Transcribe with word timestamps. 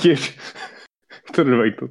Okej. 0.00 0.18
Jag 1.26 1.34
trodde 1.34 1.50
det 1.50 1.56
var 1.56 1.66
introt. 1.66 1.90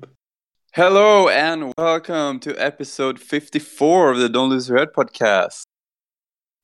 Hello 0.71 1.27
and 1.27 1.73
welcome 1.77 2.39
to 2.39 2.49
episode 2.57 3.19
54 3.19 4.11
of 4.11 4.17
the 4.17 4.27
Don't 4.27 4.49
Lose 4.49 4.73
Your 4.73 4.79
Head 4.79 4.93
podcast. 4.95 5.63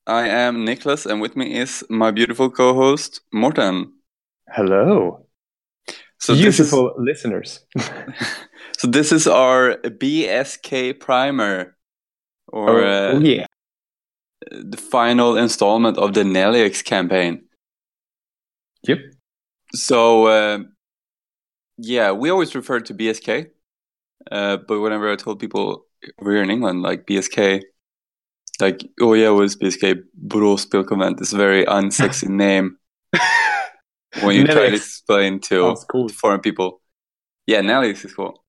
I 0.06 0.28
am 0.28 0.64
Nicholas 0.64 1.06
and 1.06 1.22
with 1.22 1.36
me 1.36 1.62
is 1.62 1.84
my 1.88 2.10
beautiful 2.12 2.50
co-host 2.50 3.22
Morten. 3.32 3.92
Hello. 4.50 5.26
So 6.18 6.34
this 6.34 6.58
is, 6.58 6.70
Beautiful 6.70 6.94
listeners. 6.98 7.60
so 8.78 8.88
this 8.88 9.12
is 9.12 9.28
our 9.28 9.76
BSK 9.76 10.98
primer 10.98 11.76
or 12.48 12.84
uh, 12.84 13.12
oh, 13.12 13.18
yeah. 13.20 13.46
the 14.50 14.76
final 14.76 15.36
installment 15.36 15.96
of 15.96 16.12
the 16.12 16.24
Nelix 16.24 16.84
campaign. 16.84 17.44
Yep. 18.82 18.98
So 19.74 20.26
uh, 20.26 20.58
yeah, 21.78 22.12
we 22.12 22.30
always 22.30 22.54
refer 22.54 22.80
to 22.80 22.94
BSK, 22.94 23.48
uh, 24.30 24.56
but 24.68 24.80
whenever 24.80 25.10
I 25.10 25.16
told 25.16 25.38
people 25.40 25.84
over 26.20 26.32
here 26.32 26.42
in 26.42 26.50
England, 26.50 26.82
like 26.82 27.06
BSK, 27.06 27.62
like 28.60 28.80
oh 29.00 29.14
yeah, 29.14 29.28
it 29.28 29.32
was 29.32 29.56
BSK 29.56 30.02
Borås 30.26 30.66
Spelkonvent. 30.66 31.20
It's 31.20 31.32
a 31.32 31.36
very 31.36 31.64
unsexy 31.66 32.28
name 32.44 32.78
when 34.22 34.36
you 34.36 34.44
try 34.46 34.68
to 34.70 34.74
explain 34.74 35.40
to 35.40 35.76
cool. 35.90 36.08
foreign 36.08 36.40
people. 36.40 36.80
Yeah, 37.46 37.60
Nelix 37.60 38.04
is 38.04 38.14
cool. 38.14 38.42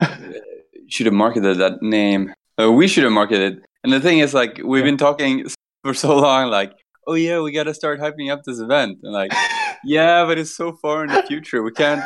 Should 0.88 1.06
have 1.06 1.14
marketed 1.14 1.58
that 1.58 1.82
name. 1.82 2.34
Uh, 2.60 2.70
we 2.72 2.86
should 2.88 3.04
have 3.04 3.12
marketed. 3.12 3.64
And 3.82 3.92
the 3.92 4.00
thing 4.00 4.18
is, 4.20 4.32
like, 4.32 4.60
we've 4.64 4.80
Yeah. 4.80 4.90
been 4.90 4.96
talking 4.96 5.46
for 5.82 5.94
so 5.94 6.16
long, 6.16 6.48
like, 6.50 6.72
oh 7.06 7.14
yeah, 7.14 7.40
we 7.40 7.52
got 7.52 7.64
to 7.64 7.74
start 7.74 8.00
hyping 8.00 8.32
up 8.32 8.42
this 8.44 8.58
event, 8.60 8.98
and 9.02 9.12
like, 9.12 9.32
yeah, 9.84 10.24
but 10.24 10.38
it's 10.38 10.54
so 10.56 10.72
far 10.72 11.04
in 11.04 11.12
the 11.12 11.22
future, 11.22 11.62
we 11.62 11.72
can't 11.72 12.02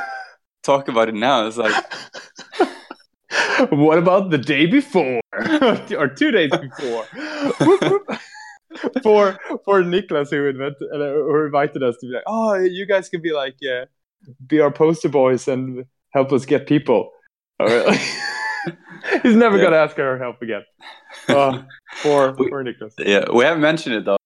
talk 0.63 0.89
about 0.89 1.09
it 1.09 1.15
now. 1.15 1.47
It's 1.47 1.57
like, 1.57 1.85
what 3.71 3.99
about 3.99 4.31
the 4.31 4.39
day 4.39 4.67
before 4.67 5.21
or 5.99 6.09
two 6.09 6.31
days 6.31 6.51
before? 6.51 7.05
Whoop, 7.61 7.81
whoop. 7.91 8.19
for 9.03 9.39
for 9.65 9.83
Nicholas 9.83 10.31
who 10.31 10.47
invented 10.47 10.89
uh, 10.93 10.99
who 10.99 11.45
invited 11.45 11.83
us 11.83 11.97
to 12.01 12.07
be 12.09 12.15
like, 12.15 12.25
oh, 12.27 12.55
you 12.55 12.87
guys 12.87 13.09
can 13.09 13.21
be 13.23 13.33
like, 13.33 13.57
yeah, 13.61 13.85
be 14.47 14.61
our 14.61 14.71
poster 14.71 15.09
boys 15.09 15.49
and 15.49 15.85
help 16.11 16.33
us 16.33 16.45
get 16.47 16.67
people. 16.67 17.11
All 17.59 17.67
right. 17.67 17.99
He's 19.23 19.35
never 19.37 19.57
Yeah. 19.57 19.65
gonna 19.65 19.77
ask 19.77 19.99
our 19.99 20.19
help 20.19 20.43
again. 20.43 20.63
Uh, 21.29 21.63
for 22.03 22.33
We- 22.39 22.49
for 22.49 22.63
Nicholas. 22.63 22.95
yeah, 22.99 23.25
we 23.33 23.45
haven't 23.45 23.63
mentioned 23.63 23.95
it 23.97 24.05
though. 24.05 24.17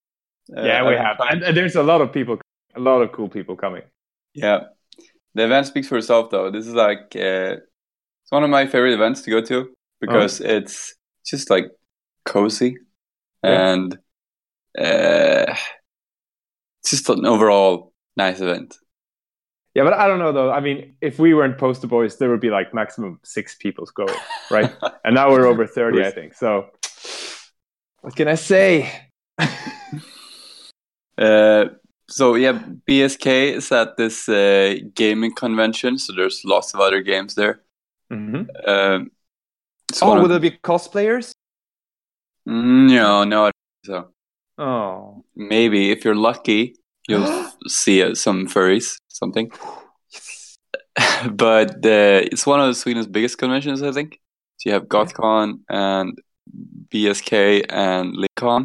Uh, 0.56 0.62
yeah, 0.62 0.86
we 0.86 0.94
I've 0.96 1.16
and, 1.30 1.42
and 1.42 1.56
there's 1.56 1.74
a 1.76 1.82
lot 1.82 2.00
of 2.02 2.12
people, 2.12 2.38
a 2.74 2.80
lot 2.80 3.00
of 3.00 3.12
cool 3.12 3.28
people 3.28 3.56
coming. 3.56 3.82
Yeah, 4.34 4.64
the 5.34 5.44
event 5.44 5.66
speaks 5.66 5.88
for 5.88 5.98
itself, 5.98 6.30
though. 6.30 6.50
This 6.50 6.66
is 6.66 6.74
like 6.74 7.14
uh, 7.16 7.56
it's 8.22 8.30
one 8.30 8.44
of 8.44 8.50
my 8.50 8.66
favorite 8.66 8.94
events 8.94 9.22
to 9.22 9.30
go 9.30 9.40
to 9.42 9.70
because 10.00 10.40
it's 10.40 10.94
just 11.26 11.50
like 11.50 11.66
cozy 12.24 12.76
Yeah. 13.42 13.72
and 13.72 13.94
uh, 14.78 15.54
it's 16.80 16.90
just 16.90 17.08
an 17.08 17.26
overall 17.26 17.92
nice 18.16 18.40
event. 18.40 18.76
Yeah, 19.74 19.82
but 19.82 19.92
I 19.94 20.06
don't 20.06 20.20
know 20.20 20.30
though. 20.32 20.52
I 20.52 20.60
mean, 20.60 20.94
if 21.00 21.18
we 21.18 21.34
weren't 21.34 21.58
poster 21.58 21.88
boys, 21.88 22.16
there 22.18 22.30
would 22.30 22.40
be 22.40 22.50
like 22.50 22.72
maximum 22.72 23.18
six 23.24 23.56
people 23.56 23.84
going, 23.94 24.14
right? 24.50 24.72
and 25.04 25.14
now 25.16 25.30
we're 25.30 25.46
over 25.46 25.66
thirty, 25.66 26.04
I 26.04 26.12
think. 26.12 26.34
So, 26.34 26.70
what 28.02 28.14
can 28.14 28.28
I 28.28 28.36
say? 28.36 29.08
Uh, 31.18 31.66
so 32.08 32.34
yeah, 32.34 32.58
BSK 32.88 33.54
is 33.54 33.72
at 33.72 33.96
this 33.96 34.28
uh, 34.28 34.76
gaming 34.94 35.34
convention, 35.34 35.98
so 35.98 36.12
there's 36.14 36.42
lots 36.44 36.74
of 36.74 36.80
other 36.80 37.02
games 37.02 37.34
there. 37.34 37.62
Mhm. 38.12 38.48
Um, 38.68 39.10
it's 39.90 40.02
Oh, 40.02 40.08
one 40.08 40.22
will 40.22 40.28
there 40.28 40.40
be 40.40 40.50
cosplayers? 40.50 41.32
Mm, 42.48 42.90
no, 42.90 43.24
no, 43.24 43.46
I 43.46 43.50
don't 43.50 43.52
think 43.84 43.86
so. 43.86 44.08
Oh, 44.58 45.24
Maybe 45.34 45.90
if 45.90 46.04
you're 46.04 46.14
lucky, 46.14 46.76
you'll 47.08 47.50
see 47.66 48.02
uh, 48.02 48.14
some 48.14 48.46
furries, 48.46 48.96
something. 49.08 49.50
but 51.30 51.70
uh, 51.84 52.20
it's 52.30 52.46
one 52.46 52.60
of 52.60 52.76
Sweden's 52.76 53.06
biggest 53.06 53.38
conventions, 53.38 53.82
I 53.82 53.92
think. 53.92 54.20
So 54.58 54.70
you 54.70 54.74
have 54.74 54.84
GothCon 54.84 55.60
and 55.68 56.18
BSK 56.90 57.66
and 57.68 58.14
LinCon. 58.14 58.64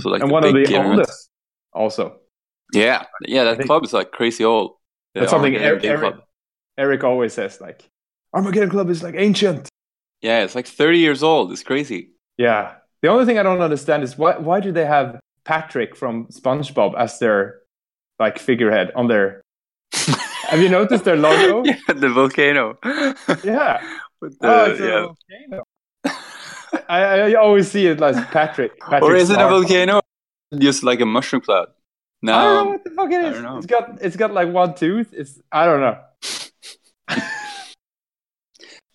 So, 0.00 0.08
like, 0.08 0.22
and 0.22 0.30
one 0.30 0.44
of 0.44 0.54
the 0.54 0.82
oldest, 0.82 1.28
also. 1.72 2.21
Yeah, 2.72 3.04
yeah, 3.26 3.44
that 3.44 3.58
think- 3.58 3.68
club 3.68 3.84
is 3.84 3.92
like 3.92 4.12
crazy 4.12 4.44
old. 4.44 4.76
The 5.14 5.20
That's 5.20 5.30
something 5.30 5.54
Eric, 5.54 5.84
Eric, 5.84 6.14
Eric 6.78 7.04
always 7.04 7.34
says, 7.34 7.60
like 7.60 7.84
Armageddon 8.32 8.70
Club 8.70 8.88
is 8.88 9.02
like 9.02 9.14
ancient. 9.16 9.68
Yeah, 10.22 10.42
it's 10.42 10.54
like 10.54 10.66
30 10.66 10.98
years 10.98 11.22
old. 11.22 11.52
It's 11.52 11.62
crazy. 11.62 12.12
Yeah. 12.38 12.74
The 13.02 13.08
only 13.08 13.26
thing 13.26 13.38
I 13.38 13.42
don't 13.42 13.60
understand 13.60 14.02
is 14.04 14.16
why 14.16 14.38
why 14.38 14.60
do 14.60 14.72
they 14.72 14.86
have 14.86 15.20
Patrick 15.44 15.96
from 15.96 16.26
SpongeBob 16.26 16.94
as 16.96 17.18
their 17.18 17.60
like 18.18 18.38
figurehead 18.38 18.92
on 18.94 19.08
their? 19.08 19.42
have 20.48 20.60
you 20.60 20.68
noticed 20.68 21.04
their 21.04 21.16
logo? 21.16 21.64
yeah, 21.66 21.76
the 21.94 22.08
volcano. 22.08 22.78
yeah. 23.44 23.82
With 24.20 24.38
the, 24.38 24.46
oh, 24.46 24.70
it's 24.70 24.80
a 24.80 24.86
yeah. 24.86 25.00
volcano. 25.00 25.64
I, 26.88 27.02
I 27.02 27.34
always 27.34 27.68
see 27.70 27.86
it 27.86 28.00
as 28.00 28.16
Patrick. 28.26 28.78
Patrick 28.78 29.02
Or 29.02 29.16
is 29.16 29.30
it 29.30 29.40
a 29.40 29.48
volcano? 29.48 30.00
Just 30.56 30.84
like 30.84 31.00
a 31.00 31.06
mushroom 31.06 31.42
cloud. 31.42 31.68
I 32.24 32.44
don't 32.44 32.64
know 32.64 32.70
what 32.70 32.84
the 32.84 32.90
fuck 32.90 33.10
it 33.10 33.24
is. 33.24 33.24
I 33.24 33.32
don't 33.32 33.42
know. 33.42 33.56
It's 33.58 33.66
got 33.66 34.02
it's 34.02 34.16
got 34.16 34.32
like 34.32 34.48
one 34.52 34.74
tooth. 34.74 35.12
It's 35.12 35.40
I 35.50 35.66
don't 35.66 35.80
know. 35.80 35.98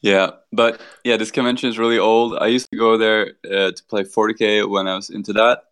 Yeah, 0.02 0.32
but 0.52 0.80
yeah, 1.04 1.18
this 1.18 1.32
convention 1.32 1.70
is 1.70 1.80
really 1.80 1.98
old. 1.98 2.38
I 2.38 2.48
used 2.48 2.70
to 2.72 2.78
go 2.78 2.98
there 2.98 3.34
uh, 3.46 3.72
to 3.72 3.84
play 3.90 4.04
40k 4.04 4.70
when 4.70 4.88
I 4.88 4.96
was 4.96 5.10
into 5.10 5.34
that. 5.34 5.64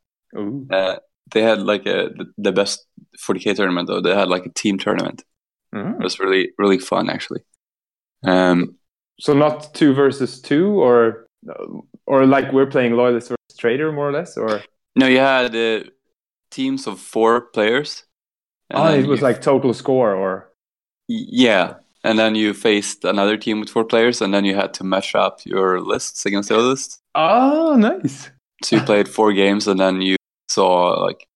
Uh, 0.69 0.97
they 1.31 1.41
had 1.41 1.61
like 1.61 1.85
a 1.85 2.09
the, 2.37 2.51
best 2.51 2.85
40k 3.19 3.55
tournament 3.55 3.87
though. 3.87 4.01
They 4.01 4.13
had 4.13 4.27
like 4.27 4.45
a 4.45 4.49
team 4.49 4.77
tournament. 4.77 5.23
Mm. 5.73 5.99
It 5.99 6.03
was 6.03 6.19
really 6.19 6.51
really 6.57 6.79
fun 6.79 7.09
actually. 7.09 7.41
Um, 8.23 8.75
So 9.19 9.33
not 9.33 9.73
two 9.73 9.93
versus 9.93 10.41
two, 10.41 10.81
or 10.81 11.27
or 12.05 12.25
like 12.25 12.51
we're 12.51 12.65
playing 12.65 12.93
loyalist 12.97 13.29
versus 13.29 13.57
trader, 13.57 13.91
more 13.91 14.09
or 14.09 14.11
less, 14.11 14.37
or 14.37 14.61
no, 14.95 15.07
you 15.07 15.19
had 15.19 15.55
uh, 15.55 15.83
teams 16.55 16.87
of 16.87 16.99
four 16.99 17.41
players. 17.53 18.05
oh, 18.73 18.93
it 18.93 19.07
was 19.07 19.19
you- 19.19 19.27
like 19.27 19.41
total 19.41 19.73
score, 19.73 20.13
or 20.15 20.51
yeah, 21.07 21.75
and 22.03 22.17
then 22.17 22.35
you 22.35 22.53
faced 22.53 23.05
another 23.05 23.37
team 23.37 23.59
with 23.59 23.69
four 23.69 23.85
players, 23.85 24.21
and 24.21 24.33
then 24.33 24.45
you 24.45 24.55
had 24.55 24.73
to 24.75 24.83
match 24.83 25.15
up 25.15 25.39
your 25.45 25.79
lists 25.81 26.25
against 26.25 26.49
the 26.49 26.55
other 26.57 26.69
lists. 26.69 26.99
oh, 27.15 27.75
nice. 27.77 28.31
So 28.63 28.77
you 28.77 28.81
played 28.83 29.07
four 29.07 29.33
games, 29.33 29.67
and 29.67 29.79
then 29.79 30.01
you 30.01 30.15
saw 30.49 30.93
like 31.05 31.27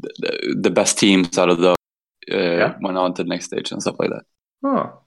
the, 0.00 0.10
the, 0.18 0.56
the 0.62 0.70
best 0.70 0.98
teams 0.98 1.38
out 1.38 1.50
of 1.50 1.58
the 1.58 1.70
uh, 1.70 1.74
Yeah. 2.36 2.74
went 2.80 2.98
on 2.98 3.14
to 3.14 3.22
the 3.22 3.28
next 3.28 3.46
stage 3.46 3.72
and 3.72 3.82
stuff 3.82 3.96
like 3.98 4.10
that. 4.10 4.24
Oh, 4.64 5.00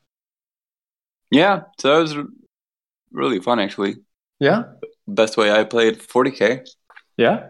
Yeah, 1.32 1.64
so 1.80 1.90
that 1.90 2.00
was 2.02 2.16
really 3.12 3.40
fun 3.42 3.60
actually. 3.60 3.96
yeah, 4.40 4.64
Best 5.08 5.38
way 5.38 5.52
I 5.52 5.64
played 5.66 6.00
40k, 6.00 6.66
yeah. 7.18 7.50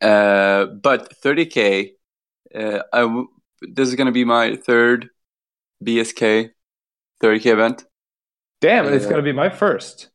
Uh, 0.00 0.66
but 0.66 1.12
30k. 1.22 1.92
Uh, 2.54 2.80
I 2.92 3.00
w- 3.00 3.28
this 3.62 3.88
is 3.88 3.94
gonna 3.94 4.12
be 4.12 4.24
my 4.24 4.56
third 4.56 5.08
BSK 5.84 6.50
30k 7.22 7.46
event. 7.52 7.84
Damn, 8.60 8.86
it's 8.92 9.06
Uh, 9.06 9.10
gonna 9.10 9.22
be 9.22 9.32
my 9.32 9.50
first. 9.50 10.10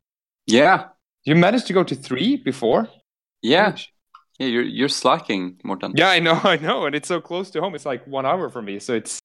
Yeah, 0.47 0.87
You 1.25 1.35
managed 1.35 1.67
to 1.67 1.73
go 1.73 1.83
to 1.83 1.95
three 1.95 2.37
before? 2.37 2.87
yeah, 3.41 3.75
yeah. 4.39 4.47
You're 4.47 4.63
you're 4.63 4.89
slacking, 4.89 5.59
Morten. 5.63 5.93
Yeah, 5.95 6.09
I 6.09 6.19
know, 6.19 6.39
I 6.43 6.57
know, 6.57 6.85
and 6.85 6.95
it's 6.95 7.07
so 7.07 7.19
close 7.21 7.49
to 7.51 7.61
home. 7.61 7.75
It's 7.75 7.85
like 7.85 8.05
one 8.07 8.25
hour 8.25 8.49
from 8.49 8.65
me, 8.65 8.79
so 8.79 8.93
it's 8.93 9.19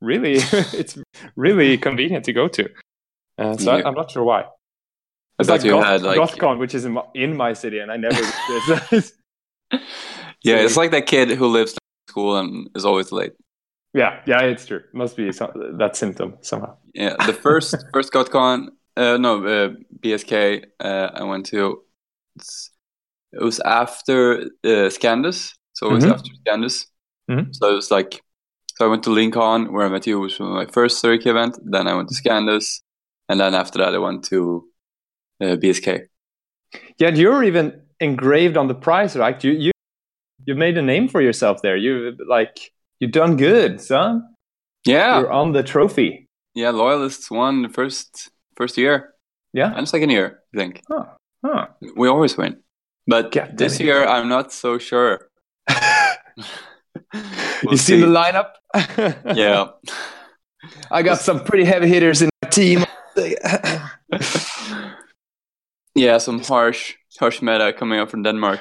really, 0.00 0.34
it's 0.80 0.96
really 1.36 1.76
convenient 1.76 2.24
to 2.26 2.32
go 2.32 2.48
to. 2.48 2.64
Uh, 3.38 3.56
so 3.56 3.70
Yeah. 3.76 3.82
I, 3.84 3.88
I'm 3.88 3.94
not 3.94 4.10
sure 4.10 4.22
why. 4.24 4.44
It's 5.38 5.48
like, 5.48 5.64
you 5.64 5.70
Goth, 5.72 5.86
had 5.86 6.02
like 6.02 6.18
GothCon, 6.18 6.58
which 6.58 6.74
is 6.74 6.84
in 6.84 6.92
my, 6.92 7.02
in 7.14 7.36
my 7.36 7.52
city, 7.54 7.78
and 7.80 7.90
I 7.90 7.96
never. 7.96 8.20
yeah, 10.42 10.56
it's 10.56 10.76
like 10.76 10.90
that 10.92 11.06
kid 11.06 11.30
who 11.30 11.46
lives 11.48 11.72
in 11.72 11.78
school 12.08 12.36
and 12.38 12.68
is 12.74 12.84
always 12.84 13.12
late. 13.12 13.32
yeah, 13.94 14.20
yeah, 14.26 14.40
it's 14.42 14.66
true. 14.66 14.82
Must 14.92 15.16
be 15.16 15.32
some, 15.32 15.50
that 15.78 15.96
symptom 15.96 16.36
somehow. 16.40 16.76
Yeah, 16.94 17.14
the 17.26 17.32
first 17.32 17.74
first 17.92 18.12
GothCon, 18.12 18.68
uh, 18.96 19.16
no 19.18 19.44
uh, 19.46 19.70
BSK, 20.00 20.64
uh, 20.80 21.10
I 21.14 21.22
went 21.24 21.46
to. 21.46 21.82
It 23.32 23.42
was 23.42 23.60
after 23.60 24.42
uh, 24.64 24.90
Scandus, 24.90 25.52
so 25.72 25.90
it 25.90 25.92
was 25.94 26.04
Mhm. 26.04 26.12
after 26.12 26.30
Scandus. 26.44 26.86
Mhm. 27.30 27.54
So 27.54 27.70
it 27.70 27.74
was 27.74 27.90
like, 27.90 28.20
so 28.76 28.86
I 28.86 28.88
went 28.88 29.04
to 29.04 29.10
LinCon 29.10 29.70
where 29.70 29.86
I 29.86 29.88
met 29.88 30.06
you, 30.06 30.18
which 30.20 30.38
was 30.40 30.48
my 30.50 30.66
first 30.72 31.02
30k 31.04 31.26
event. 31.30 31.56
Then 31.64 31.86
I 31.86 31.94
went 31.94 32.08
to 32.08 32.14
Scandus, 32.14 32.82
and 33.28 33.38
then 33.40 33.54
after 33.54 33.78
that 33.78 33.94
I 33.94 33.98
went 33.98 34.24
to 34.30 34.64
uh, 35.40 35.56
BSK. 35.56 36.08
Yeah, 36.98 37.08
and 37.08 37.18
you're 37.18 37.44
even 37.44 37.82
engraved 38.00 38.56
on 38.56 38.66
the 38.68 38.74
prize, 38.74 39.16
right? 39.16 39.42
You 39.44 39.52
you 39.52 39.72
you 40.46 40.54
made 40.54 40.76
a 40.78 40.82
name 40.82 41.08
for 41.08 41.20
yourself 41.20 41.62
there. 41.62 41.76
You 41.76 42.16
like 42.28 42.72
you 43.00 43.08
done 43.08 43.36
good, 43.36 43.80
son. 43.80 44.22
Yeah, 44.86 45.20
You're 45.20 45.30
on 45.32 45.52
the 45.52 45.62
trophy. 45.62 46.26
yeah, 46.54 46.70
Loyalists 46.70 47.30
won 47.30 47.62
the 47.62 47.68
first 47.68 48.30
first 48.56 48.78
year 48.78 49.14
Yeah. 49.52 49.72
and 49.76 49.86
second 49.88 50.10
year. 50.10 50.40
I 50.54 50.58
think 50.58 50.82
Huh. 50.88 51.04
Huh. 51.44 51.66
we 51.96 52.08
always 52.08 52.36
win, 52.36 52.56
but 53.06 53.30
God 53.32 53.56
this 53.58 53.78
year 53.80 54.04
I'm 54.06 54.28
not 54.28 54.52
so 54.52 54.78
sure. 54.78 55.28
We'll 57.62 57.72
you 57.72 57.76
see, 57.78 57.94
see. 57.96 58.00
the 58.00 58.06
lineup? 58.06 58.50
Yeah. 59.36 59.68
I 60.90 61.02
got 61.02 61.18
some 61.20 61.44
pretty 61.44 61.64
heavy 61.64 61.88
hitters 61.88 62.22
in 62.22 62.28
my 62.42 62.48
team. 62.48 62.84
yeah, 65.94 66.18
some 66.18 66.40
harsh 66.42 66.94
harsh 67.18 67.42
meta 67.42 67.72
coming 67.72 67.98
up 68.00 68.10
from 68.10 68.22
Denmark. 68.22 68.60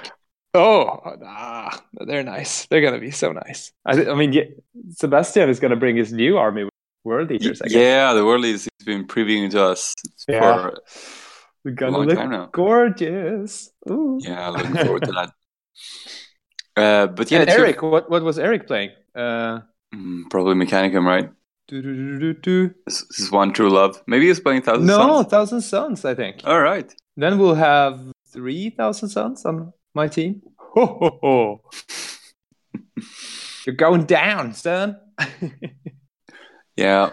oh, 0.53 0.99
ah, 1.25 1.69
they're 2.07 2.23
nice. 2.23 2.65
They're 2.67 2.81
gonna 2.81 2.99
be 2.99 3.11
so 3.11 3.31
nice. 3.31 3.71
I, 3.85 4.05
I 4.11 4.15
mean, 4.15 4.33
yeah, 4.33 4.45
Sebastian 4.91 5.49
is 5.49 5.59
gonna 5.59 5.75
bring 5.75 5.95
his 5.97 6.11
new 6.11 6.37
army 6.37 6.63
with 6.63 6.73
World 7.03 7.31
Eaters. 7.31 7.61
Yeah, 7.67 8.13
the 8.13 8.25
world 8.25 8.41
leads 8.41 8.63
has 8.79 8.85
been 8.85 9.05
previewing 9.07 9.51
to 9.51 9.63
us 9.71 9.93
Yeah. 10.27 10.39
for 10.71 10.73
we're 11.65 11.71
a 11.71 11.75
gonna 11.75 11.97
long 11.97 12.07
look 12.07 12.17
time 12.17 12.31
now. 12.31 12.49
gorgeous. 12.51 13.71
Ooh. 13.89 14.17
Yeah, 14.21 14.49
looking 14.49 14.75
forward 14.85 15.03
to 15.05 15.11
that. 15.11 15.29
Uh, 16.77 17.07
but 17.07 17.29
yeah, 17.29 17.39
and 17.41 17.49
it's 17.49 17.57
your- 17.57 17.65
Eric, 17.65 17.81
what 17.81 18.09
what 18.09 18.23
was 18.23 18.39
Eric 18.39 18.67
playing? 18.67 18.91
Uh, 19.15 19.59
Mm, 19.93 20.29
probably 20.29 20.53
Mechanicum, 20.53 21.03
right? 21.05 21.29
do, 21.67 21.81
do, 21.81 21.93
do, 21.95 22.19
do, 22.19 22.33
do. 22.33 22.73
This 22.85 23.01
this 23.09 23.19
is 23.19 23.31
one 23.31 23.51
true 23.53 23.69
love. 23.69 24.01
Maybe 24.07 24.27
he's 24.27 24.39
playing 24.39 24.61
Thousand 24.61 24.85
No, 24.85 24.97
Suns. 24.97 25.27
Thousand 25.27 25.61
Suns, 25.61 26.05
I 26.05 26.15
think. 26.15 26.41
All 26.45 26.61
right. 26.61 26.93
Then 27.17 27.37
we'll 27.39 27.55
have 27.55 27.99
three 28.31 28.69
thousand 28.69 29.09
Suns 29.09 29.45
on 29.45 29.73
my 29.93 30.07
team. 30.07 30.41
Ho, 30.57 30.85
ho, 30.85 31.19
ho. 31.21 31.61
You're 33.65 33.75
going 33.75 34.05
down, 34.05 34.53
son. 34.53 34.97
Yeah. 36.79 37.11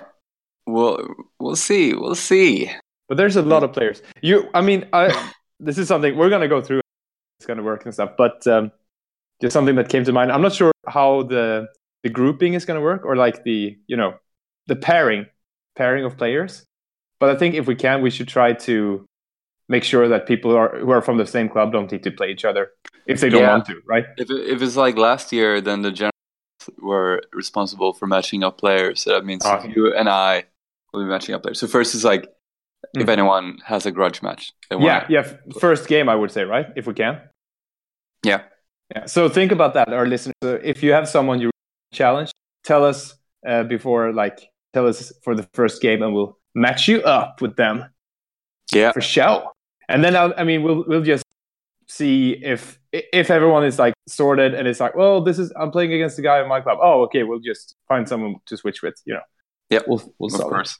We'll 0.64 1.08
we'll 1.40 1.56
see. 1.56 1.92
We'll 1.92 2.14
see. 2.14 2.70
but 3.08 3.16
there's 3.16 3.34
a 3.34 3.42
lot 3.42 3.64
of 3.64 3.72
players. 3.72 4.00
You, 4.22 4.48
I 4.54 4.60
mean, 4.60 4.88
I. 4.92 5.32
This 5.58 5.78
is 5.78 5.88
something 5.88 6.14
we're 6.18 6.28
gonna 6.28 6.48
go 6.48 6.60
through. 6.60 6.82
It's 7.38 7.46
gonna 7.46 7.62
work 7.62 7.86
and 7.86 7.94
stuff, 7.94 8.10
but 8.18 8.46
um, 8.46 8.70
just 9.40 9.54
something 9.54 9.74
that 9.76 9.88
came 9.88 10.04
to 10.04 10.12
mind. 10.12 10.30
I'm 10.30 10.42
not 10.42 10.52
sure 10.52 10.70
how 10.86 11.22
the 11.22 11.68
the 12.02 12.10
grouping 12.10 12.52
is 12.52 12.66
gonna 12.66 12.82
work, 12.82 13.06
or 13.06 13.16
like 13.16 13.42
the 13.42 13.74
you 13.86 13.96
know 13.96 14.16
the 14.66 14.76
pairing 14.76 15.24
pairing 15.74 16.04
of 16.04 16.18
players. 16.18 16.66
But 17.20 17.30
I 17.30 17.36
think 17.36 17.54
if 17.54 17.66
we 17.66 17.74
can, 17.74 18.02
we 18.02 18.10
should 18.10 18.28
try 18.28 18.52
to 18.68 19.06
make 19.68 19.84
sure 19.84 20.08
that 20.08 20.26
people 20.26 20.50
who 20.52 20.56
are 20.56 20.78
who 20.78 20.90
are 20.90 21.02
from 21.02 21.16
the 21.18 21.26
same 21.26 21.48
club 21.48 21.72
don't 21.72 21.90
need 21.90 22.02
to 22.04 22.10
play 22.10 22.30
each 22.30 22.44
other 22.44 22.70
if 23.06 23.20
they 23.20 23.28
don't 23.28 23.42
Yeah. 23.42 23.50
want 23.52 23.66
to, 23.66 23.80
right? 23.86 24.04
If 24.16 24.30
it, 24.30 24.48
if 24.54 24.62
it's 24.62 24.76
like 24.76 24.96
last 24.96 25.32
year, 25.32 25.60
then 25.60 25.82
the 25.82 25.90
generals 25.90 26.12
were 26.80 27.22
responsible 27.32 27.92
for 27.92 28.06
matching 28.06 28.42
up 28.44 28.58
players. 28.58 29.02
So 29.02 29.10
that 29.12 29.24
means 29.24 29.44
you 29.74 29.92
and 29.94 30.08
I 30.08 30.44
will 30.92 31.04
be 31.04 31.08
matching 31.08 31.34
up 31.34 31.42
players. 31.42 31.58
So 31.60 31.66
first 31.66 31.94
is 31.94 32.04
like 32.04 32.26
if 32.94 33.06
Mhm. 33.06 33.12
anyone 33.12 33.58
has 33.64 33.86
a 33.86 33.90
grudge 33.90 34.22
match. 34.22 34.52
Yeah, 34.70 35.06
yeah. 35.08 35.24
First 35.60 35.88
game, 35.88 36.08
I 36.08 36.14
would 36.14 36.30
say, 36.30 36.44
right? 36.44 36.66
If 36.76 36.86
we 36.86 36.94
can. 36.94 37.20
Yeah. 38.24 38.42
Yeah. 38.94 39.06
So 39.06 39.28
think 39.28 39.50
about 39.52 39.74
that, 39.74 39.92
our 39.92 40.06
listeners. 40.06 40.34
If 40.42 40.82
you 40.82 40.92
have 40.92 41.08
someone 41.08 41.40
you 41.40 41.50
challenge, 41.92 42.30
tell 42.64 42.84
us 42.84 43.14
uh, 43.46 43.62
before, 43.64 44.12
like, 44.12 44.48
tell 44.72 44.86
us 44.88 45.12
for 45.22 45.34
the 45.34 45.42
first 45.54 45.80
game, 45.82 46.02
and 46.02 46.12
we'll 46.14 46.36
match 46.54 46.88
you 46.88 47.00
up 47.02 47.40
with 47.40 47.54
them 47.56 47.84
Yeah. 48.72 48.92
for 48.92 49.00
show. 49.00 49.52
And 49.88 50.02
then 50.04 50.16
I'll, 50.16 50.34
I 50.36 50.44
mean, 50.44 50.62
we'll 50.62 50.84
we'll 50.86 51.02
just 51.02 51.24
see 51.88 52.32
if 52.42 52.78
if 52.92 53.30
everyone 53.30 53.64
is 53.64 53.78
like 53.78 53.94
sorted 54.08 54.54
and 54.54 54.66
it's 54.66 54.80
like, 54.80 54.94
well, 54.96 55.22
this 55.22 55.38
is 55.38 55.52
I'm 55.58 55.70
playing 55.70 55.92
against 55.92 56.16
the 56.16 56.22
guy 56.22 56.40
in 56.42 56.48
my 56.48 56.60
club. 56.60 56.78
Oh, 56.82 57.02
okay, 57.04 57.22
we'll 57.22 57.40
just 57.40 57.76
find 57.88 58.08
someone 58.08 58.36
to 58.46 58.56
switch 58.56 58.82
with. 58.82 58.94
You 59.04 59.14
know. 59.14 59.20
yeah 59.70 59.80
We'll 59.86 60.02
we'll 60.18 60.34
Of 60.34 60.40
solve 60.40 60.52
it. 60.52 60.54
course. 60.54 60.78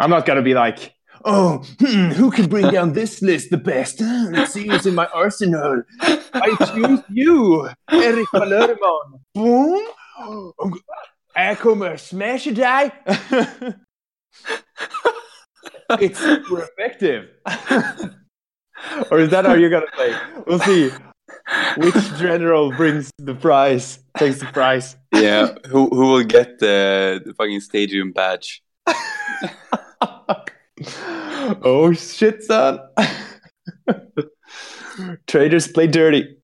I'm 0.00 0.10
not 0.10 0.26
gonna 0.26 0.42
be 0.42 0.54
like, 0.54 0.92
oh, 1.24 1.62
hmm, 1.80 2.10
who 2.10 2.30
can 2.30 2.48
bring 2.48 2.70
down 2.70 2.92
this 2.94 3.22
list 3.22 3.50
the 3.50 3.58
best? 3.58 4.00
Let's 4.00 4.52
see 4.54 4.66
who's 4.68 4.86
in 4.86 4.94
my 4.94 5.06
arsenal. 5.06 5.82
I 6.00 6.56
choose 6.74 7.00
you, 7.10 7.68
Erik 7.90 8.28
Palermo. 8.32 9.20
Boom. 9.34 9.82
I 11.36 11.54
come 11.56 11.82
and 11.82 11.98
smash 12.00 12.46
a 12.46 12.52
die. 12.54 12.92
it's 16.00 16.18
super 16.18 16.62
effective. 16.78 17.28
or 19.10 19.18
is 19.20 19.30
that 19.30 19.44
how 19.44 19.54
you're 19.54 19.70
gonna 19.70 19.86
play? 19.94 20.14
We'll 20.46 20.60
see. 20.60 20.90
Which 21.76 21.94
general 22.16 22.70
brings 22.72 23.10
the 23.18 23.34
prize? 23.34 23.98
Takes 24.16 24.40
the 24.40 24.46
prize. 24.46 24.96
yeah. 25.12 25.54
Who 25.68 25.88
who 25.88 26.12
will 26.12 26.24
get 26.24 26.58
the, 26.58 27.22
the 27.24 27.34
fucking 27.34 27.60
stadium 27.60 28.12
badge? 28.12 28.62
oh 31.62 31.92
shit, 31.92 32.42
son. 32.44 32.80
Traders 35.26 35.68
play 35.68 35.86
dirty. 35.86 36.36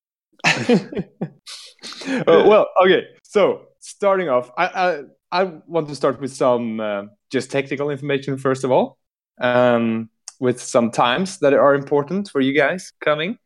oh, 2.27 2.47
well, 2.47 2.67
okay. 2.83 3.05
So 3.23 3.67
starting 3.79 4.29
off, 4.29 4.51
I, 4.57 4.65
I 4.67 5.03
I 5.31 5.43
want 5.67 5.87
to 5.89 5.95
start 5.95 6.19
with 6.19 6.33
some 6.33 6.79
uh, 6.79 7.03
just 7.31 7.51
technical 7.51 7.89
information 7.89 8.37
first 8.37 8.63
of 8.63 8.71
all, 8.71 8.97
um, 9.41 10.09
with 10.39 10.61
some 10.61 10.91
times 10.91 11.39
that 11.39 11.53
are 11.53 11.75
important 11.75 12.29
for 12.29 12.41
you 12.41 12.53
guys 12.53 12.93
coming. 13.03 13.37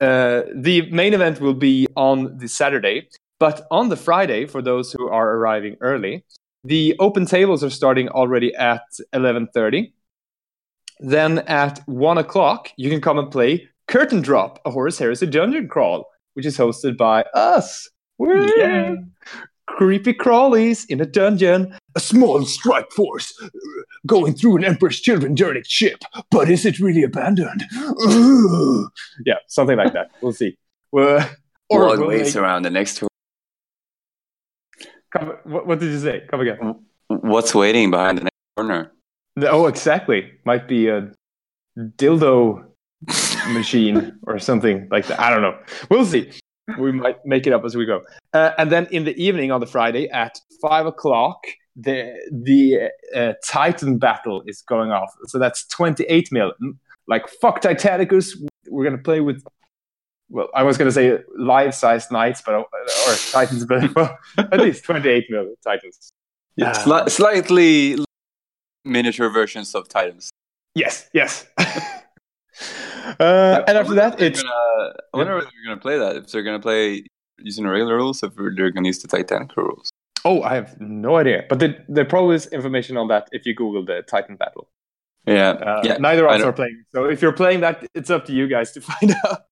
Uh, 0.00 0.42
the 0.54 0.90
main 0.90 1.14
event 1.14 1.40
will 1.40 1.54
be 1.54 1.86
on 1.94 2.36
the 2.38 2.48
Saturday, 2.48 3.08
but 3.38 3.66
on 3.70 3.88
the 3.88 3.96
Friday, 3.96 4.46
for 4.46 4.62
those 4.62 4.92
who 4.92 5.08
are 5.08 5.36
arriving 5.36 5.76
early, 5.80 6.24
the 6.64 6.96
open 6.98 7.26
tables 7.26 7.62
are 7.62 7.70
starting 7.70 8.08
already 8.08 8.54
at 8.54 8.82
11.30 9.14 9.92
then 11.02 11.38
at 11.40 11.78
1 11.86 12.18
o'clock 12.18 12.70
you 12.76 12.90
can 12.90 13.00
come 13.00 13.18
and 13.18 13.30
play 13.30 13.66
curtain 13.88 14.20
drop 14.20 14.60
a 14.66 14.70
horus 14.70 14.98
heresy 14.98 15.26
dungeon 15.26 15.66
crawl 15.66 16.06
which 16.34 16.46
is 16.46 16.56
hosted 16.56 16.96
by 16.96 17.22
us! 17.34 17.88
Yeah. 18.18 18.94
Creepy 19.76 20.12
crawlies 20.12 20.84
in 20.88 21.00
a 21.00 21.06
dungeon 21.06 21.74
a 21.96 22.00
small 22.00 22.44
strike 22.44 22.90
force 22.92 23.32
going 24.06 24.34
through 24.34 24.56
an 24.56 24.64
emperor's 24.64 25.00
children 25.00 25.34
derelict 25.34 25.66
ship 25.68 25.98
but 26.30 26.50
is 26.50 26.64
it 26.66 26.78
really 26.80 27.02
abandoned 27.02 27.64
Ooh. 28.06 28.88
yeah 29.26 29.36
something 29.48 29.76
like 29.76 29.92
that 29.92 30.10
we'll 30.20 30.32
see 30.32 30.56
Well, 30.92 31.28
or 31.68 31.88
Long 31.96 32.06
waits 32.08 32.34
make- 32.34 32.42
around 32.42 32.62
the 32.62 32.70
next 32.70 32.98
tour. 32.98 33.08
come, 35.12 35.34
what, 35.44 35.66
what 35.66 35.78
did 35.78 35.90
you 35.92 35.98
say 36.00 36.22
come 36.28 36.40
again 36.40 36.58
What's 37.08 37.54
waiting 37.54 37.90
behind 37.90 38.18
the 38.18 38.22
next 38.24 38.36
corner? 38.56 38.92
Oh, 39.42 39.66
exactly. 39.66 40.30
Might 40.44 40.68
be 40.68 40.86
a 40.86 41.10
dildo 41.76 42.64
machine 43.48 44.16
or 44.28 44.38
something 44.38 44.86
like 44.92 45.06
that. 45.08 45.18
I 45.18 45.28
don't 45.30 45.42
know. 45.42 45.58
We'll 45.90 46.04
see. 46.06 46.30
We 46.78 46.92
might 46.92 47.24
make 47.24 47.46
it 47.46 47.52
up 47.52 47.64
as 47.64 47.76
we 47.76 47.84
go. 47.86 48.02
Uh, 48.32 48.52
and 48.58 48.70
then 48.70 48.86
in 48.90 49.04
the 49.04 49.16
evening 49.22 49.50
on 49.52 49.60
the 49.60 49.66
Friday 49.66 50.08
at 50.10 50.40
five 50.60 50.86
o'clock, 50.86 51.38
the 51.76 52.14
the 52.30 52.90
uh, 53.14 53.32
Titan 53.46 53.98
battle 53.98 54.42
is 54.46 54.62
going 54.62 54.90
off. 54.90 55.12
So 55.26 55.38
that's 55.38 55.66
twenty 55.66 56.04
eight 56.04 56.30
million. 56.32 56.78
Like 57.06 57.28
fuck 57.40 57.60
Titanicus. 57.62 58.36
We're 58.68 58.84
gonna 58.84 58.98
play 59.02 59.20
with. 59.20 59.42
Well, 60.28 60.48
I 60.54 60.62
was 60.62 60.78
gonna 60.78 60.92
say 60.92 61.18
live 61.36 61.74
sized 61.74 62.12
knights, 62.12 62.42
but 62.44 62.54
or 62.54 62.66
Titans, 63.32 63.66
but 63.66 63.94
well, 63.96 64.16
at 64.38 64.60
least 64.60 64.84
twenty-eight 64.84 65.26
million 65.28 65.56
Titans. 65.64 66.12
Yeah, 66.56 66.72
Ah. 66.76 66.82
sli- 66.84 67.10
slightly 67.10 67.96
miniature 68.84 69.28
versions 69.30 69.74
of 69.74 69.88
Titans. 69.88 70.30
Yes, 70.74 71.08
yes. 71.12 71.46
uh, 73.18 73.64
and 73.66 73.76
after 73.78 73.94
that, 73.94 74.20
it's 74.20 74.42
Gonna, 74.42 74.92
I 75.14 75.16
wonder 75.16 75.38
if 75.38 75.44
they're 75.44 75.64
gonna 75.66 75.80
play 75.80 75.98
that. 75.98 76.16
If 76.16 76.30
they're 76.30 76.42
gonna 76.42 76.60
play 76.60 77.04
using 77.38 77.64
the 77.64 77.70
regular 77.70 77.96
rules, 77.96 78.22
if 78.22 78.34
they're 78.36 78.70
gonna 78.70 78.86
use 78.88 79.00
the 79.00 79.08
Titanic 79.08 79.56
rules. 79.56 79.88
oh, 80.24 80.42
I 80.42 80.54
have 80.54 80.78
no 80.80 81.16
idea. 81.16 81.44
But 81.48 81.58
there, 81.60 81.84
there 81.88 82.04
probably 82.04 82.36
is 82.36 82.46
information 82.48 82.96
on 82.98 83.08
that 83.08 83.28
if 83.32 83.46
you 83.46 83.54
Google 83.54 83.84
the 83.84 84.02
Titan 84.02 84.36
battle. 84.36 84.68
Yeah, 85.26 85.50
Uh, 85.50 85.80
yeah. 85.84 85.96
neither 85.98 86.26
of 86.26 86.32
us 86.32 86.42
are 86.42 86.52
playing, 86.52 86.84
so 86.94 87.04
if 87.04 87.20
you're 87.22 87.32
playing 87.32 87.60
that, 87.60 87.86
it's 87.94 88.10
up 88.10 88.24
to 88.26 88.32
you 88.32 88.46
guys 88.48 88.72
to 88.72 88.80
find 88.90 89.14
out. 89.24 89.42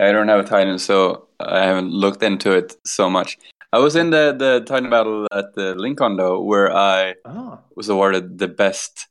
I 0.00 0.12
don't 0.12 0.28
have 0.28 0.40
a 0.40 0.48
Titan, 0.48 0.78
so 0.78 1.28
I 1.38 1.62
haven't 1.64 1.90
looked 1.90 2.22
into 2.22 2.52
it 2.52 2.74
so 2.86 3.10
much. 3.10 3.36
I 3.72 3.78
was 3.78 3.94
in 3.96 4.10
the 4.10 4.34
the 4.36 4.64
Titan 4.66 4.90
battle 4.90 5.26
at 5.32 5.54
the 5.54 5.74
LinCon 5.74 6.16
though, 6.16 6.40
where 6.42 6.72
I 6.74 7.14
Oh, 7.24 7.58
was 7.76 7.88
awarded 7.88 8.38
the 8.38 8.48
best 8.48 9.06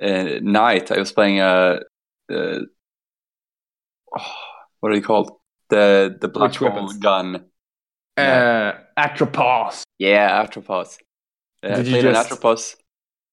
uh, 0.00 0.38
knight. 0.40 0.90
I 0.90 0.98
was 0.98 1.12
playing 1.12 1.40
a, 1.40 1.80
uh, 2.32 2.60
oh, 4.18 4.34
what 4.80 4.92
are 4.92 4.94
they 4.94 5.00
called? 5.00 5.32
The 5.68 6.16
the 6.20 6.28
black 6.28 6.50
Which 6.50 6.58
hole 6.58 6.68
weapons? 6.70 6.94
gun. 6.98 7.44
uh, 8.16 8.72
Atrapos. 8.98 9.82
Yeah, 9.98 10.44
Atrapos. 10.44 10.98
Uh, 11.62 11.68
I 11.68 11.74
Did 11.76 11.86
you 11.86 11.92
played 11.92 12.02
just- 12.02 12.30
an 12.30 12.36
Atrapos, 12.36 12.76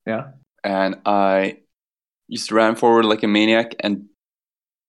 Yeah. 0.06 0.24
and 0.64 0.96
I 1.06 1.60
just 2.32 2.52
ran 2.52 2.76
forward 2.76 3.06
like 3.06 3.24
a 3.24 3.28
maniac 3.28 3.76
and 3.80 4.06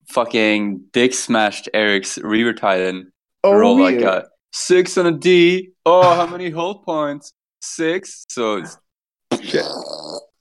fucking 0.09 0.85
dick 0.91 1.13
smashed 1.13 1.69
Eric's 1.73 2.17
Reaver 2.17 2.53
Titan. 2.53 3.11
Oh, 3.43 3.53
roll 3.55 3.79
like 3.79 3.99
yeah. 3.99 4.09
a 4.17 4.23
six 4.53 4.97
on 4.97 5.05
a 5.07 5.11
D. 5.11 5.71
Oh, 5.85 6.13
how 6.15 6.27
many 6.27 6.49
hull 6.49 6.79
points? 6.83 7.31
Six. 7.61 8.25
So 8.29 8.57
it's 8.57 8.77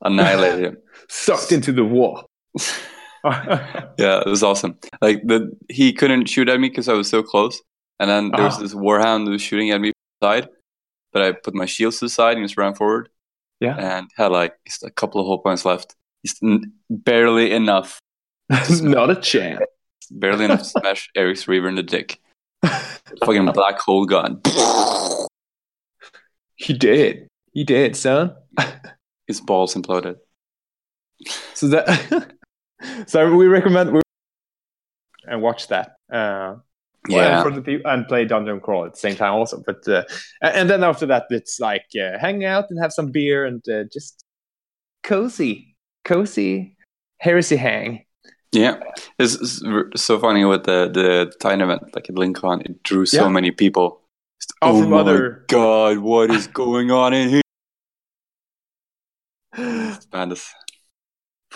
annihilated 0.03 0.65
him. 0.65 0.77
Sucked 1.09 1.53
into 1.53 1.73
the 1.73 1.85
wall. 1.85 2.27
Yeah, 3.99 4.21
it 4.21 4.27
was 4.27 4.43
awesome. 4.43 4.79
Like 5.01 5.23
the 5.27 5.51
he 5.69 5.93
couldn't 5.93 6.27
shoot 6.27 6.49
at 6.49 6.61
me 6.61 6.69
because 6.69 6.89
I 6.89 6.93
was 6.95 7.09
so 7.09 7.23
close, 7.23 7.61
and 8.01 8.09
then 8.09 8.31
there 8.35 8.45
was 8.45 8.57
Ah. 8.57 8.61
this 8.61 8.75
warhound 8.75 9.25
who 9.27 9.33
was 9.33 9.43
shooting 9.43 9.71
at 9.71 9.81
me 9.81 9.89
from 9.89 9.95
the 10.21 10.27
side, 10.27 10.49
but 11.13 11.23
I 11.23 11.33
put 11.33 11.55
my 11.55 11.67
shields 11.67 11.99
to 11.99 12.05
the 12.07 12.11
side 12.11 12.37
and 12.37 12.45
just 12.45 12.57
ran 12.57 12.75
forward 12.75 13.09
yeah. 13.61 13.77
and 13.77 14.09
had 14.17 14.31
like 14.33 14.55
just 14.67 14.85
a 14.85 14.91
couple 14.91 15.21
of 15.21 15.27
hull 15.27 15.39
points 15.39 15.65
left. 15.65 15.95
Just 16.25 16.43
n- 16.43 16.73
barely 16.91 17.53
enough, 17.53 17.99
Not 18.81 19.11
a 19.11 19.17
chance. 19.17 19.61
barely 20.11 20.45
enough 20.45 20.61
to 20.61 20.65
smash 20.65 21.11
Eric's 21.17 21.49
Reaver 21.49 21.69
in 21.69 21.75
the 21.75 21.83
dick. 21.83 22.21
Fucking 23.25 23.47
black 23.53 23.79
hole 23.81 24.05
gun. 24.07 24.41
He 26.57 26.73
did. 26.73 27.29
He 27.53 27.65
did, 27.65 27.97
son. 27.97 28.35
His 29.27 29.41
balls 29.41 29.75
imploded. 29.75 30.17
So 31.55 31.69
that 31.69 32.33
so 33.07 33.35
we 33.37 33.47
recommend 33.47 33.93
we 33.93 34.01
and 35.27 35.43
watch 35.43 35.69
that. 35.69 35.97
Uh 36.13 36.57
Yeah, 37.09 37.43
the 37.49 37.63
people 37.63 37.91
and 37.91 38.07
play 38.07 38.25
Dungeon 38.27 38.61
Crawl 38.61 38.85
at 38.87 38.93
the 38.95 39.01
same 39.01 39.17
time 39.17 39.33
also. 39.33 39.63
But 39.65 39.87
uh, 39.89 40.03
and 40.43 40.53
and 40.59 40.71
then 40.71 40.83
after 40.85 41.07
that, 41.07 41.25
it's 41.31 41.59
like 41.61 41.87
uh, 41.97 42.19
hang 42.19 42.45
out 42.45 42.65
and 42.71 42.79
have 42.83 42.93
some 42.93 43.11
beer 43.13 43.47
and 43.47 43.63
uh, 43.69 43.85
just 43.93 44.25
cozy, 45.03 45.77
cozy 46.05 46.77
heresy 47.21 47.57
hang. 47.57 48.05
yeah. 48.53 48.77
It's, 49.19 49.35
it's 49.95 50.03
so 50.05 50.19
funny 50.19 50.45
with 50.45 50.65
the 50.65 50.89
the 50.93 51.33
Titan 51.41 51.61
event, 51.63 51.83
like 51.95 52.09
at 52.11 52.17
LinCon, 52.17 52.61
it 52.67 52.83
drew 52.83 53.07
so 53.07 53.23
Yeah. 53.25 53.29
many 53.39 53.51
people. 53.53 54.01
Just, 54.41 54.53
Oh, 54.63 54.83
oh 54.83 54.89
my 54.89 54.99
other- 54.99 55.45
god, 55.49 55.99
what 55.99 56.31
is 56.31 56.47
going 56.47 56.91
on 56.91 57.13
in 57.15 57.29
here? 57.29 57.43
It's 59.97 60.07
madness. 60.13 60.53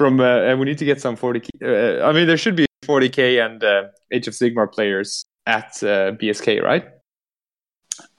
From 0.02 0.18
uh, 0.18 0.42
and 0.48 0.58
we 0.58 0.66
need 0.66 0.78
to 0.78 0.84
get 0.84 1.00
some 1.00 1.14
forty. 1.14 1.38
K, 1.38 1.48
uh, 1.62 2.08
I 2.08 2.12
mean, 2.12 2.26
there 2.26 2.36
should 2.36 2.56
be 2.56 2.66
forty 2.84 3.08
k 3.08 3.38
and 3.38 3.62
uh, 3.62 3.84
Age 4.12 4.26
of 4.26 4.34
Sigmar 4.34 4.66
players 4.72 5.24
at 5.46 5.80
uh, 5.84 6.10
BSK, 6.18 6.60
right? 6.60 6.84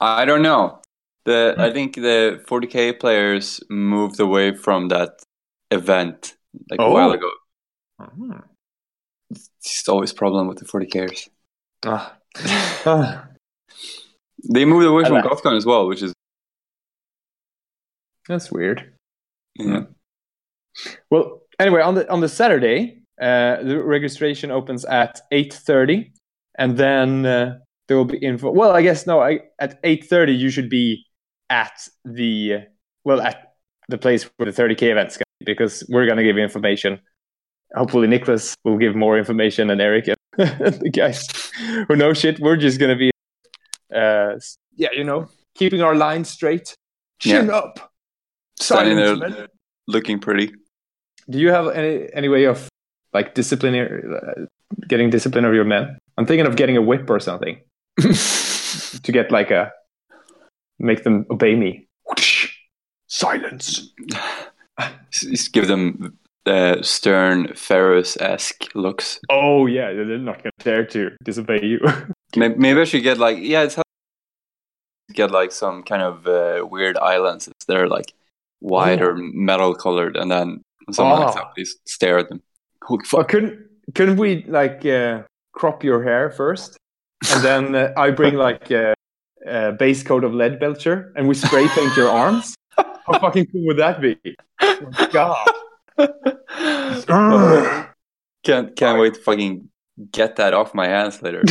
I 0.00 0.24
don't 0.24 0.40
know. 0.40 0.80
The 1.26 1.52
Hmm. 1.56 1.60
I 1.60 1.70
think 1.72 1.94
the 1.96 2.42
40k 2.48 2.98
players 2.98 3.60
moved 3.68 4.18
away 4.18 4.54
from 4.54 4.88
that 4.88 5.10
event 5.70 6.36
like 6.70 6.80
a 6.80 6.90
while 6.90 7.10
Oh. 7.10 7.18
ago. 7.18 7.30
It's 9.30 9.50
just 9.62 9.88
always 9.90 10.12
problem 10.14 10.48
with 10.48 10.58
the 10.58 10.64
40kers. 10.64 11.28
Ah. 11.84 12.16
Ah. 12.86 13.28
They 14.54 14.64
moved 14.64 14.86
away 14.86 15.04
from 15.04 15.20
GothCon 15.22 15.56
as 15.56 15.66
well, 15.66 15.86
which 15.86 16.02
is 16.02 16.12
That's 18.28 18.50
weird. 18.50 18.92
yeah. 19.56 19.84
Well, 21.10 21.40
anyway, 21.58 21.82
on 21.82 21.94
the 21.94 22.10
on 22.10 22.20
the 22.20 22.28
Saturday, 22.28 23.02
uh, 23.20 23.62
the 23.62 23.82
registration 23.82 24.50
opens 24.50 24.84
at 24.84 25.20
eight 25.30 25.52
thirty, 25.52 26.12
and 26.58 26.76
then 26.76 27.26
uh, 27.26 27.58
there 27.88 27.96
will 27.96 28.04
be 28.04 28.18
info. 28.18 28.50
Well, 28.50 28.72
I 28.72 28.82
guess 28.82 29.06
no. 29.06 29.20
I, 29.20 29.40
at 29.58 29.78
eight 29.84 30.04
thirty, 30.06 30.34
you 30.34 30.50
should 30.50 30.70
be 30.70 31.04
at 31.50 31.88
the 32.04 32.60
well 33.04 33.20
at 33.20 33.54
the 33.88 33.98
place 33.98 34.24
where 34.36 34.46
the 34.46 34.52
thirty 34.52 34.74
k 34.74 34.90
events 34.90 35.16
going 35.16 35.24
because 35.44 35.84
we're 35.88 36.06
going 36.06 36.18
to 36.18 36.24
give 36.24 36.36
you 36.36 36.42
information. 36.42 37.00
Hopefully, 37.74 38.06
Nicholas 38.06 38.54
will 38.64 38.78
give 38.78 38.94
more 38.94 39.18
information 39.18 39.68
than 39.68 39.80
Eric 39.80 40.08
and 40.08 40.16
the 40.80 40.90
guys 40.90 41.26
who 41.88 41.96
know 41.96 42.12
shit. 42.12 42.38
We're 42.38 42.56
just 42.56 42.78
going 42.78 42.90
to 42.90 42.96
be, 42.96 43.10
uh, 43.94 44.38
yeah, 44.76 44.90
you 44.92 45.02
know, 45.02 45.28
keeping 45.56 45.82
our 45.82 45.94
line 45.94 46.24
straight, 46.24 46.76
chin 47.18 47.50
up, 47.50 47.92
Standing 48.60 48.96
there 48.96 49.48
looking 49.86 50.18
pretty. 50.18 50.52
Do 51.30 51.38
you 51.38 51.50
have 51.50 51.68
any 51.68 52.08
any 52.12 52.28
way 52.28 52.44
of 52.44 52.68
like 53.12 53.34
discipline, 53.34 53.74
uh, 53.74 54.46
getting 54.88 55.10
discipline 55.10 55.44
of 55.44 55.54
your 55.54 55.64
men? 55.64 55.98
I'm 56.18 56.26
thinking 56.26 56.46
of 56.46 56.56
getting 56.56 56.76
a 56.76 56.82
whip 56.82 57.08
or 57.10 57.20
something 57.20 57.60
to 58.00 59.12
get 59.12 59.30
like 59.30 59.50
a 59.50 59.72
make 60.78 61.02
them 61.04 61.26
obey 61.30 61.54
me. 61.54 61.86
Silence. 63.08 63.92
Just 65.10 65.52
give 65.52 65.68
them 65.68 66.18
uh, 66.46 66.82
stern 66.82 67.54
Pharaohs-esque 67.54 68.74
looks. 68.74 69.20
Oh 69.30 69.66
yeah, 69.66 69.92
they're 69.92 70.18
not 70.18 70.38
gonna 70.42 70.50
dare 70.58 70.84
to 70.86 71.10
disobey 71.22 71.60
you. 71.62 71.80
Maybe, 72.36 72.56
maybe 72.56 72.80
I 72.80 72.84
should 72.84 73.04
get 73.04 73.18
like 73.18 73.38
yeah, 73.40 73.62
it's 73.62 73.76
how 73.76 73.82
get 75.12 75.30
like 75.30 75.52
some 75.52 75.84
kind 75.84 76.02
of 76.02 76.26
uh, 76.26 76.66
weird 76.66 76.96
islands 76.98 77.48
that 77.68 77.76
are 77.76 77.86
like 77.86 78.12
white 78.58 79.00
Oh. 79.00 79.06
or 79.10 79.14
metal 79.16 79.72
colored, 79.76 80.16
and 80.16 80.32
then 80.32 80.60
someone 80.92 81.20
like 81.20 81.30
Oh. 81.30 81.34
that 81.34 81.54
please 81.54 81.76
stare 81.86 82.18
at 82.18 82.28
them. 82.28 82.42
Holy 82.82 82.98
well, 83.12 83.22
fuck! 83.22 83.28
couldn't 83.30 83.58
couldn't 83.94 84.16
we 84.16 84.44
like 84.44 84.84
uh, 84.86 85.22
crop 85.52 85.82
your 85.84 86.02
hair 86.02 86.30
first, 86.30 86.76
and 87.32 87.42
then 87.44 87.74
uh, 87.74 87.92
I 87.96 88.10
bring 88.10 88.34
like 88.48 88.70
a, 88.70 88.94
a 89.46 89.72
base 89.72 90.02
coat 90.02 90.24
of 90.24 90.32
Leadbelcher, 90.32 91.12
and 91.16 91.26
we 91.28 91.34
spray 91.34 91.66
paint 91.68 91.96
your 91.96 92.10
arms? 92.10 92.54
How 92.76 93.18
fucking 93.20 93.46
cool 93.46 93.66
would 93.66 93.78
that 93.78 94.00
be? 94.00 94.16
Oh 94.60 95.08
God. 95.12 95.46
can't 98.44 98.76
can't 98.76 98.98
wait 99.00 99.14
to 99.14 99.20
fucking 99.20 99.68
get 100.10 100.36
that 100.36 100.54
off 100.54 100.74
my 100.74 100.86
hands 100.88 101.22
later. 101.22 101.42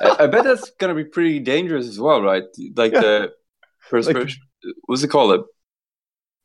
I, 0.00 0.16
I 0.20 0.26
bet 0.26 0.44
that's 0.44 0.70
gonna 0.78 0.94
be 0.94 1.04
pretty 1.04 1.38
dangerous 1.40 1.86
as 1.88 1.98
well, 2.00 2.22
right? 2.22 2.44
Like 2.74 2.92
Yeah. 2.92 3.00
the 3.00 3.32
perspiration. 3.90 4.42
what's 4.86 5.02
it 5.02 5.08
called? 5.08 5.32
A 5.40 5.44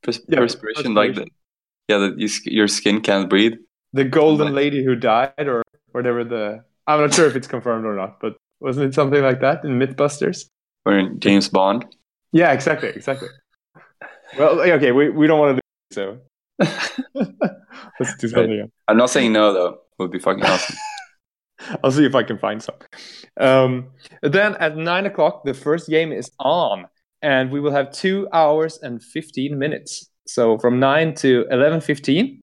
pers- 0.03 0.21
Yeah, 0.27 0.39
perspiration, 0.39 0.93
like 0.93 1.15
the 1.15 1.21
perspiration. 1.21 1.35
Yeah, 1.91 2.00
that 2.03 2.13
you, 2.24 2.27
your 2.60 2.67
skin 2.77 3.01
can't 3.10 3.27
breathe. 3.33 3.55
the 4.00 4.05
golden 4.19 4.48
Like- 4.48 4.62
lady 4.63 4.79
who 4.88 4.95
died 4.95 5.48
or 5.53 5.60
whatever 5.95 6.21
the 6.33 6.43
i'm 6.88 7.00
not 7.03 7.13
sure 7.17 7.27
if 7.31 7.36
it's 7.39 7.50
confirmed 7.55 7.86
or 7.91 7.95
not 8.01 8.12
but 8.24 8.33
wasn't 8.65 8.86
it 8.89 8.93
something 9.00 9.24
like 9.29 9.39
that 9.45 9.57
in 9.67 9.71
mythbusters 9.81 10.38
Or 10.86 10.93
in 11.01 11.19
James 11.25 11.48
Bond. 11.57 11.79
yeah 12.41 12.51
exactly 12.57 12.89
exactly 13.00 13.29
well 14.39 14.53
okay 14.77 14.91
we, 15.00 15.10
we 15.19 15.27
don't 15.29 15.39
want 15.43 15.51
to 15.57 15.62
do 15.62 15.67
it, 15.91 15.93
so 16.00 16.05
let's 18.00 18.15
do 18.21 18.27
something 18.27 18.60
else. 18.62 18.71
I'm 18.88 18.98
not 19.03 19.10
saying 19.15 19.33
no 19.33 19.53
though. 19.53 19.74
It 19.74 19.79
Would 20.00 20.12
be 20.12 20.19
fucking 20.27 20.45
awesome. 20.45 20.77
i'll 21.83 21.91
see 21.98 22.05
if 22.12 22.15
i 22.21 22.24
can 22.24 22.38
find 22.39 22.60
some 22.67 22.74
um, 23.48 23.71
then 24.38 24.55
at 24.65 24.75
9 24.77 25.05
o'clock 25.05 25.43
the 25.45 25.53
first 25.53 25.86
game 25.95 26.12
is 26.21 26.31
on 26.39 26.88
and 27.21 27.51
we 27.51 27.60
will 27.60 27.71
have 27.79 27.91
2 27.91 28.27
hours 28.33 28.79
and 28.81 29.03
15 29.03 29.60
minutes 29.63 30.10
so 30.35 30.57
from 30.63 30.79
9 30.79 31.13
to 31.15 31.45
11.15 31.51 32.39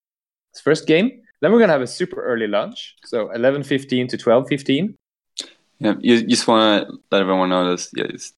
it's 0.53 0.61
first 0.61 0.87
game 0.87 1.09
then 1.41 1.53
we're 1.53 1.59
going 1.63 1.69
to 1.69 1.77
have 1.79 1.83
a 1.83 1.87
super 2.01 2.21
early 2.31 2.47
lunch 2.47 2.97
so 3.05 3.29
11.15 3.29 4.09
to 4.11 4.17
12.15 4.19 4.95
Yeah, 5.81 5.95
you, 6.01 6.15
you 6.15 6.27
just 6.37 6.49
want 6.49 6.63
to 6.89 6.99
let 7.13 7.21
everyone 7.23 7.49
know 7.55 7.71
this. 7.71 7.85
Yeah, 7.95 8.11
it's, 8.11 8.33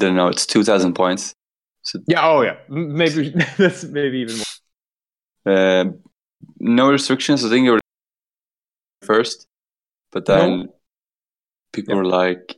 they 0.00 0.10
know 0.10 0.28
it's 0.32 0.46
two 0.46 0.64
thousand 0.64 0.94
points. 0.94 1.34
So 1.82 1.98
Yeah. 2.08 2.24
Oh, 2.30 2.40
yeah. 2.48 2.56
Maybe 2.68 3.28
that's 3.60 3.84
maybe 3.84 4.18
even 4.24 4.36
more. 4.40 4.52
uh, 5.54 5.84
no 6.58 6.84
restrictions. 6.90 7.44
I 7.44 7.48
think 7.50 7.64
you 7.66 7.72
were 7.76 7.84
first, 9.02 9.46
but 10.12 10.24
then 10.24 10.72
people 11.76 11.92
Yeah. 11.94 12.00
were 12.00 12.08
like, 12.24 12.56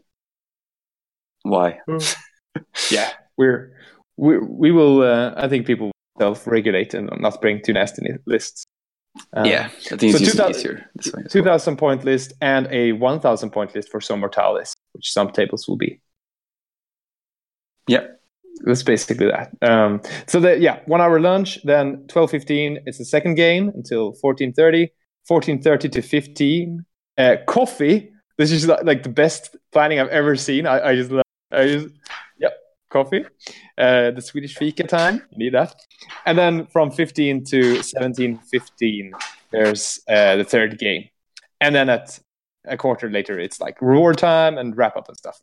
"Why?" 1.43 1.81
Yeah, 2.91 3.11
we're 3.37 3.75
we 4.17 4.39
we 4.39 4.71
will. 4.71 5.03
Uh, 5.03 5.35
I 5.45 5.49
think 5.49 5.67
people 5.67 5.91
self-regulate 6.19 6.95
and 6.95 7.11
not 7.21 7.41
bring 7.41 7.63
too 7.63 7.73
nasty 7.73 8.03
lists. 8.27 8.65
Um, 9.33 9.47
yeah, 9.47 9.71
I 9.91 9.97
think 9.97 10.17
so 10.17 10.23
it's 10.23 10.33
2000 10.33 10.57
easier 10.57 10.91
this 10.95 11.13
way. 11.13 11.23
Two 11.31 11.43
thousand 11.43 11.77
point 11.79 12.05
list 12.05 12.35
and 12.43 12.69
a 12.71 12.93
one 12.93 13.19
thousand 13.19 13.51
point 13.51 13.75
list 13.75 13.89
for 13.91 14.01
Zone 14.01 14.21
Mortalis, 14.21 14.75
which 14.93 15.11
some 15.11 15.31
tables 15.31 15.67
will 15.67 15.77
be. 15.77 16.01
Yeah. 17.87 18.07
That's 18.65 18.83
basically 18.83 19.27
that. 19.27 19.51
Um, 19.63 20.01
so 20.27 20.41
the, 20.41 20.59
yeah, 20.59 20.81
one 20.87 21.01
hour 21.01 21.21
lunch, 21.21 21.59
then 21.65 22.07
twelve 22.09 22.31
fifteen 22.31 22.79
is 22.87 22.99
the 22.99 23.05
second 23.05 23.35
game 23.35 23.71
until 23.75 24.15
fourteen 24.15 24.53
thirty. 24.53 24.91
Fourteen 25.27 25.61
thirty 25.61 25.89
to 25.91 26.03
fifteen. 26.03 26.85
Uh, 27.19 27.37
coffee. 27.47 28.11
This 28.39 28.51
is 28.53 28.67
like, 28.67 29.03
the 29.03 29.09
best 29.09 29.57
planning 29.73 29.99
I've 29.99 30.09
ever 30.09 30.37
seen. 30.37 30.67
I, 30.67 30.89
I 30.89 30.95
just 30.95 31.11
love. 31.11 31.25
I 31.53 31.67
just 31.67 31.89
coffee. 32.97 33.25
Uh, 33.85 34.11
the 34.17 34.23
Swedish 34.23 34.55
fika 34.57 34.85
time. 34.85 35.17
You 35.31 35.39
need 35.45 35.55
that. 35.55 35.75
And 36.27 36.37
then 36.39 36.67
from 36.75 36.91
fifteen 36.91 37.45
to 37.53 37.83
seventeen 37.83 38.39
fifteen, 38.53 39.13
there's 39.53 40.01
uh, 40.15 40.37
the 40.37 40.45
third 40.53 40.79
game. 40.79 41.05
And 41.61 41.75
then 41.75 41.89
at 41.89 42.19
a 42.65 42.77
quarter 42.77 43.09
later, 43.11 43.39
it's 43.39 43.61
like 43.61 43.77
reward 43.81 44.19
time 44.19 44.59
and 44.59 44.77
wrap 44.77 44.97
up 44.97 45.09
and 45.09 45.17
stuff. 45.17 45.39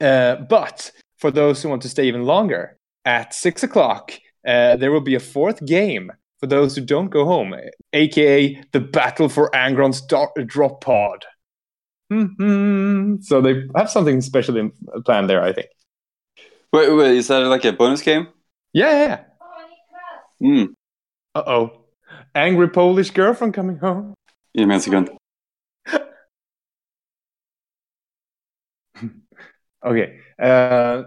Uh, 0.00 0.36
but 0.48 0.92
for 1.18 1.30
those 1.30 1.62
who 1.62 1.68
want 1.68 1.82
to 1.82 1.88
stay 1.88 2.04
even 2.08 2.24
longer, 2.24 2.62
at 3.04 3.34
six 3.34 3.62
o'clock, 3.62 4.12
uh, 4.46 4.76
there 4.76 4.92
will 4.92 5.06
be 5.12 5.16
a 5.16 5.20
fourth 5.20 5.64
game 5.66 6.10
for 6.40 6.48
those 6.48 6.74
who 6.74 6.82
don't 6.84 7.10
go 7.10 7.24
home, 7.24 7.54
aka 7.92 8.62
the 8.72 8.80
Battle 8.80 9.28
for 9.28 9.54
Angron's 9.54 10.00
do- 10.00 10.44
Drop 10.46 10.80
Pod. 10.80 11.24
hmm 12.10 13.16
So 13.20 13.40
they 13.40 13.54
have 13.76 13.90
something 13.90 14.20
special 14.20 14.56
in, 14.56 14.72
planned 15.04 15.28
there, 15.30 15.42
I 15.42 15.52
think. 15.52 15.68
Wait, 16.72 16.90
wait, 16.90 17.16
is 17.16 17.28
that 17.28 17.40
like 17.40 17.64
a 17.64 17.72
bonus 17.72 18.02
game? 18.02 18.28
Yeah, 18.72 18.90
yeah, 18.90 19.06
yeah. 19.06 20.48
Mm. 20.48 20.74
Uh 21.34 21.42
oh. 21.46 21.70
Angry 22.34 22.68
Polish 22.68 23.10
girlfriend 23.10 23.54
coming 23.54 23.76
home. 23.78 24.14
Mig 24.54 24.70
en 24.70 24.80
sekund. 24.80 25.10
Okay. 29.84 30.18
Uh, 30.40 31.02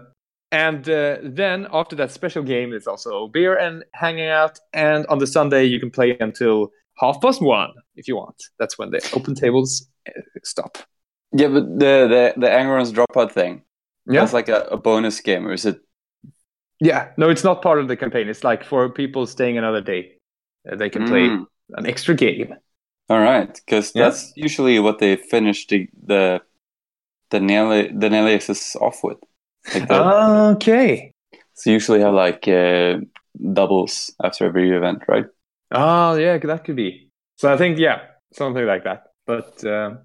and 0.52 0.88
uh, 0.88 1.16
then 1.22 1.66
after 1.72 1.96
that 1.96 2.10
special 2.12 2.42
game, 2.42 2.72
it's 2.72 2.86
also 2.86 3.28
beer 3.28 3.56
and 3.56 3.84
hanging 3.94 4.28
out. 4.28 4.58
And 4.72 5.06
on 5.06 5.18
the 5.18 5.26
Sunday, 5.26 5.64
you 5.64 5.80
can 5.80 5.90
play 5.90 6.16
until 6.20 6.70
half 6.98 7.20
past 7.20 7.42
one 7.42 7.72
if 7.96 8.06
you 8.06 8.16
want. 8.16 8.36
That's 8.58 8.78
when 8.78 8.90
the 8.90 9.00
open 9.14 9.34
tables 9.34 9.88
uh, 10.08 10.20
stop. 10.44 10.78
Yeah, 11.32 11.48
but 11.48 11.64
the 11.78 12.06
the 12.08 12.34
the 12.36 12.50
Angron's 12.50 12.92
Drop 12.92 13.12
Pod 13.12 13.32
thing. 13.32 13.62
Yeah. 14.08 14.20
That's 14.20 14.32
like 14.32 14.48
a, 14.48 14.62
a 14.70 14.76
bonus 14.76 15.20
game, 15.20 15.46
or 15.46 15.52
is 15.52 15.66
it? 15.66 15.80
Yeah. 16.80 17.08
No, 17.16 17.30
it's 17.30 17.44
not 17.44 17.62
part 17.62 17.78
of 17.78 17.88
the 17.88 17.96
campaign. 17.96 18.28
It's 18.28 18.44
like 18.44 18.64
for 18.64 18.88
people 18.88 19.26
staying 19.26 19.58
another 19.58 19.80
day, 19.80 20.18
uh, 20.70 20.76
they 20.76 20.90
can 20.90 21.06
play 21.06 21.28
Mm. 21.28 21.46
an 21.76 21.86
extra 21.86 22.14
game. 22.14 22.54
All 23.08 23.20
right, 23.20 23.52
because 23.54 23.92
Yeah. 23.94 24.04
that's 24.04 24.32
usually 24.36 24.78
what 24.80 24.98
they 24.98 25.16
finish 25.16 25.66
the 25.66 25.88
the 26.06 26.42
the 27.30 27.40
Nelly 27.40 27.88
the 27.88 28.78
off 28.80 29.02
with. 29.02 29.18
Like 29.74 29.88
the, 29.88 30.02
Okay. 30.56 31.12
so 31.54 31.70
you 31.70 31.74
usually 31.74 32.00
have 32.00 32.14
like 32.14 32.46
uh, 32.48 32.98
doubles 33.52 34.14
after 34.22 34.46
every 34.46 34.70
event, 34.70 35.02
right? 35.08 35.26
Oh, 35.72 36.14
yeah, 36.14 36.38
that 36.38 36.64
could 36.64 36.76
be. 36.76 37.10
So 37.38 37.52
I 37.52 37.56
think, 37.56 37.78
yeah, 37.78 38.00
something 38.32 38.64
like 38.64 38.84
that. 38.84 39.04
But 39.26 39.64
um, 39.64 39.98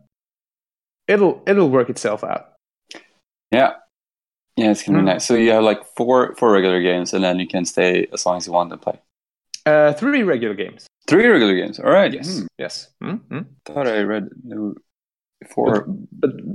it'll 1.07 1.43
it'll 1.45 1.69
work 1.69 1.89
itself 1.89 2.23
out. 2.23 2.53
Yeah, 3.51 3.73
yeah, 4.61 4.71
it's 4.71 4.83
gonna 4.83 4.99
Mm. 4.99 5.05
be 5.05 5.11
nice. 5.13 5.25
So 5.25 5.35
you 5.35 5.51
have 5.51 5.63
like 5.63 5.81
four 5.97 6.35
four 6.35 6.51
regular 6.51 6.81
games, 6.81 7.13
and 7.13 7.23
then 7.23 7.39
you 7.39 7.47
can 7.47 7.65
stay 7.65 8.07
as 8.13 8.25
long 8.25 8.37
as 8.37 8.45
you 8.47 8.53
want 8.53 8.69
to 8.71 8.77
play. 8.77 8.97
Uh, 9.65 9.93
three 9.93 10.23
regular 10.23 10.55
games. 10.55 10.87
Three 11.07 11.27
regular 11.27 11.55
games. 11.55 11.79
All 11.79 11.91
right. 11.91 12.13
Yes. 12.13 12.39
Hmm. 12.39 12.45
Yes. 12.57 12.89
Hmm, 13.01 13.17
hmm. 13.29 13.43
Thought 13.65 13.87
I 13.87 14.01
read 14.01 14.29
there 14.43 14.61
were 14.61 14.75
four 15.53 15.85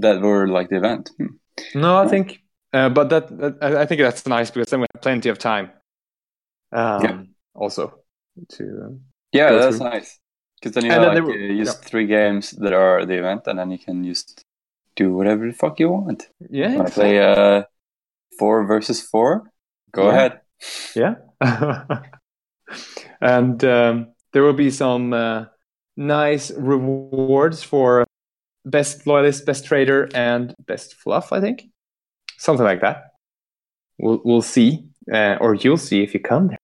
that 0.01 0.21
were 0.23 0.47
like 0.49 0.69
the 0.71 0.77
event. 0.77 1.11
Hmm. 1.19 1.33
No, 1.75 1.99
I 2.05 2.07
think, 2.09 2.43
uh, 2.73 2.89
but 2.91 3.09
that, 3.11 3.25
that 3.39 3.55
I 3.63 3.87
think 3.87 4.01
that's 4.01 4.27
nice 4.27 4.51
because 4.51 4.71
then 4.71 4.81
we 4.81 4.87
have 4.95 5.03
plenty 5.03 5.29
of 5.31 5.39
time. 5.39 5.71
Um, 6.73 7.03
Yeah. 7.05 7.23
Also, 7.55 8.01
to 8.57 8.65
um, 8.85 9.01
Yeah, 9.33 9.53
that's 9.53 9.79
through. 9.79 9.91
nice. 9.91 10.19
Because 10.61 10.73
then 10.75 10.85
you 10.85 10.91
then 10.91 11.15
like 11.15 11.23
were- 11.25 11.53
uh, 11.53 11.65
just 11.65 11.85
three 11.85 12.07
games 12.07 12.51
that 12.63 12.73
are 12.73 13.07
the 13.07 13.15
event, 13.19 13.47
and 13.47 13.59
then 13.59 13.71
you 13.71 13.79
can 13.79 14.05
just 14.05 14.43
do 14.97 15.15
whatever 15.17 15.47
the 15.47 15.53
fuck 15.53 15.79
you 15.81 15.91
want. 15.91 16.29
yeah, 16.51 16.83
play 16.91 17.19
uh, 17.21 17.63
four 18.39 18.65
versus 18.67 19.01
four? 19.01 19.51
Go 19.93 20.05
Yeah. 20.05 20.11
ahead. 20.11 20.41
yeah. 20.95 21.15
and 23.21 23.65
um, 23.65 24.13
there 24.33 24.43
will 24.43 24.53
be 24.53 24.71
some 24.71 25.13
uh, 25.13 25.45
nice 25.97 26.51
rewards 26.53 27.63
for 27.63 28.05
best 28.65 29.07
loyalist, 29.07 29.47
best 29.47 29.65
trader, 29.67 30.09
and 30.15 30.55
best 30.67 30.95
fluff. 30.95 31.33
I 31.33 31.41
think 31.41 31.65
something 32.39 32.65
like 32.65 32.81
that. 32.81 33.05
We'll 33.99 34.21
we'll 34.25 34.43
see, 34.43 34.85
uh, 35.13 35.37
or 35.41 35.55
you'll 35.55 35.79
see 35.79 36.03
if 36.03 36.13
you 36.15 36.21
come 36.21 36.49
there. 36.49 36.59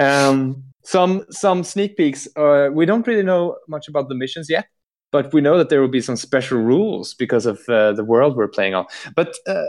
Um, 0.00 0.64
some 0.84 1.24
some 1.30 1.64
sneak 1.64 1.96
peeks. 1.96 2.28
Uh, 2.36 2.68
we 2.72 2.86
don't 2.86 3.06
really 3.06 3.22
know 3.22 3.56
much 3.68 3.88
about 3.88 4.08
the 4.08 4.14
missions 4.14 4.48
yet, 4.50 4.66
but 5.12 5.32
we 5.32 5.40
know 5.40 5.56
that 5.58 5.68
there 5.70 5.80
will 5.80 5.88
be 5.88 6.02
some 6.02 6.16
special 6.16 6.58
rules 6.58 7.14
because 7.14 7.46
of 7.46 7.60
uh, 7.68 7.92
the 7.92 8.04
world 8.04 8.36
we're 8.36 8.48
playing 8.48 8.74
on. 8.74 8.84
But 9.14 9.34
uh, 9.46 9.64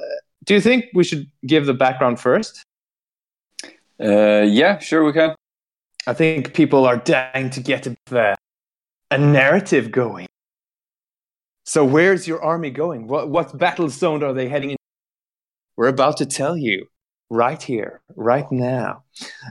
do 0.46 0.54
you 0.54 0.62
think 0.62 0.86
we 0.94 1.04
should 1.04 1.30
give 1.46 1.66
the 1.66 1.74
background 1.74 2.20
first? 2.20 2.64
Uh, 4.00 4.46
yeah, 4.48 4.78
sure 4.80 5.04
we 5.04 5.14
can. 5.14 5.36
I 6.06 6.14
think 6.14 6.54
people 6.54 6.86
are 6.86 6.98
dying 6.98 7.50
to 7.50 7.60
get 7.60 7.88
a, 7.88 8.36
a 9.12 9.18
narrative 9.18 9.92
going. 9.92 10.28
So 11.66 11.84
where's 11.84 12.28
your 12.28 12.42
army 12.42 12.70
going? 12.70 13.08
What 13.08 13.30
what 13.30 13.58
battle 13.58 13.90
zone 13.90 14.24
are 14.24 14.32
they 14.34 14.48
heading 14.48 14.72
in? 14.72 14.78
We're 15.76 15.90
about 15.90 16.18
to 16.18 16.26
tell 16.26 16.56
you 16.56 16.88
right 17.30 17.62
here, 17.62 18.00
right 18.16 18.50
now. 18.52 19.04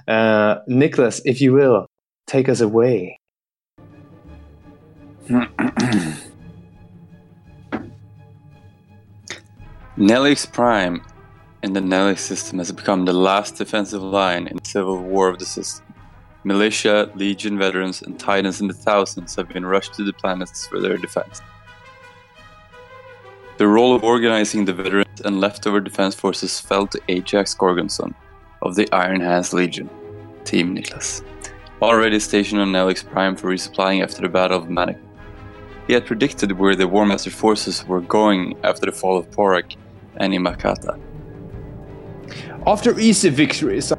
Uh, 0.08 0.60
Nicholas, 0.66 1.20
if 1.24 1.42
you 1.42 1.52
will, 1.52 1.86
take 2.26 2.48
us 2.48 2.60
away. 2.60 3.18
Nelix 9.98 10.44
Prime 10.52 11.00
in 11.62 11.72
the 11.72 11.80
Nelix 11.80 12.18
system 12.18 12.58
has 12.58 12.70
become 12.70 13.06
the 13.06 13.14
last 13.14 13.56
defensive 13.56 14.02
line 14.02 14.46
in 14.46 14.58
the 14.58 14.68
civil 14.68 15.02
war 15.02 15.30
of 15.30 15.38
the 15.38 15.46
system. 15.46 15.86
Militia, 16.44 17.10
Legion 17.14 17.58
veterans, 17.58 18.02
and 18.02 18.20
Titans 18.20 18.60
in 18.60 18.68
the 18.68 18.74
thousands 18.74 19.34
have 19.36 19.48
been 19.48 19.64
rushed 19.64 19.94
to 19.94 20.04
the 20.04 20.12
planets 20.12 20.66
for 20.66 20.80
their 20.80 20.98
defense. 20.98 21.40
The 23.56 23.66
role 23.66 23.94
of 23.94 24.04
organizing 24.04 24.66
the 24.66 24.74
veterans 24.74 25.22
and 25.24 25.40
leftover 25.40 25.80
defense 25.80 26.14
forces 26.14 26.60
fell 26.60 26.86
to 26.88 27.00
Ajax 27.08 27.54
Gorgonson 27.54 28.12
of 28.60 28.74
the 28.74 28.92
Iron 28.92 29.22
Hands 29.22 29.50
Legion, 29.54 29.88
Team 30.44 30.76
Niklas, 30.76 31.22
already 31.80 32.20
stationed 32.20 32.60
on 32.60 32.70
Nelix 32.70 33.02
Prime 33.02 33.34
for 33.34 33.48
resupplying 33.48 34.02
after 34.02 34.20
the 34.20 34.28
Battle 34.28 34.58
of 34.58 34.68
Manic. 34.68 34.98
He 35.86 35.94
had 35.94 36.04
predicted 36.04 36.52
where 36.52 36.76
the 36.76 36.86
War 36.86 37.06
Master 37.06 37.30
forces 37.30 37.86
were 37.86 38.02
going 38.02 38.58
after 38.62 38.84
the 38.84 38.92
fall 38.92 39.16
of 39.16 39.30
Porak 39.30 39.74
and 40.18 40.32
Imakata. 40.32 40.98
After 42.66 42.98
easy 42.98 43.28
victories 43.28 43.92
on 43.92 43.98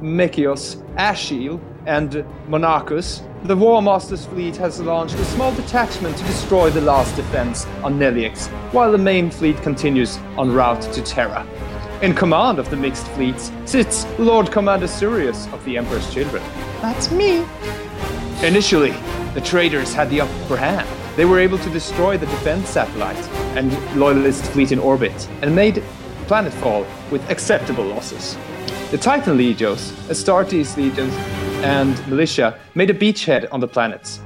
Mekios, 0.00 0.76
Ashil, 0.96 1.60
and 1.86 2.24
Monachus, 2.48 3.22
the 3.44 3.56
War 3.56 3.80
Master's 3.80 4.26
fleet 4.26 4.56
has 4.56 4.80
launched 4.80 5.14
a 5.14 5.24
small 5.26 5.54
detachment 5.54 6.16
to 6.16 6.24
destroy 6.24 6.70
the 6.70 6.80
last 6.80 7.14
defense 7.16 7.66
on 7.84 7.98
Nelix, 7.98 8.48
while 8.72 8.90
the 8.90 8.98
main 8.98 9.30
fleet 9.30 9.56
continues 9.62 10.16
en 10.38 10.52
route 10.52 10.82
to 10.92 11.02
Terra. 11.02 11.46
In 12.02 12.12
command 12.14 12.58
of 12.58 12.68
the 12.70 12.76
mixed 12.76 13.06
fleets 13.08 13.52
sits 13.64 14.06
Lord 14.18 14.50
Commander 14.50 14.88
Sirius 14.88 15.46
of 15.48 15.64
the 15.64 15.78
Emperor's 15.78 16.12
Children. 16.12 16.42
That's 16.82 17.10
me. 17.10 17.44
Initially, 18.42 18.94
the 19.34 19.40
traitors 19.40 19.94
had 19.94 20.10
the 20.10 20.22
upper 20.22 20.56
hand. 20.56 20.88
They 21.16 21.24
were 21.24 21.38
able 21.38 21.56
to 21.58 21.70
destroy 21.70 22.18
the 22.18 22.26
defense 22.26 22.68
satellite 22.68 23.16
and 23.56 23.72
loyalist 23.96 24.44
fleet 24.52 24.70
in 24.70 24.78
orbit 24.78 25.28
and 25.40 25.56
made 25.56 25.82
planetfall 26.26 26.86
with 27.10 27.28
acceptable 27.30 27.84
losses. 27.84 28.36
The 28.90 28.98
Titan 28.98 29.38
legions, 29.38 29.92
Astartes 30.10 30.76
Legions, 30.76 31.14
and 31.64 32.06
militia 32.06 32.58
made 32.74 32.90
a 32.90 32.94
beachhead 32.94 33.48
on 33.50 33.60
the 33.60 33.66
planets. 33.66 34.20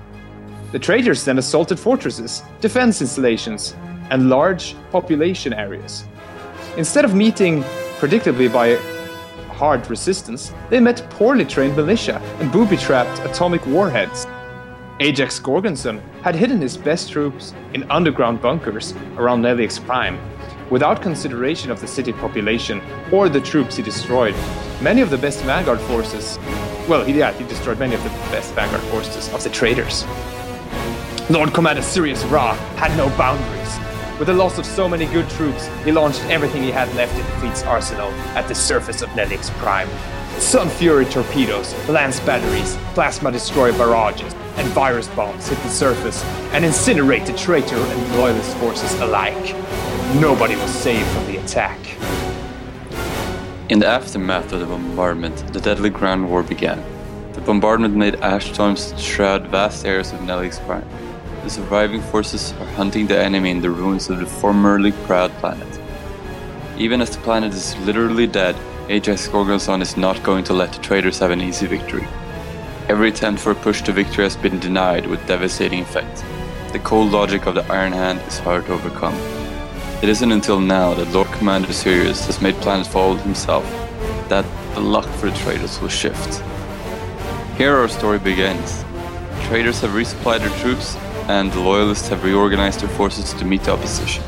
The 0.72 0.80
traitors 0.80 1.24
then 1.24 1.38
assaulted 1.38 1.78
fortresses, 1.78 2.42
defense 2.60 3.00
installations, 3.00 3.76
and 4.10 4.28
large 4.28 4.74
population 4.90 5.52
areas. 5.52 6.04
Instead 6.76 7.04
of 7.04 7.14
meeting 7.14 7.62
predictably 8.00 8.52
by 8.52 8.74
hard 9.54 9.88
resistance, 9.88 10.52
they 10.70 10.80
met 10.80 11.08
poorly 11.10 11.44
trained 11.44 11.76
militia 11.76 12.20
and 12.40 12.50
booby 12.50 12.76
trapped 12.76 13.20
atomic 13.20 13.64
warheads. 13.66 14.26
Ajax 15.02 15.40
Gorgonson 15.40 16.02
had 16.20 16.34
hidden 16.34 16.60
his 16.60 16.76
best 16.76 17.10
troops 17.10 17.54
in 17.72 17.90
underground 17.90 18.42
bunkers 18.42 18.92
around 19.16 19.40
Nelix 19.40 19.82
Prime, 19.86 20.20
without 20.68 21.00
consideration 21.00 21.70
of 21.70 21.80
the 21.80 21.86
city 21.86 22.12
population 22.12 22.82
or 23.10 23.30
the 23.30 23.40
troops 23.40 23.76
he 23.76 23.82
destroyed. 23.82 24.34
Many 24.82 25.00
of 25.00 25.08
the 25.08 25.16
best 25.16 25.42
vanguard 25.44 25.80
forces, 25.80 26.38
well, 26.86 27.02
he, 27.02 27.14
yeah, 27.14 27.32
he 27.32 27.44
destroyed 27.44 27.78
many 27.78 27.94
of 27.94 28.02
the 28.04 28.10
best 28.30 28.52
vanguard 28.52 28.82
forces 28.90 29.32
of 29.32 29.42
the 29.42 29.48
traitors. 29.48 30.04
Lord 31.30 31.54
Commander 31.54 31.80
Sirius 31.80 32.22
Ra 32.24 32.52
had 32.76 32.94
no 32.98 33.08
boundaries. 33.16 33.78
With 34.18 34.28
the 34.28 34.34
loss 34.34 34.58
of 34.58 34.66
so 34.66 34.86
many 34.86 35.06
good 35.06 35.30
troops, 35.30 35.66
he 35.82 35.92
launched 35.92 36.22
everything 36.26 36.62
he 36.62 36.70
had 36.70 36.94
left 36.94 37.14
in 37.14 37.24
the 37.24 37.32
fleet's 37.38 37.62
arsenal 37.62 38.10
at 38.36 38.46
the 38.48 38.54
surface 38.54 39.00
of 39.00 39.08
Nelix 39.10 39.48
Prime. 39.52 39.88
Sun 40.40 40.70
Fury 40.70 41.04
torpedoes, 41.04 41.74
lance 41.86 42.18
batteries, 42.20 42.76
plasma 42.94 43.30
destroyer 43.30 43.72
barrages, 43.72 44.34
and 44.56 44.66
virus 44.68 45.06
bombs 45.08 45.46
hit 45.48 45.58
the 45.58 45.68
surface 45.68 46.24
and 46.52 46.64
incinerate 46.64 47.26
the 47.26 47.32
traitor 47.34 47.76
and 47.76 48.16
loyalist 48.16 48.56
forces 48.56 48.92
alike. 49.00 49.54
Nobody 50.18 50.56
was 50.56 50.70
saved 50.70 51.06
from 51.10 51.26
the 51.26 51.36
attack. 51.36 51.78
In 53.68 53.78
the 53.78 53.86
aftermath 53.86 54.52
of 54.52 54.60
the 54.60 54.66
bombardment, 54.66 55.52
the 55.52 55.60
deadly 55.60 55.90
ground 55.90 56.28
war 56.28 56.42
began. 56.42 56.82
The 57.34 57.42
bombardment 57.42 57.94
made 57.94 58.16
ash 58.16 58.50
storms 58.52 58.92
shroud 59.00 59.46
vast 59.48 59.84
areas 59.84 60.10
of 60.12 60.20
Nelix 60.20 60.58
Prime. 60.66 60.88
The 61.44 61.50
surviving 61.50 62.00
forces 62.00 62.52
are 62.54 62.66
hunting 62.74 63.06
the 63.06 63.22
enemy 63.22 63.50
in 63.50 63.60
the 63.60 63.70
ruins 63.70 64.10
of 64.10 64.18
the 64.18 64.26
formerly 64.26 64.92
proud 65.06 65.30
planet. 65.32 65.80
Even 66.76 67.00
as 67.00 67.10
the 67.10 67.22
planet 67.22 67.52
is 67.52 67.76
literally 67.86 68.26
dead, 68.26 68.56
Ajax 68.90 69.28
Gorgonson 69.28 69.82
is 69.82 69.96
not 69.96 70.20
going 70.24 70.42
to 70.42 70.52
let 70.52 70.72
the 70.72 70.82
traders 70.82 71.20
have 71.20 71.30
an 71.30 71.40
easy 71.40 71.64
victory. 71.68 72.08
Every 72.88 73.10
attempt 73.10 73.40
for 73.40 73.52
a 73.52 73.54
push 73.54 73.82
to 73.82 73.92
victory 73.92 74.24
has 74.24 74.36
been 74.36 74.58
denied 74.58 75.06
with 75.06 75.24
devastating 75.28 75.78
effect. 75.78 76.24
The 76.72 76.80
cold 76.80 77.12
logic 77.12 77.46
of 77.46 77.54
the 77.54 77.64
Iron 77.72 77.92
Hand 77.92 78.18
is 78.26 78.40
hard 78.40 78.66
to 78.66 78.72
overcome. 78.72 79.14
It 80.02 80.08
isn't 80.08 80.32
until 80.32 80.58
now 80.58 80.92
that 80.94 81.12
Lord 81.12 81.28
Commander 81.28 81.72
Sirius 81.72 82.26
has 82.26 82.42
made 82.42 82.56
plans 82.56 82.88
planetfall 82.88 83.20
himself 83.20 83.64
that 84.28 84.44
the 84.74 84.80
luck 84.80 85.06
for 85.06 85.30
the 85.30 85.36
traders 85.36 85.80
will 85.80 85.88
shift. 85.88 86.42
Here 87.56 87.76
our 87.76 87.86
story 87.86 88.18
begins. 88.18 88.84
Traders 89.44 89.82
have 89.82 89.92
resupplied 89.92 90.40
their 90.40 90.58
troops, 90.58 90.96
and 91.28 91.52
the 91.52 91.60
Loyalists 91.60 92.08
have 92.08 92.24
reorganized 92.24 92.80
their 92.80 92.88
forces 92.88 93.34
to 93.34 93.44
meet 93.44 93.62
the 93.62 93.72
opposition. 93.72 94.24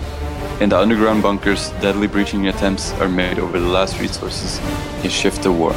In 0.62 0.68
the 0.68 0.78
underground 0.78 1.24
bunkers, 1.24 1.70
deadly 1.80 2.06
breaching 2.06 2.46
attempts 2.46 2.92
are 3.00 3.08
made 3.08 3.40
over 3.40 3.58
the 3.58 3.66
last 3.66 3.98
resources 3.98 4.60
in 5.02 5.10
Shift 5.10 5.44
of 5.44 5.58
War. 5.58 5.74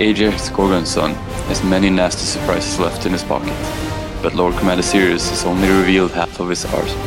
Ajax 0.00 0.48
Gorgonson 0.48 1.14
has 1.46 1.62
many 1.62 1.90
nasty 1.90 2.24
surprises 2.24 2.80
left 2.80 3.06
in 3.06 3.12
his 3.12 3.22
pocket, 3.22 3.54
but 4.20 4.34
Lord 4.34 4.56
Commander 4.56 4.82
Sirius 4.82 5.30
has 5.30 5.44
only 5.44 5.68
revealed 5.68 6.10
half 6.10 6.40
of 6.40 6.48
his 6.48 6.64
arsenal. 6.64 7.06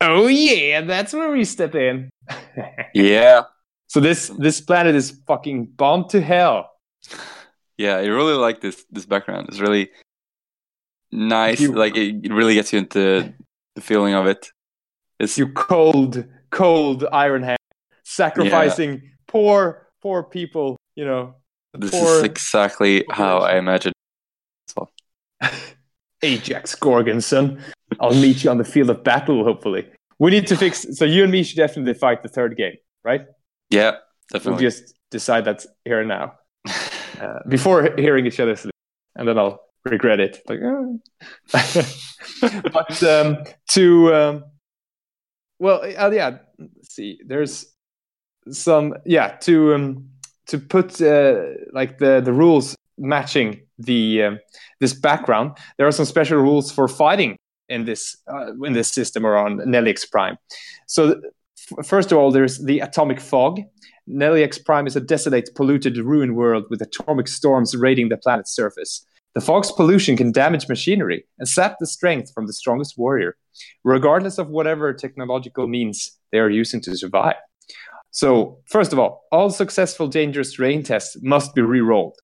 Oh 0.00 0.28
yeah, 0.28 0.82
that's 0.82 1.12
where 1.12 1.32
we 1.32 1.44
step 1.44 1.74
in. 1.74 2.08
Yeah, 2.94 3.42
so 3.88 3.98
this 3.98 4.28
this 4.38 4.60
planet 4.60 4.94
is 4.94 5.10
fucking 5.26 5.72
bombed 5.74 6.10
to 6.10 6.20
hell. 6.20 6.70
yeah, 7.76 7.96
I 7.96 8.04
really 8.06 8.34
like 8.34 8.60
this 8.60 8.84
this 8.92 9.06
background. 9.06 9.48
It's 9.48 9.58
really 9.58 9.90
nice. 11.10 11.58
You- 11.58 11.72
like 11.72 11.96
it, 11.96 12.26
it 12.26 12.32
really 12.32 12.54
gets 12.54 12.72
you 12.72 12.78
into 12.78 13.34
the 13.74 13.80
feeling 13.80 14.14
of 14.14 14.26
it. 14.26 14.52
It's 15.22 15.38
You 15.38 15.46
cold, 15.52 16.24
cold 16.50 17.06
Iron 17.12 17.44
Hand, 17.44 17.58
sacrificing 18.02 19.02
poor, 19.28 19.86
poor 20.02 20.24
people. 20.24 20.76
You 20.96 21.04
know, 21.04 21.34
this 21.74 21.94
is 21.94 22.24
exactly 22.24 23.04
how 23.08 23.38
I 23.38 23.56
imagine. 23.56 23.92
Ajax 26.22 26.74
Gorgonson. 26.74 27.60
I'll 28.00 28.14
meet 28.14 28.42
you 28.42 28.50
on 28.50 28.58
the 28.58 28.64
field 28.64 28.90
of 28.90 29.04
battle. 29.04 29.44
Hopefully, 29.44 29.88
we 30.18 30.32
need 30.32 30.48
to 30.48 30.56
fix. 30.56 30.86
So 30.98 31.04
you 31.04 31.22
and 31.22 31.30
me 31.30 31.44
should 31.44 31.56
definitely 31.56 31.94
fight 31.94 32.24
the 32.24 32.28
third 32.28 32.56
game, 32.56 32.74
right? 33.04 33.22
Yeah, 33.70 33.98
definitely. 34.32 34.64
We'll 34.64 34.70
just 34.72 34.94
decide 35.12 35.44
that 35.44 35.64
here 35.84 36.00
and 36.00 36.08
now, 36.08 36.34
uh, 37.20 37.38
before 37.48 37.94
hearing 37.96 38.26
each 38.26 38.40
other 38.40 38.56
sleep, 38.56 38.74
and 39.14 39.28
then 39.28 39.38
I'll 39.38 39.60
regret 39.84 40.18
it. 40.18 40.42
Like, 40.48 40.58
oh. 40.64 40.98
but 42.72 43.02
um, 43.04 43.44
to 43.70 44.14
um, 44.14 44.44
well, 45.62 45.80
uh, 45.96 46.10
yeah. 46.10 46.38
See, 46.82 47.20
there's 47.24 47.66
some 48.50 48.94
yeah 49.06 49.36
to 49.42 49.74
um, 49.74 50.08
to 50.46 50.58
put 50.58 51.00
uh, 51.00 51.42
like 51.72 51.98
the 51.98 52.20
the 52.20 52.32
rules 52.32 52.76
matching 52.98 53.62
the 53.78 54.24
um, 54.24 54.38
this 54.80 54.92
background. 54.92 55.56
There 55.78 55.86
are 55.86 55.92
some 55.92 56.04
special 56.04 56.38
rules 56.38 56.72
for 56.72 56.88
fighting 56.88 57.36
in 57.68 57.84
this 57.84 58.16
uh, 58.26 58.52
in 58.64 58.72
this 58.72 58.90
system 58.90 59.24
or 59.24 59.36
on 59.36 59.58
Nelix 59.58 60.10
Prime. 60.10 60.36
So 60.86 61.20
first 61.84 62.10
of 62.10 62.18
all, 62.18 62.32
there's 62.32 62.58
the 62.58 62.80
atomic 62.80 63.20
fog. 63.20 63.60
Nelix 64.08 64.62
Prime 64.64 64.88
is 64.88 64.96
a 64.96 65.00
desolate, 65.00 65.50
polluted, 65.54 65.96
ruined 65.96 66.34
world 66.34 66.64
with 66.70 66.82
atomic 66.82 67.28
storms 67.28 67.76
raiding 67.76 68.08
the 68.08 68.16
planet's 68.16 68.52
surface. 68.52 69.06
The 69.34 69.40
fog's 69.40 69.72
pollution 69.72 70.16
can 70.16 70.32
damage 70.32 70.68
machinery 70.68 71.24
and 71.38 71.48
sap 71.48 71.76
the 71.80 71.86
strength 71.86 72.32
from 72.34 72.46
the 72.46 72.52
strongest 72.52 72.98
warrior, 72.98 73.36
regardless 73.84 74.38
of 74.38 74.48
whatever 74.48 74.92
technological 74.92 75.66
means 75.66 76.18
they 76.32 76.38
are 76.38 76.50
using 76.50 76.80
to 76.82 76.96
survive. 76.96 77.36
So, 78.10 78.58
first 78.66 78.92
of 78.92 78.98
all, 78.98 79.24
all 79.32 79.48
successful 79.50 80.06
dangerous 80.06 80.52
terrain 80.54 80.82
tests 80.82 81.16
must 81.22 81.54
be 81.54 81.62
re-rolled. 81.62 82.16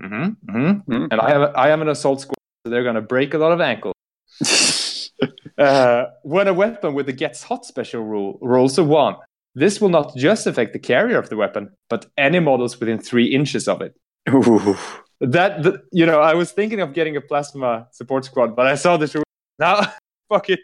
hmm 0.00 0.30
hmm 0.50 0.70
Mhm. 0.88 1.08
And 1.10 1.20
I 1.20 1.30
have 1.30 1.54
I 1.56 1.70
am 1.70 1.80
an 1.82 1.88
assault 1.88 2.20
squad, 2.20 2.36
so 2.64 2.70
they're 2.70 2.82
going 2.82 2.96
to 2.96 3.00
break 3.14 3.34
a 3.34 3.38
lot 3.38 3.52
of 3.52 3.60
ankles. 3.60 3.94
Uh, 5.58 6.06
when 6.22 6.48
a 6.48 6.54
weapon 6.54 6.94
with 6.94 7.06
the 7.06 7.12
gets 7.12 7.42
hot 7.42 7.64
special 7.64 8.02
rule 8.02 8.38
rolls 8.42 8.78
a 8.78 8.82
one, 8.82 9.14
this 9.54 9.80
will 9.80 9.90
not 9.90 10.16
just 10.16 10.46
affect 10.46 10.72
the 10.72 10.78
carrier 10.78 11.18
of 11.18 11.28
the 11.28 11.36
weapon, 11.36 11.70
but 11.90 12.06
any 12.16 12.40
models 12.40 12.80
within 12.80 12.98
three 12.98 13.26
inches 13.26 13.68
of 13.68 13.82
it. 13.82 13.94
Ooh. 14.30 14.76
That 15.22 15.62
the, 15.62 15.82
you 15.92 16.04
know, 16.04 16.20
I 16.20 16.34
was 16.34 16.50
thinking 16.50 16.80
of 16.80 16.92
getting 16.94 17.16
a 17.16 17.20
plasma 17.20 17.86
support 17.92 18.24
squad, 18.24 18.56
but 18.56 18.66
I 18.66 18.74
saw 18.74 18.96
this. 18.96 19.14
Now, 19.58 19.80
fuck 20.28 20.50
it, 20.50 20.58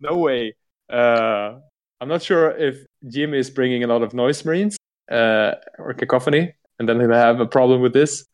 no 0.00 0.16
way. 0.16 0.54
Uh, 0.88 1.58
I'm 2.00 2.08
not 2.08 2.22
sure 2.22 2.56
if 2.56 2.86
Jim 3.08 3.34
is 3.34 3.50
bringing 3.50 3.82
a 3.82 3.88
lot 3.88 4.02
of 4.02 4.14
noise 4.14 4.44
marines 4.44 4.76
uh, 5.10 5.54
or 5.78 5.92
cacophony, 5.94 6.54
and 6.78 6.88
then 6.88 7.00
he'll 7.00 7.12
have 7.12 7.40
a 7.40 7.46
problem 7.46 7.80
with 7.80 7.92
this. 7.92 8.24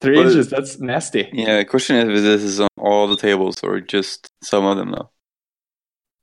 Three 0.00 0.20
inches, 0.20 0.48
that's 0.48 0.78
nasty. 0.78 1.28
Yeah, 1.32 1.58
the 1.58 1.64
question 1.64 1.96
is 1.96 2.20
if 2.20 2.24
this 2.24 2.42
is 2.42 2.60
on 2.60 2.68
all 2.78 3.08
the 3.08 3.16
tables 3.16 3.56
or 3.64 3.80
just 3.80 4.28
some 4.44 4.64
of 4.64 4.76
them 4.76 4.92
though. 4.92 5.10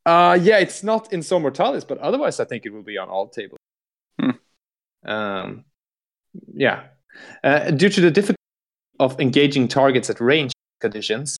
Uh, 0.06 0.38
yeah, 0.40 0.58
it's 0.58 0.82
not 0.82 1.12
in 1.12 1.22
Zone 1.22 1.42
Mortalis, 1.42 1.84
but 1.84 1.98
otherwise, 1.98 2.40
I 2.40 2.44
think 2.44 2.64
it 2.64 2.72
will 2.72 2.82
be 2.82 2.98
on 2.98 3.08
all 3.08 3.28
tables. 3.28 3.58
Hmm. 4.20 4.30
Um, 5.04 5.64
yeah. 6.54 6.84
Uh, 7.42 7.70
due 7.70 7.88
to 7.88 8.00
the 8.00 8.10
difficulty 8.10 8.38
of 9.00 9.18
engaging 9.20 9.68
targets 9.68 10.10
at 10.10 10.20
range 10.20 10.52
conditions, 10.80 11.36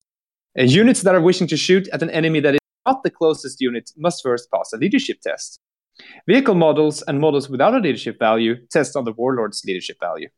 uh, 0.57 0.63
units 0.63 1.01
that 1.01 1.15
are 1.15 1.21
wishing 1.21 1.47
to 1.47 1.57
shoot 1.57 1.87
at 1.89 2.01
an 2.01 2.09
enemy 2.09 2.39
that 2.39 2.55
is 2.55 2.59
not 2.85 3.03
the 3.03 3.09
closest 3.09 3.61
unit 3.61 3.91
must 3.97 4.23
first 4.23 4.49
pass 4.51 4.71
a 4.73 4.77
leadership 4.77 5.19
test. 5.21 5.59
Vehicle 6.27 6.55
models 6.55 7.01
and 7.03 7.19
models 7.19 7.49
without 7.49 7.73
a 7.73 7.79
leadership 7.79 8.19
value 8.19 8.55
test 8.67 8.95
on 8.95 9.05
the 9.05 9.13
warlord's 9.13 9.63
leadership 9.65 9.97
value. 9.99 10.29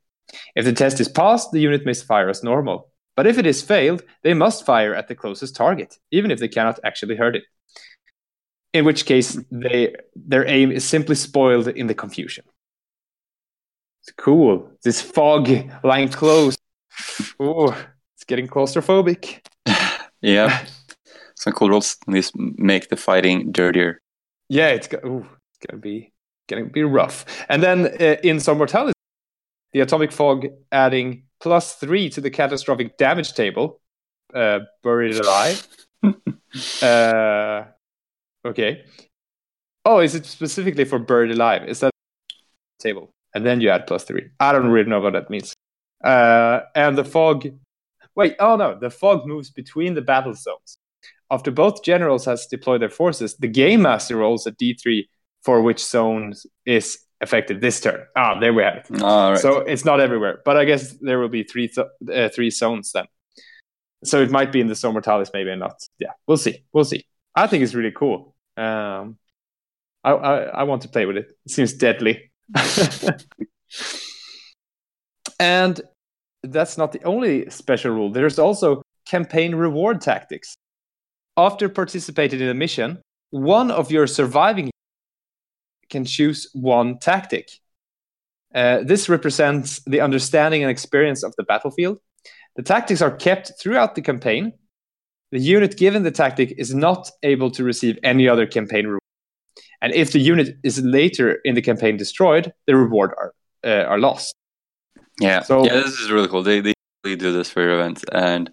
If 0.55 0.65
the 0.65 0.73
test 0.73 0.99
is 0.99 1.07
passed, 1.07 1.51
the 1.51 1.59
unit 1.59 1.85
may 1.85 1.93
fire 1.93 2.29
as 2.29 2.43
normal. 2.43 2.91
But 3.15 3.25
if 3.25 3.37
it 3.39 3.47
is 3.47 3.63
failed, 3.63 4.03
they 4.23 4.35
must 4.35 4.65
fire 4.65 4.93
at 4.93 5.07
the 5.07 5.15
closest 5.15 5.55
target, 5.55 5.97
even 6.11 6.29
if 6.29 6.39
they 6.39 6.47
cannot 6.47 6.79
actually 6.83 7.15
hurt 7.15 7.35
it 7.35 7.43
in 8.73 8.85
which 8.85 9.05
case 9.05 9.39
they 9.51 9.95
their 10.15 10.47
aim 10.47 10.71
is 10.71 10.83
simply 10.83 11.15
spoiled 11.15 11.67
in 11.67 11.87
the 11.87 11.93
confusion. 11.93 12.45
It's 14.07 14.15
cool. 14.15 14.71
This 14.83 15.01
fog 15.01 15.49
lying 15.83 16.07
close. 16.07 16.55
Oh, 17.41 17.75
it's 18.15 18.23
getting 18.23 18.47
claustrophobic. 18.47 19.45
Yeah. 20.19 20.65
Some 21.35 21.53
cool 21.53 21.69
rules. 21.69 21.95
These 22.07 22.31
make 22.35 22.89
the 22.89 22.95
fighting 22.95 23.51
dirtier. 23.51 24.01
Yeah, 24.49 24.69
it's 24.69 24.87
go- 24.87 24.99
ooh, 25.05 25.27
it's 25.51 25.59
gonna 25.67 25.79
be 25.79 26.11
gonna 26.47 26.65
be 26.65 26.81
rough. 26.81 27.23
And 27.49 27.61
then 27.61 27.85
uh, 28.01 28.15
in 28.23 28.39
some 28.39 28.57
mortality, 28.57 28.93
the 29.73 29.81
atomic 29.81 30.11
fog 30.11 30.47
adding 30.71 31.25
plus 31.39 31.75
three 31.75 32.09
to 32.09 32.19
the 32.19 32.31
catastrophic 32.31 32.97
damage 32.97 33.33
table. 33.33 33.79
Uh, 34.33 34.61
buried 34.83 35.17
alive. 35.17 35.67
uh, 36.81 37.65
okay. 38.43 38.85
Oh, 39.85 39.99
is 39.99 40.15
it 40.15 40.25
specifically 40.25 40.85
for 40.85 40.97
buried 40.97 41.29
alive? 41.29 41.69
Is 41.69 41.81
that 41.81 41.91
table? 42.79 43.13
And 43.33 43.45
then 43.45 43.61
you 43.61 43.69
add 43.69 43.87
plus 43.87 44.03
three. 44.03 44.29
I 44.39 44.51
don't 44.51 44.69
really 44.69 44.89
know 44.89 44.99
what 44.99 45.13
that 45.13 45.29
means. 45.29 45.53
Uh, 46.03 46.61
and 46.75 46.97
the 46.97 47.03
fog. 47.03 47.47
Wait. 48.15 48.35
Oh 48.39 48.55
no, 48.55 48.77
the 48.79 48.89
fog 48.89 49.25
moves 49.25 49.49
between 49.49 49.93
the 49.93 50.01
battle 50.01 50.33
zones. 50.33 50.77
After 51.29 51.51
both 51.51 51.83
generals 51.83 52.25
has 52.25 52.47
deployed 52.47 52.81
their 52.81 52.89
forces, 52.89 53.35
the 53.35 53.47
game 53.47 53.81
master 53.81 54.15
rolls 54.17 54.47
a 54.47 54.51
d3 54.51 55.07
for 55.43 55.61
which 55.61 55.83
zone 55.83 56.33
is 56.65 56.99
affected 57.21 57.61
this 57.61 57.81
turn. 57.81 58.05
Ah, 58.15 58.39
there 58.39 58.53
we 58.53 58.63
have 58.63 58.77
it. 58.77 59.01
All 59.01 59.31
right. 59.31 59.39
So 59.39 59.59
it's 59.59 59.85
not 59.85 59.99
everywhere, 59.99 60.39
but 60.45 60.57
I 60.57 60.65
guess 60.65 60.93
there 61.01 61.19
will 61.19 61.29
be 61.29 61.43
three 61.43 61.67
th- 61.67 61.87
uh, 62.13 62.29
three 62.29 62.49
zones 62.49 62.91
then. 62.91 63.05
So 64.03 64.21
it 64.21 64.31
might 64.31 64.51
be 64.51 64.61
in 64.61 64.67
the 64.67 64.75
Zone 64.75 64.93
Mortalis, 64.93 65.31
maybe 65.33 65.55
not. 65.55 65.81
Yeah, 65.99 66.11
we'll 66.27 66.37
see. 66.37 66.63
We'll 66.71 66.85
see. 66.85 67.05
I 67.35 67.47
think 67.47 67.63
it's 67.63 67.73
really 67.73 67.91
cool. 67.91 68.35
Um, 68.55 69.17
I, 70.03 70.11
I 70.11 70.35
I 70.43 70.63
want 70.63 70.83
to 70.83 70.89
play 70.89 71.05
with 71.05 71.17
it. 71.17 71.31
It 71.45 71.51
seems 71.51 71.73
deadly. 71.73 72.31
and 75.39 75.81
that's 76.43 76.77
not 76.77 76.91
the 76.91 77.03
only 77.03 77.49
special 77.49 77.91
rule. 77.91 78.11
There's 78.11 78.39
also 78.39 78.81
campaign 79.05 79.55
reward 79.55 80.01
tactics. 80.01 80.55
After 81.35 81.69
participating 81.69 82.39
in 82.39 82.49
a 82.49 82.53
mission, 82.53 83.01
one 83.29 83.71
of 83.71 83.91
your 83.91 84.07
surviving 84.07 84.71
can 85.89 86.05
choose 86.05 86.49
one 86.53 86.99
tactic. 86.99 87.49
Uh, 88.53 88.79
this 88.83 89.09
represents 89.09 89.81
the 89.85 90.01
understanding 90.01 90.63
and 90.63 90.71
experience 90.71 91.23
of 91.23 91.33
the 91.37 91.43
battlefield. 91.43 91.99
The 92.55 92.63
tactics 92.63 93.01
are 93.01 93.11
kept 93.11 93.51
throughout 93.59 93.95
the 93.95 94.01
campaign. 94.01 94.53
The 95.31 95.39
unit 95.39 95.77
given 95.77 96.03
the 96.03 96.11
tactic 96.11 96.53
is 96.57 96.73
not 96.73 97.11
able 97.21 97.51
to 97.51 97.63
receive 97.63 97.99
any 98.03 98.27
other 98.27 98.47
campaign 98.47 98.85
reward. 98.85 99.01
And 99.81 99.93
if 99.93 100.11
the 100.11 100.19
unit 100.19 100.57
is 100.63 100.81
later 100.81 101.39
in 101.45 101.55
the 101.55 101.61
campaign 101.61 101.97
destroyed, 101.97 102.51
the 102.65 102.75
reward 102.75 103.11
are 103.17 103.33
uh, 103.63 103.83
are 103.85 103.99
lost. 103.99 104.33
yeah. 105.19 105.41
so- 105.41 105.63
yeah, 105.65 105.73
this 105.75 105.99
is 105.99 106.09
really 106.11 106.27
cool. 106.27 106.43
They 106.43 106.59
they 106.61 106.73
really 107.03 107.15
do 107.17 107.31
this 107.31 107.49
for 107.49 107.61
your 107.61 107.73
events, 107.79 108.03
and 108.11 108.51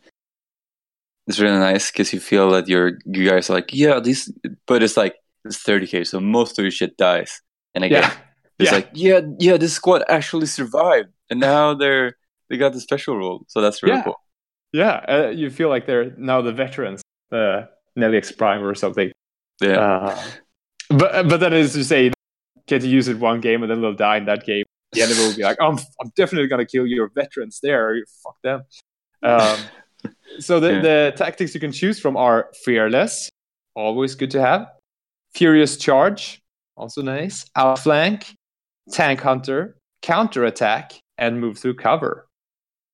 it's 1.27 1.41
really 1.41 1.59
nice 1.59 1.91
because 1.91 2.13
you 2.13 2.21
feel 2.21 2.51
that 2.51 2.69
you're 2.69 2.99
you 3.07 3.29
guys 3.29 3.49
are 3.49 3.55
like 3.55 3.71
yeah 3.73 4.01
these, 4.01 4.31
but 4.67 4.83
it's 4.83 4.97
like 4.97 5.15
it's 5.45 5.63
30k, 5.63 6.07
so 6.07 6.21
most 6.21 6.59
of 6.59 6.63
your 6.65 6.71
shit 6.73 6.97
dies, 6.97 7.41
and 7.75 7.85
again 7.85 8.03
Yeah, 8.03 8.15
it's 8.59 8.71
Yeah. 8.71 8.77
like 8.77 8.89
yeah 8.93 9.21
yeah 9.39 9.57
this 9.57 9.73
squad 9.73 10.03
actually 10.09 10.47
survived, 10.47 11.09
and 11.31 11.41
now 11.41 11.75
they're 11.75 12.17
they 12.51 12.57
got 12.59 12.73
the 12.75 12.81
special 12.81 13.17
rule, 13.17 13.45
so 13.49 13.61
that's 13.63 13.83
really 13.83 13.97
Yeah. 13.97 14.05
cool. 14.05 14.21
yeah. 14.73 15.05
Uh, 15.09 15.29
you 15.31 15.49
feel 15.51 15.69
like 15.71 15.87
they're 15.87 16.13
now 16.19 16.43
the 16.43 16.53
veterans, 16.53 17.01
uh, 17.33 17.63
Nelix 17.99 18.37
Prime 18.37 18.63
or 18.63 18.75
something. 18.75 19.11
Yeah. 19.63 19.79
Uh, 19.81 20.23
but 21.13 21.29
but 21.29 21.41
then 21.41 21.53
as 21.53 21.77
you 21.77 21.83
say, 21.85 22.13
get 22.67 22.83
to 22.83 22.89
use 22.89 23.09
it 23.09 23.19
one 23.19 23.41
game 23.41 23.63
and 23.63 23.71
then 23.71 23.81
they'll 23.81 23.95
die 23.95 24.17
in 24.17 24.25
that 24.27 24.45
game. 24.45 24.65
the 24.93 25.03
enemy 25.03 25.21
will 25.27 25.37
be 25.37 25.43
like, 25.43 25.59
I'm, 25.61 25.77
I'm 26.01 26.11
definitely 26.17 26.49
gonna 26.49 26.65
kill 26.67 26.87
your 26.87 27.11
veterans 27.15 27.59
there. 27.63 27.97
Fuck 28.23 28.37
them. 28.43 28.63
Um, 29.23 29.59
so 30.39 30.61
the, 30.61 30.73
Yeah. 30.75 30.81
the 30.83 31.13
tactics 31.17 31.55
you 31.55 31.61
can 31.61 31.73
choose 31.73 31.99
from 31.99 32.17
are 32.17 32.51
fearless, 32.65 33.29
always 33.75 34.15
good 34.15 34.31
to 34.33 34.41
have. 34.41 34.69
Furious 35.35 35.77
charge, 35.77 36.41
also 36.77 37.03
nice. 37.03 37.45
Outflank, 37.57 38.35
tank 38.93 39.21
hunter, 39.21 39.77
counterattack, 40.03 40.93
and 41.19 41.41
move 41.41 41.59
through 41.59 41.75
cover. 41.75 42.27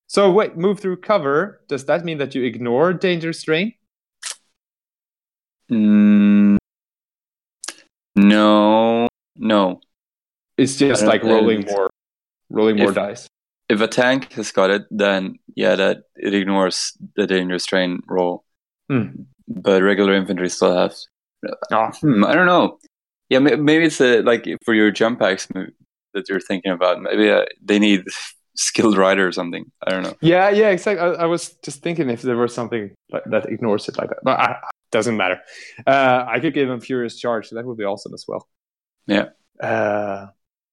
So 0.06 0.30
wait, 0.32 0.56
move 0.56 0.80
through 0.80 0.96
cover. 0.98 1.60
Does 1.68 1.84
that 1.84 2.04
mean 2.04 2.18
that 2.18 2.34
you 2.34 2.42
ignore 2.44 2.92
danger 2.94 3.32
strain? 3.32 3.74
Mm, 5.70 6.56
no, 8.30 9.08
no. 9.36 9.80
It's 10.56 10.76
just 10.76 11.04
like 11.04 11.22
rolling 11.22 11.64
more, 11.66 11.90
rolling 12.50 12.76
more 12.76 12.90
If- 12.90 12.94
dice. 12.94 13.26
If 13.68 13.80
a 13.80 13.86
tank 13.86 14.32
has 14.32 14.50
got 14.50 14.70
it, 14.70 14.82
then 14.90 15.38
yeah, 15.54 15.76
that 15.76 15.98
it 16.16 16.34
ignores 16.34 16.98
the 17.14 17.26
danger 17.26 17.58
strain 17.60 18.00
roll. 18.08 18.42
Hmm. 18.88 19.22
But 19.46 19.82
regular 19.82 20.14
infantry 20.14 20.48
still 20.48 20.74
have. 20.76 20.94
Ah. 21.70 21.92
Hmm, 22.00 22.24
I 22.24 22.34
don't 22.34 22.46
know. 22.46 22.78
Yeah, 23.28 23.38
maybe 23.38 23.84
it's 23.84 24.00
a, 24.00 24.22
like 24.22 24.44
for 24.64 24.74
your 24.74 24.90
jump 24.90 25.20
packs 25.20 25.46
that 26.14 26.28
you're 26.28 26.40
thinking 26.40 26.72
about. 26.72 27.00
Maybe 27.00 27.30
uh, 27.30 27.44
they 27.62 27.78
need 27.78 28.02
skilled 28.56 28.96
rider 28.96 29.26
or 29.26 29.32
something. 29.32 29.70
I 29.86 29.90
don't 29.90 30.02
know. 30.02 30.16
Yeah, 30.20 30.50
yeah, 30.50 30.70
exactly. 30.70 31.06
I, 31.06 31.22
I 31.22 31.26
was 31.26 31.54
just 31.62 31.80
thinking 31.80 32.10
if 32.10 32.22
there 32.22 32.36
was 32.36 32.52
something 32.52 32.90
like, 33.12 33.22
that 33.26 33.46
ignores 33.46 33.88
it 33.88 33.96
like 33.96 34.08
that, 34.08 34.18
but 34.24 34.38
I, 34.38 34.56
doesn't 34.90 35.16
matter. 35.16 35.40
Uh, 35.86 36.24
I 36.28 36.40
could 36.40 36.54
give 36.54 36.68
them 36.68 36.80
furious 36.80 37.18
charge. 37.18 37.50
That 37.50 37.64
would 37.64 37.78
be 37.78 37.84
awesome 37.84 38.14
as 38.14 38.24
well. 38.28 38.48
Yeah. 39.06 39.26
Uh, 39.60 40.28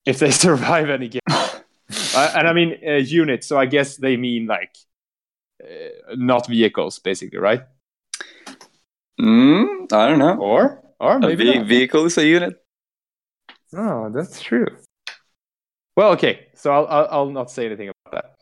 if 0.05 0.19
they 0.19 0.31
survive 0.47 0.89
any 0.89 1.07
game, 1.09 1.21
uh, 1.29 2.31
and 2.35 2.47
I 2.47 2.53
mean 2.53 2.77
uh, 2.85 2.93
units, 2.93 3.47
so 3.47 3.57
I 3.57 3.65
guess 3.65 3.97
they 3.97 4.17
mean 4.17 4.47
like 4.47 4.75
uh, 5.63 6.15
not 6.15 6.47
vehicles, 6.47 6.99
basically, 6.99 7.39
right? 7.39 7.63
Mm, 9.19 9.91
I 9.91 10.07
don't 10.07 10.19
know. 10.19 10.37
Or 10.37 10.83
or 10.99 11.17
A 11.17 11.19
maybe 11.19 11.43
ve- 11.45 11.57
not. 11.59 11.67
vehicle 11.67 12.05
is 12.05 12.17
a 12.17 12.25
unit. 12.25 12.55
Oh, 13.75 14.09
that's 14.09 14.41
true. 14.41 14.67
Well, 15.95 16.11
okay, 16.11 16.47
so 16.55 16.71
I'll, 16.71 16.87
I'll 16.87 17.07
I'll 17.11 17.29
not 17.31 17.51
say 17.51 17.65
anything 17.65 17.89
about 17.89 18.11
that. 18.13 18.35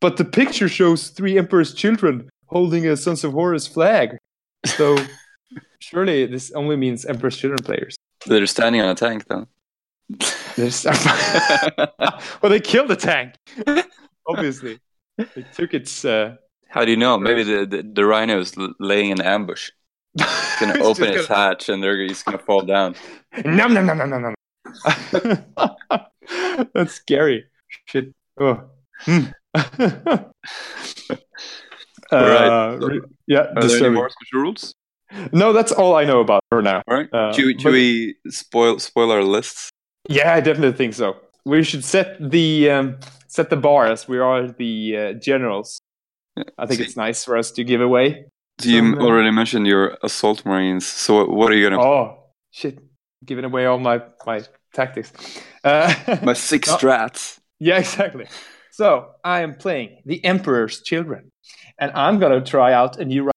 But 0.00 0.16
the 0.16 0.24
picture 0.24 0.68
shows 0.68 1.08
three 1.10 1.36
emperor's 1.36 1.74
children 1.74 2.30
holding 2.46 2.86
a 2.86 2.96
Sons 2.96 3.24
of 3.24 3.32
Horus 3.32 3.66
flag. 3.66 4.16
So 4.66 4.96
surely 5.78 6.26
this 6.26 6.50
only 6.52 6.76
means 6.76 7.04
emperor's 7.04 7.36
children 7.36 7.62
players. 7.64 7.96
They're 8.26 8.46
standing 8.46 8.80
on 8.82 8.88
a 8.90 8.94
tank 8.94 9.26
though. 9.28 9.46
Well, 12.42 12.50
they 12.50 12.60
killed 12.60 12.88
the 12.88 12.96
tank. 12.96 13.34
Obviously, 14.26 14.78
they 15.16 15.44
took 15.54 15.72
its. 15.74 16.04
Uh, 16.04 16.36
How 16.68 16.84
do 16.84 16.90
you 16.90 16.96
know? 16.96 17.18
Maybe 17.18 17.42
the 17.44 17.66
the, 17.66 17.82
the 17.82 18.04
rhino 18.04 18.40
is 18.40 18.54
laying 18.78 19.12
an 19.12 19.20
ambush. 19.20 19.70
It's 20.18 20.60
gonna 20.60 20.78
open 20.82 21.04
its 21.14 21.26
hatch 21.28 21.68
and 21.68 21.82
they're 21.82 22.00
he's 22.02 22.22
gonna 22.22 22.38
fall 22.38 22.62
down. 22.62 22.94
gonna- 23.34 23.56
Nom 23.56 23.74
nom 23.74 23.86
nom 23.86 23.98
nom 23.98 24.10
nom 24.10 24.22
nom. 24.22 24.34
That's 26.74 26.94
scary. 26.94 27.44
Shit. 27.86 28.12
Oh. 28.40 28.64
Alright, 32.12 32.50
Uh, 32.50 32.80
so- 32.80 32.86
re- 32.86 33.00
yeah, 33.26 33.46
Are 33.56 33.62
there 33.64 33.78
any 33.78 33.88
more 33.90 34.10
special 34.10 34.40
rules? 34.40 34.74
No, 35.32 35.52
that's 35.52 35.72
all 35.72 35.96
I 35.96 36.04
know 36.04 36.20
about 36.20 36.40
for 36.50 36.62
now. 36.62 36.82
All 36.88 36.96
right. 36.96 37.08
Uh, 37.12 37.32
should 37.32 37.44
we, 37.46 37.52
should 37.54 37.64
but- 37.64 37.72
we 37.72 38.14
spoil 38.28 38.78
spoil 38.78 39.10
our 39.10 39.22
lists? 39.24 39.70
Yeah, 40.08 40.34
I 40.34 40.40
definitely 40.40 40.76
think 40.76 40.94
so. 40.94 41.16
We 41.44 41.62
should 41.64 41.84
set 41.84 42.16
the 42.30 42.70
um, 42.70 42.96
set 43.26 43.50
the 43.50 43.56
bar 43.56 43.86
as 43.86 44.06
we 44.08 44.18
are 44.18 44.46
the 44.48 44.96
uh, 44.96 45.12
generals. 45.14 45.78
I 46.58 46.66
think 46.66 46.78
See. 46.78 46.84
it's 46.86 46.96
nice 46.96 47.24
for 47.24 47.36
us 47.36 47.50
to 47.52 47.64
give 47.64 47.80
away. 47.80 48.24
You 48.62 48.78
Some, 48.78 48.98
uh, 48.98 49.04
already 49.04 49.30
mentioned 49.30 49.66
your 49.66 49.96
assault 50.02 50.44
marines. 50.46 50.86
So 50.86 51.24
what 51.26 51.50
are 51.50 51.54
you 51.56 51.68
gonna? 51.68 51.82
Oh 51.82 52.18
shit! 52.50 52.78
Giving 53.24 53.44
away 53.44 53.66
all 53.66 53.78
my 53.78 54.00
my 54.26 54.42
tactics. 54.74 55.12
Uh, 55.64 55.92
My 56.22 56.34
six 56.34 56.68
strats. 56.76 57.38
yeah, 57.58 57.78
exactly. 57.78 58.26
So 58.80 59.10
I 59.22 59.42
am 59.42 59.56
playing 59.56 60.00
the 60.06 60.24
Emperor's 60.24 60.80
Children, 60.80 61.30
and 61.78 61.92
I'm 61.92 62.18
gonna 62.18 62.40
try 62.40 62.72
out 62.72 62.98
a 62.98 63.04
new 63.04 63.30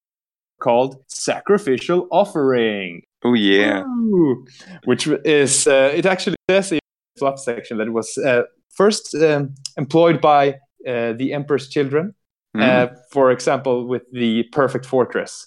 called 0.62 1.04
Sacrificial 1.10 2.08
Offering. 2.12 3.02
Oh 3.26 3.34
yeah. 3.34 3.84
Ooh. 3.84 4.46
which 4.86 5.06
is 5.26 5.68
uh, 5.68 5.92
it 5.94 6.06
actually 6.06 6.38
says 6.50 6.72
in 6.72 6.78
the 6.78 7.20
fluff 7.20 7.40
section 7.40 7.78
that 7.80 7.88
it 7.88 7.92
was 7.92 8.18
uh, 8.20 8.44
first 8.74 9.16
um, 9.16 9.54
employed 9.76 10.22
by 10.22 10.54
uh, 10.88 11.12
the 11.12 11.34
Emperor's 11.34 11.68
Children. 11.68 12.16
Mm. 12.56 12.62
Uh, 12.62 12.96
for 13.12 13.30
example, 13.30 13.86
with 13.86 14.04
the 14.14 14.44
Perfect 14.54 14.86
Fortress, 14.86 15.46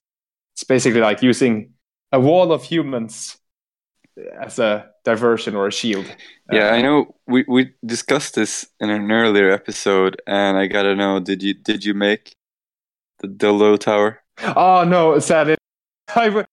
it's 0.52 0.64
basically 0.64 1.00
like 1.00 1.22
using 1.22 1.72
a 2.12 2.20
wall 2.20 2.52
of 2.52 2.62
humans 2.62 3.38
as 4.40 4.58
a 4.58 4.88
diversion 5.04 5.54
or 5.54 5.66
a 5.66 5.72
shield. 5.72 6.06
yeah, 6.50 6.68
Uh, 6.68 6.74
I 6.76 6.82
know. 6.82 7.14
We 7.26 7.44
we 7.48 7.72
discussed 7.84 8.34
this 8.34 8.66
in 8.80 8.90
an 8.90 9.10
earlier 9.10 9.50
episode, 9.50 10.20
and 10.26 10.56
I 10.56 10.66
gotta 10.66 10.94
know. 10.94 11.20
Did 11.20 11.42
you 11.42 11.54
did 11.54 11.84
you 11.84 11.94
make 11.94 12.32
the 13.20 13.28
dildo 13.28 13.78
tower? 13.78 14.22
Oh 14.56 14.84
no, 14.84 15.18
sadly, 15.18 15.56
I 16.14 16.28
was 16.28 16.44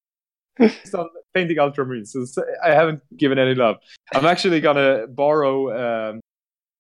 on 0.94 1.10
painting 1.34 1.58
ultramarines, 1.58 2.08
so 2.10 2.44
I 2.64 2.72
haven't 2.72 3.02
given 3.18 3.40
any 3.40 3.56
love. 3.56 3.78
I'm 4.14 4.26
actually 4.26 4.60
gonna 4.62 5.08
borrow 5.08 6.10
um, 6.12 6.20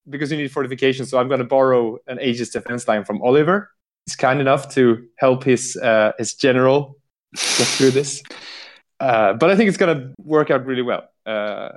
because 0.09 0.31
you 0.31 0.37
need 0.37 0.51
fortification, 0.51 1.05
so 1.05 1.17
I'm 1.17 1.29
gonna 1.29 1.43
borrow 1.43 1.97
an 2.07 2.19
Aegis 2.21 2.49
defense 2.49 2.87
line 2.87 3.03
from 3.05 3.21
Oliver. 3.21 3.69
He's 4.05 4.15
kind 4.17 4.41
enough 4.41 4.73
to 4.75 5.05
help 5.17 5.43
his 5.45 5.77
uh, 5.77 6.11
his 6.17 6.33
general 6.35 6.97
get 7.33 7.67
through 7.67 7.91
this, 7.91 8.21
uh, 9.03 9.33
but 9.33 9.49
I 9.51 9.55
think 9.55 9.67
it's 9.67 9.77
gonna 9.77 10.13
work 10.17 10.49
out 10.49 10.65
really 10.65 10.81
well. 10.81 11.03
Uh, 11.25 11.69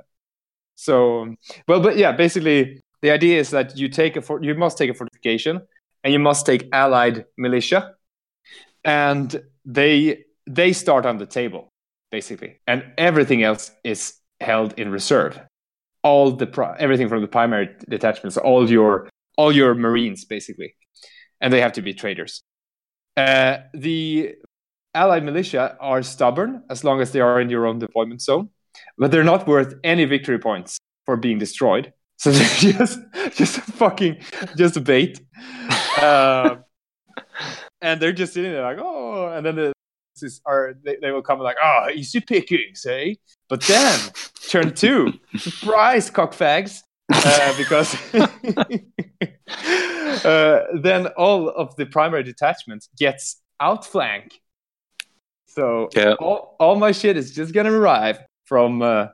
so, 0.75 1.35
well, 1.67 1.81
but 1.81 1.97
yeah, 1.97 2.11
basically 2.11 2.81
the 3.01 3.11
idea 3.11 3.39
is 3.39 3.49
that 3.49 3.77
you 3.77 3.89
take 3.89 4.15
a 4.15 4.21
for- 4.21 4.43
you 4.43 4.55
must 4.55 4.77
take 4.77 4.89
a 4.89 4.93
fortification, 4.93 5.61
and 6.03 6.13
you 6.13 6.19
must 6.19 6.45
take 6.45 6.67
allied 6.71 7.25
militia. 7.37 7.95
And 8.83 9.29
they 9.65 10.23
they 10.45 10.71
start 10.73 11.05
on 11.05 11.17
the 11.17 11.25
table 11.25 11.69
basically. 12.11 12.61
And 12.67 12.85
everything 12.97 13.43
else 13.43 13.71
is 13.83 14.13
held 14.39 14.73
in 14.79 14.91
reserve. 14.91 15.39
All 16.03 16.31
the 16.31 16.47
pri- 16.47 16.77
everything 16.79 17.09
from 17.09 17.21
the 17.21 17.27
primary 17.27 17.69
detachments 17.89 18.37
all 18.37 18.69
your 18.69 19.09
all 19.37 19.51
your 19.51 19.75
marines 19.75 20.25
basically. 20.25 20.75
And 21.41 21.51
they 21.51 21.61
have 21.61 21.73
to 21.73 21.81
be 21.81 21.93
traders. 21.93 22.41
Uh, 23.17 23.57
the 23.73 24.35
allied 25.01 25.23
militia 25.23 25.63
are 25.79 26.01
stubborn 26.03 26.63
as 26.69 26.83
long 26.83 27.01
as 27.01 27.11
they 27.11 27.21
are 27.27 27.39
in 27.39 27.49
your 27.49 27.65
own 27.65 27.77
deployment 27.79 28.21
zone 28.21 28.49
but 28.97 29.11
they're 29.11 29.31
not 29.33 29.47
worth 29.47 29.71
any 29.83 30.05
victory 30.05 30.39
points 30.39 30.77
for 31.05 31.15
being 31.15 31.39
destroyed 31.39 31.93
so 32.17 32.31
they're 32.35 32.73
just 32.73 32.99
just 33.41 33.55
fucking 33.81 34.13
just 34.55 34.77
a 34.77 34.81
bait 34.81 35.19
um, 36.01 36.63
and 37.81 38.01
they're 38.01 38.13
just 38.13 38.33
sitting 38.33 38.51
there 38.51 38.63
like, 38.63 38.79
oh, 38.79 39.31
and 39.33 39.45
then 39.45 39.55
the 39.55 39.73
is 40.21 40.41
are 40.47 40.73
they, 40.83 40.97
they 40.99 41.11
will 41.11 41.21
come 41.21 41.39
like, 41.39 41.57
oh, 41.63 41.89
easy 41.93 42.19
pickings, 42.19 42.85
eh? 42.87 43.13
But 43.49 43.61
then 43.61 43.99
turn 44.49 44.73
two, 44.73 45.13
surprise, 45.37 46.09
cockfags, 46.09 46.81
uh, 47.13 47.57
because 47.57 47.95
uh, 50.25 50.65
then 50.81 51.07
all 51.17 51.49
of 51.49 51.75
the 51.75 51.85
primary 51.85 52.23
detachment 52.23 52.87
gets 52.97 53.41
outflank. 53.59 54.39
So 55.57 55.89
Yeah. 55.95 56.13
all, 56.19 56.55
all 56.59 56.75
my 56.75 56.91
shit 56.91 57.17
is 57.17 57.33
just 57.33 57.51
gonna 57.51 57.71
arrive 57.71 58.19
from 58.45 58.83
uh, 58.83 59.07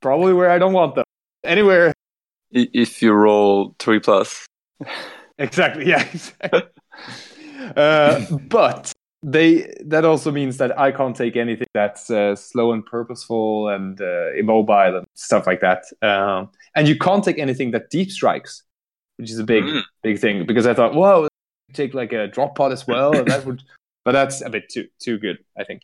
probably 0.00 0.32
where 0.32 0.48
I 0.48 0.58
don't 0.58 0.72
want 0.72 0.94
them, 0.94 1.04
anywhere 1.44 1.92
If 2.52 3.02
you 3.02 3.12
roll 3.12 3.74
three 3.78 3.98
plus. 4.00 4.46
Exactly. 5.38 5.88
Yeah. 5.88 6.04
Exactly. 6.12 6.62
uh, 7.76 8.20
but 8.48 8.92
they 9.24 9.72
that 9.86 10.04
also 10.04 10.30
means 10.30 10.58
that 10.58 10.78
I 10.78 10.92
can't 10.92 11.16
take 11.16 11.36
anything 11.36 11.66
that's 11.74 12.10
uh, 12.10 12.36
slow 12.36 12.72
and 12.72 12.84
purposeful 12.84 13.68
and 13.68 14.00
uh, 14.00 14.32
immobile 14.34 14.96
and 14.98 15.06
stuff 15.14 15.46
like 15.46 15.60
that. 15.60 15.84
Um, 16.02 16.50
and 16.76 16.86
you 16.86 16.96
can't 16.98 17.24
take 17.24 17.38
anything 17.38 17.70
that 17.72 17.90
deep 17.90 18.10
strikes, 18.10 18.62
which 19.16 19.30
is 19.30 19.38
a 19.38 19.44
big 19.44 19.64
Mm. 19.64 19.82
big 20.02 20.18
thing 20.20 20.46
because 20.46 20.66
I 20.66 20.74
thought, 20.74 20.94
whoa, 20.94 21.26
take 21.72 21.94
like 21.94 22.12
a 22.12 22.26
drop 22.28 22.54
pod 22.56 22.70
as 22.72 22.86
well, 22.86 23.16
and 23.16 23.26
that 23.28 23.44
would, 23.46 23.62
but 24.04 24.12
that's 24.12 24.40
a 24.40 24.50
bit 24.50 24.68
too 24.68 24.88
too 24.98 25.18
good, 25.18 25.38
I 25.56 25.64
think. 25.64 25.82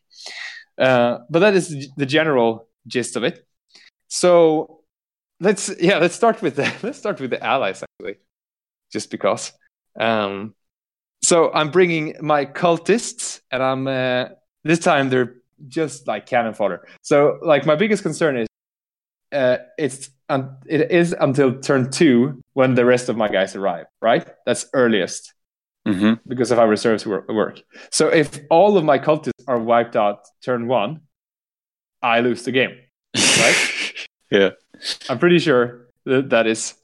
Uh, 0.78 1.18
but 1.28 1.40
that 1.40 1.54
is 1.54 1.88
the 1.96 2.06
general 2.06 2.68
gist 2.86 3.16
of 3.16 3.24
it. 3.24 3.46
So 4.08 4.80
let's 5.40 5.70
yeah 5.80 5.98
let's 5.98 6.14
start 6.14 6.42
with 6.42 6.56
the 6.56 6.72
let's 6.82 6.98
start 6.98 7.20
with 7.20 7.30
the 7.30 7.44
allies 7.44 7.82
actually 7.82 8.16
just 8.92 9.10
because. 9.10 9.52
Um, 9.98 10.54
so 11.22 11.52
I'm 11.52 11.70
bringing 11.70 12.14
my 12.20 12.46
cultists, 12.46 13.40
and 13.50 13.62
I'm 13.62 13.86
uh, 13.86 14.26
this 14.64 14.78
time 14.78 15.10
they're 15.10 15.36
just 15.66 16.06
like 16.06 16.26
cannon 16.26 16.54
fodder. 16.54 16.86
So 17.02 17.38
like 17.42 17.66
my 17.66 17.74
biggest 17.74 18.02
concern 18.02 18.36
is 18.38 18.48
uh, 19.32 19.58
it's 19.76 20.10
um, 20.28 20.56
it 20.66 20.90
is 20.90 21.14
until 21.18 21.60
turn 21.60 21.90
two 21.90 22.40
when 22.52 22.74
the 22.74 22.84
rest 22.84 23.08
of 23.08 23.16
my 23.16 23.28
guys 23.28 23.56
arrive. 23.56 23.86
Right, 24.00 24.26
that's 24.46 24.66
earliest 24.72 25.34
hmm 25.92 26.14
because 26.26 26.50
of 26.50 26.58
how 26.58 26.66
reserves 26.66 27.06
work. 27.06 27.62
So 27.90 28.08
if 28.08 28.40
all 28.50 28.76
of 28.76 28.84
my 28.84 28.98
cultists 28.98 29.44
are 29.46 29.58
wiped 29.58 29.96
out 29.96 30.26
turn 30.42 30.66
one, 30.68 31.00
I 32.02 32.20
lose 32.20 32.42
the 32.44 32.52
game. 32.52 32.76
Right? 33.16 33.56
yeah. 34.30 34.50
I'm 35.08 35.18
pretty 35.18 35.38
sure 35.38 35.88
that 36.04 36.30
that 36.30 36.46
is 36.46 36.74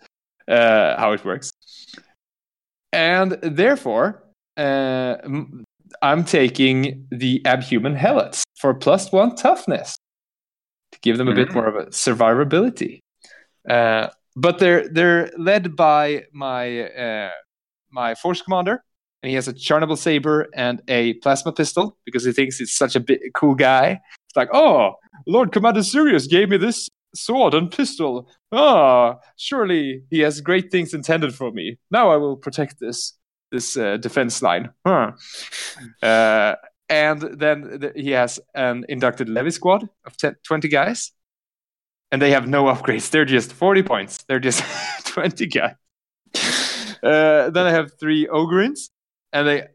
uh, 0.48 0.96
how 0.98 1.12
it 1.12 1.24
works. 1.24 1.50
And 2.92 3.32
therefore, 3.42 4.22
uh, 4.56 5.16
I'm 6.02 6.24
taking 6.24 7.06
the 7.10 7.40
Abhuman 7.44 7.96
Helots 7.98 8.42
for 8.58 8.74
plus 8.74 9.12
one 9.12 9.34
toughness 9.36 9.96
to 10.92 10.98
give 11.02 11.18
them 11.18 11.28
a 11.28 11.34
bit 11.34 11.48
Mhm. 11.48 11.54
more 11.54 11.66
of 11.66 11.76
a 11.76 11.86
survivability. 11.90 13.00
Uh, 13.68 14.08
but 14.36 14.58
they're 14.58 14.88
they're 14.88 15.30
led 15.38 15.76
by 15.76 16.26
my 16.32 16.80
uh, 16.90 17.30
my 17.90 18.14
force 18.14 18.42
commander, 18.42 18.82
and 19.24 19.30
he 19.30 19.36
has 19.36 19.48
a 19.48 19.54
Charnabal 19.54 19.96
saber 19.96 20.48
and 20.54 20.82
a 20.86 21.14
plasma 21.14 21.50
pistol 21.50 21.96
because 22.04 22.26
he 22.26 22.32
thinks 22.32 22.58
he's 22.58 22.74
such 22.74 22.94
a 22.94 23.00
bit 23.00 23.22
cool 23.32 23.54
guy. 23.54 23.98
It's 24.28 24.36
like, 24.36 24.50
oh, 24.52 24.96
Lord 25.26 25.50
Commander 25.50 25.82
Sirius 25.82 26.26
gave 26.26 26.50
me 26.50 26.58
this 26.58 26.90
sword 27.14 27.54
and 27.54 27.70
pistol. 27.70 28.28
Ah, 28.52 29.16
surely 29.38 30.02
he 30.10 30.20
has 30.20 30.42
great 30.42 30.70
things 30.70 30.92
intended 30.92 31.34
for 31.34 31.50
me. 31.52 31.78
Now 31.90 32.10
I 32.10 32.18
will 32.18 32.36
protect 32.36 32.80
this 32.80 33.14
this 33.50 33.78
uh, 33.78 33.96
defense 33.96 34.42
line. 34.42 34.68
Huh. 34.86 35.12
Uh, 36.02 36.56
and 36.90 37.22
then 37.22 37.80
th- 37.80 37.94
he 37.96 38.10
has 38.10 38.38
an 38.54 38.84
inducted 38.90 39.30
levy 39.30 39.52
squad 39.52 39.88
of 40.04 40.18
10, 40.18 40.36
20 40.46 40.68
guys, 40.68 41.12
and 42.12 42.20
they 42.20 42.32
have 42.32 42.46
no 42.46 42.64
upgrades. 42.64 43.08
They're 43.08 43.24
just 43.24 43.54
40 43.54 43.84
points. 43.84 44.22
They're 44.28 44.38
just 44.38 44.62
20 45.06 45.46
guys. 45.46 45.76
Uh, 47.02 47.48
then 47.50 47.66
I 47.66 47.70
have 47.70 47.98
three 47.98 48.26
Ogryns, 48.26 48.90
and 49.34 49.46
they 49.46 49.66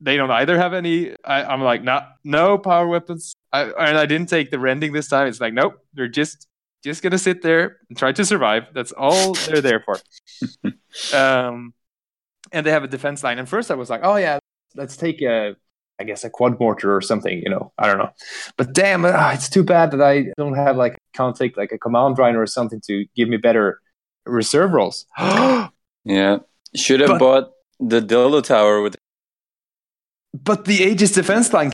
they 0.00 0.16
don't 0.16 0.30
either 0.30 0.56
have 0.56 0.72
any. 0.72 1.14
I, 1.24 1.44
I'm 1.44 1.62
like, 1.62 1.82
no, 1.82 2.00
no 2.24 2.58
power 2.58 2.88
weapons. 2.88 3.34
I, 3.52 3.64
and 3.64 3.98
I 3.98 4.06
didn't 4.06 4.28
take 4.28 4.50
the 4.50 4.58
rending 4.58 4.92
this 4.92 5.08
time. 5.08 5.28
It's 5.28 5.40
like, 5.40 5.52
nope, 5.52 5.74
they're 5.92 6.08
just 6.08 6.46
just 6.82 7.02
gonna 7.02 7.18
sit 7.18 7.42
there 7.42 7.76
and 7.88 7.98
try 7.98 8.12
to 8.12 8.24
survive. 8.24 8.64
That's 8.72 8.92
all 8.92 9.34
they're 9.34 9.60
there 9.60 9.84
for. 9.84 9.98
um, 11.16 11.74
and 12.50 12.64
they 12.64 12.70
have 12.70 12.84
a 12.84 12.88
defense 12.88 13.22
line. 13.22 13.38
And 13.38 13.48
first, 13.48 13.70
I 13.70 13.74
was 13.74 13.90
like, 13.90 14.00
oh 14.02 14.16
yeah, 14.16 14.38
let's 14.74 14.96
take 14.96 15.22
a, 15.22 15.54
I 16.00 16.04
guess 16.04 16.24
a 16.24 16.30
quad 16.30 16.58
mortar 16.58 16.94
or 16.96 17.00
something. 17.00 17.40
You 17.40 17.50
know, 17.50 17.72
I 17.78 17.86
don't 17.86 17.98
know. 17.98 18.10
But 18.56 18.72
damn, 18.72 19.04
uh, 19.04 19.30
it's 19.34 19.48
too 19.48 19.62
bad 19.62 19.90
that 19.92 20.02
I 20.02 20.26
don't 20.36 20.54
have 20.54 20.76
like 20.76 20.96
can't 21.14 21.36
take 21.36 21.56
like 21.56 21.72
a 21.72 21.78
command 21.78 22.18
rhino 22.18 22.38
or 22.38 22.46
something 22.46 22.80
to 22.86 23.04
give 23.14 23.28
me 23.28 23.36
better 23.36 23.80
reserve 24.26 24.72
rolls. 24.72 25.06
Yeah. 26.04 26.38
Should 26.74 26.98
have 26.98 27.10
But- 27.10 27.18
bought 27.20 27.50
the 27.88 28.00
dildo 28.00 28.42
tower 28.42 28.80
with. 28.82 28.96
but 30.32 30.64
the 30.64 30.82
Aegis 30.82 31.12
defense 31.12 31.52
line. 31.52 31.70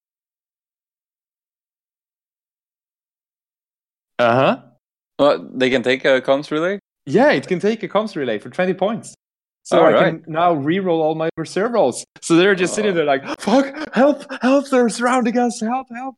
Uh 4.19 4.35
huh. 4.35 4.63
Well, 5.19 5.49
they 5.53 5.71
can 5.71 5.83
take 5.83 6.05
a 6.05 6.21
comms 6.21 6.51
relay. 6.51 6.79
Yeah, 7.07 7.31
it 7.33 7.47
can 7.47 7.61
take 7.61 7.83
a 7.83 7.89
comms 7.89 8.17
relay 8.17 8.39
for 8.39 8.51
20 8.51 8.75
points. 8.75 9.15
So 9.63 9.79
All 9.79 9.87
I 9.87 9.93
right. 9.93 10.25
can 10.25 10.33
now 10.33 10.55
re-roll 10.55 11.03
all 11.03 11.15
my 11.15 11.29
reserve 11.37 11.73
rolls. 11.73 12.05
So 12.23 12.37
they're 12.37 12.55
just 12.55 12.75
sitting 12.75 12.95
there 12.95 13.05
like, 13.05 13.23
fuck, 13.41 13.93
help, 13.95 14.25
help, 14.43 14.69
they're 14.71 14.89
surrounding 14.89 15.37
us, 15.39 15.61
help, 15.61 15.89
help. 15.95 16.17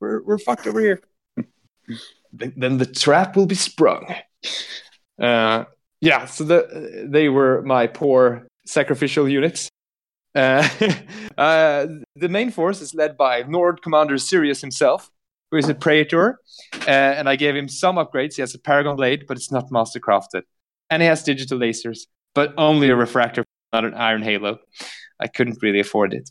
We're, 0.00 0.22
we're 0.22 0.38
fucked 0.38 0.66
over 0.66 0.80
here. 0.80 1.00
Then 2.32 2.78
the 2.78 2.86
trap 2.86 3.34
will 3.36 3.46
be 3.46 3.56
sprung. 3.56 4.14
Uh, 5.20 5.64
yeah, 6.00 6.26
so 6.26 6.44
the, 6.44 7.06
they 7.10 7.28
were 7.28 7.62
my 7.62 7.88
poor 7.88 8.46
sacrificial 8.70 9.28
units. 9.28 9.68
Uh, 10.34 10.68
uh, 11.38 11.86
the 12.16 12.28
main 12.28 12.50
force 12.50 12.80
is 12.80 12.94
led 12.94 13.16
by 13.16 13.42
Lord 13.42 13.82
Commander 13.82 14.18
Sirius 14.18 14.60
himself, 14.60 15.10
who 15.50 15.56
is 15.56 15.68
a 15.68 15.74
Praetor, 15.74 16.38
uh, 16.86 16.90
and 16.90 17.28
I 17.28 17.36
gave 17.36 17.56
him 17.56 17.68
some 17.68 17.96
upgrades. 17.96 18.36
He 18.36 18.42
has 18.42 18.54
a 18.54 18.58
Paragon 18.58 18.96
Blade, 18.96 19.24
but 19.26 19.36
it's 19.36 19.50
not 19.50 19.70
master 19.70 20.00
crafted. 20.00 20.42
And 20.88 21.02
he 21.02 21.08
has 21.08 21.22
digital 21.22 21.58
lasers, 21.58 22.06
but 22.34 22.54
only 22.56 22.88
a 22.90 22.96
refractor, 22.96 23.44
not 23.72 23.84
an 23.84 23.94
Iron 23.94 24.22
Halo. 24.22 24.58
I 25.18 25.26
couldn't 25.26 25.58
really 25.62 25.80
afford 25.80 26.14
it. 26.14 26.30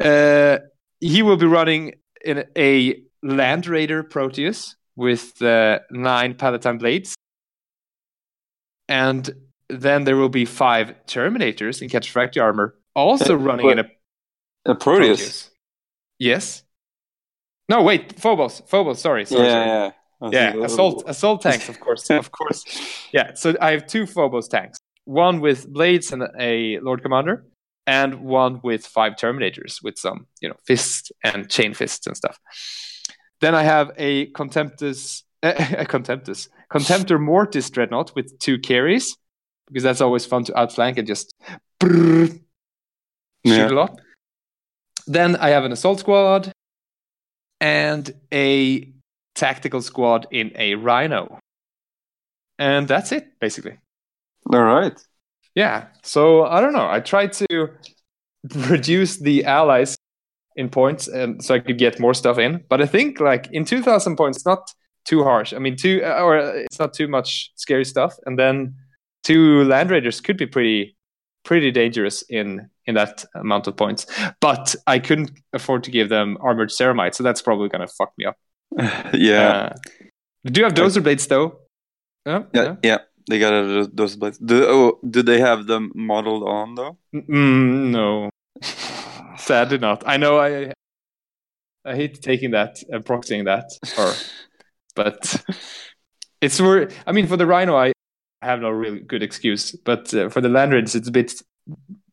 Uh, 0.00 0.58
he 1.00 1.22
will 1.22 1.36
be 1.36 1.46
running 1.46 1.94
in 2.24 2.44
a 2.56 3.02
Land 3.22 3.66
Raider 3.66 4.02
Proteus 4.02 4.76
with 4.94 5.40
uh, 5.42 5.80
nine 5.90 6.34
Palatine 6.34 6.78
Blades. 6.78 7.14
And 8.88 9.28
then 9.68 10.04
there 10.04 10.16
will 10.16 10.28
be 10.28 10.44
five 10.44 10.94
Terminators 11.06 11.82
in 11.82 11.88
Cataphractii 11.88 12.40
armor, 12.42 12.76
also 12.94 13.34
Uh, 13.34 13.38
running 13.38 13.70
in 13.70 13.78
a 13.80 13.84
A 14.66 14.74
Proteus. 14.74 15.50
Yes. 16.18 16.62
No, 17.68 17.82
wait, 17.82 18.18
Phobos. 18.18 18.62
Phobos. 18.66 19.00
Sorry, 19.00 19.24
sorry. 19.24 19.46
yeah, 19.46 19.52
sorry. 19.52 19.66
yeah. 19.66 19.90
I 20.20 20.30
Yeah, 20.30 20.64
assault 20.64 21.04
assault 21.06 21.42
tanks, 21.42 21.68
of 21.68 21.78
course, 21.80 22.08
of 22.10 22.30
course. 22.30 22.64
Yeah, 23.12 23.34
so 23.34 23.54
I 23.60 23.70
have 23.72 23.86
two 23.86 24.06
Phobos 24.06 24.48
tanks, 24.48 24.78
one 25.04 25.40
with 25.40 25.68
blades 25.72 26.12
and 26.12 26.22
a 26.38 26.78
Lord 26.80 27.02
Commander, 27.02 27.44
and 27.86 28.22
one 28.22 28.60
with 28.62 28.86
five 28.86 29.14
Terminators 29.16 29.82
with 29.82 29.98
some, 29.98 30.26
you 30.40 30.48
know, 30.48 30.56
fists 30.66 31.12
and 31.22 31.50
chain 31.50 31.74
fists 31.74 32.06
and 32.06 32.16
stuff. 32.16 32.38
Then 33.40 33.54
I 33.54 33.62
have 33.62 33.92
a 33.98 34.30
Contemptus, 34.32 35.22
a 35.42 35.84
Contemptus, 35.86 36.48
Contemptor 36.72 37.20
Mortis 37.20 37.68
Dreadnought 37.70 38.14
with 38.14 38.38
two 38.38 38.58
Kheres, 38.58 39.16
because 39.66 39.82
that's 39.82 40.00
always 40.00 40.24
fun 40.26 40.44
to 40.44 40.58
outflank 40.58 40.98
and 40.98 41.06
just 41.06 41.34
brrr, 41.80 42.28
shoot 42.28 42.40
Yeah. 43.44 43.68
a 43.68 43.70
lot. 43.70 44.00
Then 45.06 45.36
I 45.36 45.50
have 45.50 45.64
an 45.64 45.72
assault 45.72 46.00
squad 46.00 46.52
and 47.60 48.12
a 48.32 48.92
tactical 49.34 49.82
squad 49.82 50.26
in 50.30 50.52
a 50.56 50.74
rhino. 50.74 51.38
And 52.58 52.88
that's 52.88 53.12
it, 53.12 53.38
basically. 53.40 53.78
All 54.52 54.62
right. 54.62 54.98
Yeah. 55.54 55.86
So 56.02 56.44
I 56.44 56.60
don't 56.60 56.72
know. 56.72 56.88
I 56.88 57.00
tried 57.00 57.32
to 57.34 57.68
reduce 58.68 59.18
the 59.18 59.44
allies 59.44 59.96
in 60.56 60.68
points 60.70 61.06
and 61.08 61.44
so 61.44 61.54
I 61.54 61.58
could 61.60 61.78
get 61.78 62.00
more 62.00 62.14
stuff 62.14 62.38
in. 62.38 62.64
But 62.68 62.80
I 62.80 62.86
think 62.86 63.20
like 63.20 63.48
in 63.52 63.64
2000 63.64 64.16
points, 64.16 64.44
not 64.46 64.70
too 65.04 65.22
harsh. 65.22 65.52
I 65.52 65.58
mean, 65.58 65.76
two 65.76 66.02
or 66.02 66.38
uh, 66.38 66.52
it's 66.54 66.78
not 66.78 66.94
too 66.94 67.08
much 67.08 67.52
scary 67.56 67.84
stuff. 67.84 68.14
And 68.26 68.38
then 68.38 68.74
two 69.26 69.64
land 69.64 69.90
raiders 69.90 70.20
could 70.20 70.36
be 70.36 70.46
pretty, 70.46 70.96
pretty 71.44 71.70
dangerous 71.70 72.22
in 72.22 72.70
in 72.86 72.94
that 72.94 73.24
amount 73.34 73.66
of 73.66 73.76
points. 73.76 74.06
But 74.40 74.74
I 74.86 75.00
couldn't 75.00 75.32
afford 75.52 75.82
to 75.84 75.90
give 75.90 76.08
them 76.08 76.38
armored 76.40 76.70
ceramite, 76.70 77.14
so 77.14 77.24
that's 77.24 77.42
probably 77.42 77.68
gonna 77.68 77.88
fuck 77.88 78.12
me 78.18 78.24
up. 78.26 78.36
yeah. 79.14 79.48
Uh, 79.48 79.74
do 80.44 80.62
have 80.62 80.74
dozer 80.74 81.02
blades 81.02 81.26
though. 81.26 81.58
Yeah, 82.24 82.42
yeah. 82.54 82.76
Yeah. 82.82 82.98
They 83.28 83.40
got 83.40 83.52
a, 83.52 83.90
those 83.92 84.14
blades. 84.14 84.38
Do, 84.38 84.64
oh, 84.68 84.98
do 85.10 85.20
they 85.20 85.40
have 85.40 85.66
them 85.66 85.90
modeled 85.96 86.44
on 86.44 86.76
though? 86.76 86.96
Mm, 87.12 87.90
no, 87.90 88.30
sadly 89.36 89.78
not. 89.78 90.04
I 90.06 90.16
know 90.16 90.38
I 90.38 90.72
I 91.84 91.96
hate 91.96 92.22
taking 92.22 92.52
that 92.52 92.78
and 92.88 93.04
proxying 93.04 93.46
that, 93.46 93.66
or 93.98 94.14
but 94.94 95.44
it's 96.40 96.58
for. 96.58 96.88
I 97.04 97.10
mean, 97.10 97.26
for 97.26 97.36
the 97.36 97.46
Rhino, 97.46 97.76
I 97.76 97.92
have 98.46 98.60
no 98.60 98.70
really 98.70 99.00
good 99.00 99.22
excuse, 99.22 99.72
but 99.84 100.12
uh, 100.14 100.28
for 100.30 100.40
the 100.40 100.48
Land 100.48 100.72
Raiders, 100.72 100.94
it's 100.94 101.08
a 101.08 101.12
bit 101.12 101.42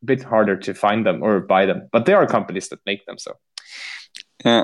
bit 0.03 0.23
harder 0.23 0.57
to 0.57 0.73
find 0.73 1.05
them 1.05 1.23
or 1.23 1.39
buy 1.39 1.65
them. 1.65 1.87
But 1.91 2.05
there 2.05 2.17
are 2.17 2.27
companies 2.27 2.67
that 2.69 2.79
make 2.85 3.05
them, 3.05 3.17
so 3.17 3.31
Yeah. 4.45 4.63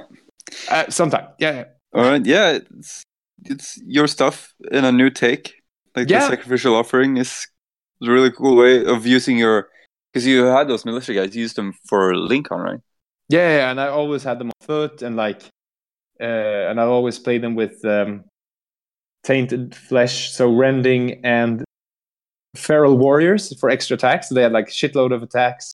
uh, 0.69 0.89
sometime, 0.89 1.27
yeah, 1.39 1.53
yeah. 1.55 1.65
All 1.93 2.03
right. 2.11 2.25
Yeah. 2.25 2.59
It's 2.79 3.03
it's 3.45 3.79
your 3.87 4.07
stuff 4.07 4.53
in 4.71 4.83
a 4.85 4.91
new 4.91 5.09
take. 5.09 5.53
Like 5.95 6.09
Yeah. 6.09 6.19
the 6.19 6.27
sacrificial 6.35 6.75
offering 6.75 7.17
is 7.17 7.47
a 8.03 8.11
really 8.11 8.31
cool 8.31 8.55
way 8.57 8.85
of 8.85 9.05
using 9.05 9.37
your 9.39 9.69
because 10.13 10.27
you 10.27 10.43
had 10.45 10.67
those 10.67 10.85
militia 10.85 11.13
guys. 11.13 11.35
You 11.35 11.41
used 11.43 11.55
them 11.55 11.73
for 11.89 12.13
LinCon, 12.13 12.63
right? 12.63 12.79
Yeah, 13.29 13.57
yeah, 13.57 13.71
and 13.71 13.79
I 13.79 13.87
always 13.87 14.23
had 14.23 14.39
them 14.39 14.47
on 14.49 14.65
foot, 14.65 15.01
and 15.03 15.15
like, 15.15 15.41
uh, 16.19 16.69
and 16.69 16.79
I 16.81 16.83
always 16.83 17.19
played 17.19 17.41
them 17.43 17.55
with 17.55 17.77
um, 17.85 18.23
tainted 19.23 19.75
flesh, 19.75 20.31
so 20.31 20.51
rending 20.53 21.23
and 21.25 21.63
feral 22.55 22.97
warriors 22.97 23.57
for 23.59 23.69
extra 23.69 23.95
attacks. 23.95 24.29
They 24.29 24.41
had 24.41 24.51
like 24.51 24.67
shitload 24.67 25.13
of 25.13 25.23
attacks. 25.23 25.73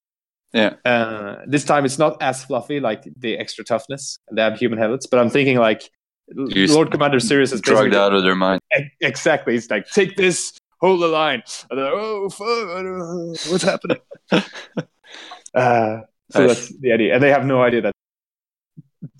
Yeah. 0.54 0.76
Uh, 0.86 1.38
this 1.46 1.66
time 1.66 1.86
it's 1.86 2.00
not 2.00 2.22
as 2.22 2.43
fluffy 2.46 2.80
like 2.80 3.04
the 3.18 3.38
extra 3.38 3.64
toughness. 3.66 4.18
They 4.32 4.41
have 4.41 4.58
human 4.58 4.80
helots, 4.80 5.06
but 5.10 5.20
I'm 5.20 5.30
thinking 5.30 5.58
like 5.58 5.89
You 6.34 6.68
Lord 6.68 6.91
Commander 6.91 7.20
Sirius 7.20 7.52
is 7.52 7.62
Drugged 7.62 7.93
out 7.93 8.14
of 8.14 8.24
their 8.24 8.36
mind. 8.36 8.62
Exactly. 9.02 9.54
He's 9.54 9.70
like, 9.70 9.88
take 9.89 10.16
this, 10.16 10.58
hold 10.80 11.02
the 11.02 11.08
line. 11.08 11.43
And 11.70 11.80
they're, 11.80 11.91
oh 11.93 12.30
fuck, 12.30 12.48
I 12.48 12.82
don't 12.82 13.00
know 13.00 13.36
what's 13.50 13.64
happening. 13.64 13.98
uh, 14.32 16.02
so 16.32 16.48
Nice. 16.48 16.48
that's 16.48 16.80
the 16.80 16.91
idea, 16.91 17.14
and 17.14 17.22
they 17.22 17.30
have 17.30 17.46
no 17.46 17.62
idea 17.62 17.82
that. 17.82 17.93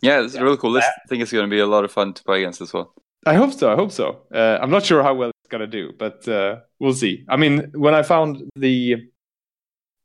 Yeah, 0.02 0.24
it's 0.24 0.34
a 0.34 0.44
really 0.44 0.58
cool 0.58 0.72
list. 0.72 0.88
I 0.88 1.08
think 1.08 1.22
it's 1.22 1.32
going 1.32 1.46
to 1.48 1.50
be 1.50 1.60
a 1.60 1.68
lot 1.68 1.84
of 1.86 1.92
fun 1.92 2.14
to 2.14 2.24
play 2.24 2.40
against 2.42 2.62
as 2.62 2.74
well. 2.74 2.94
I 3.26 3.34
hope 3.36 3.54
so. 3.54 3.72
I 3.72 3.76
hope 3.76 3.92
so. 3.92 4.22
Uh, 4.34 4.60
I'm 4.62 4.70
not 4.70 4.86
sure 4.86 5.02
how 5.02 5.14
well 5.16 5.30
it's 5.30 5.50
gonna 5.50 5.68
do, 5.68 5.94
but 5.98 6.28
uh, 6.28 6.58
we'll 6.80 6.94
see. 6.94 7.26
I 7.28 7.38
mean, 7.38 7.72
when 7.74 7.96
I 7.96 8.04
found 8.04 8.44
the 8.56 8.98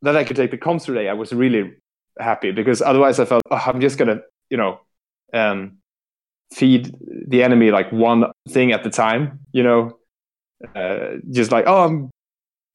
that 0.02 0.16
I 0.16 0.24
could 0.24 0.36
take 0.36 0.50
the 0.50 0.58
comms 0.58 0.88
relay, 0.88 1.08
I 1.08 1.12
was 1.12 1.32
really 1.32 1.74
happy 2.18 2.50
because 2.52 2.80
otherwise 2.80 3.20
I 3.20 3.26
felt 3.26 3.42
oh, 3.50 3.56
I'm 3.56 3.80
just 3.80 3.98
gonna, 3.98 4.20
you 4.48 4.56
know, 4.56 4.80
um, 5.34 5.78
feed 6.54 6.94
the 7.28 7.42
enemy 7.42 7.70
like 7.70 7.92
one 7.92 8.24
thing 8.48 8.72
at 8.72 8.84
the 8.84 8.90
time. 8.90 9.40
You 9.52 9.64
know, 9.64 9.98
uh, 10.74 11.16
just 11.30 11.52
like 11.52 11.66
oh, 11.66 11.84
I'm, 11.84 12.10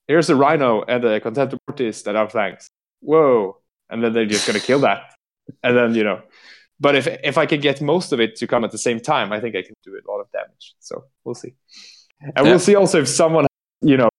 here's 0.08 0.30
a 0.30 0.36
rhino 0.36 0.84
and 0.84 1.04
a 1.06 1.20
contemptor 1.20 1.58
mortis 1.68 2.04
that 2.04 2.16
are 2.16 2.30
flanks. 2.30 2.68
Whoa, 3.00 3.58
and 3.89 4.04
then 4.04 4.14
they're 4.14 4.28
just 4.28 4.46
gonna 4.46 4.60
kill 4.60 4.80
that, 4.82 5.12
and 5.64 5.76
then 5.76 5.96
you 5.96 6.04
know. 6.04 6.22
But 6.80 6.95
if 6.95 7.07
if 7.23 7.38
I 7.38 7.45
can 7.45 7.59
get 7.61 7.82
most 7.82 8.11
of 8.11 8.19
it 8.19 8.36
to 8.38 8.47
come 8.47 8.63
at 8.65 8.71
the 8.71 8.78
same 8.78 8.99
time, 8.99 9.32
I 9.32 9.39
think 9.39 9.55
I 9.55 9.61
can 9.61 9.73
do 9.84 9.91
a 9.95 10.11
lot 10.11 10.19
of 10.19 10.28
damage. 10.32 10.76
So 10.80 11.05
we'll 11.23 11.36
see, 11.36 11.53
and 12.21 12.34
Yeah. 12.36 12.43
we'll 12.43 12.59
see 12.59 12.76
also 12.76 12.99
if 13.01 13.07
someone, 13.07 13.45
you 13.82 13.97
know, 13.97 14.09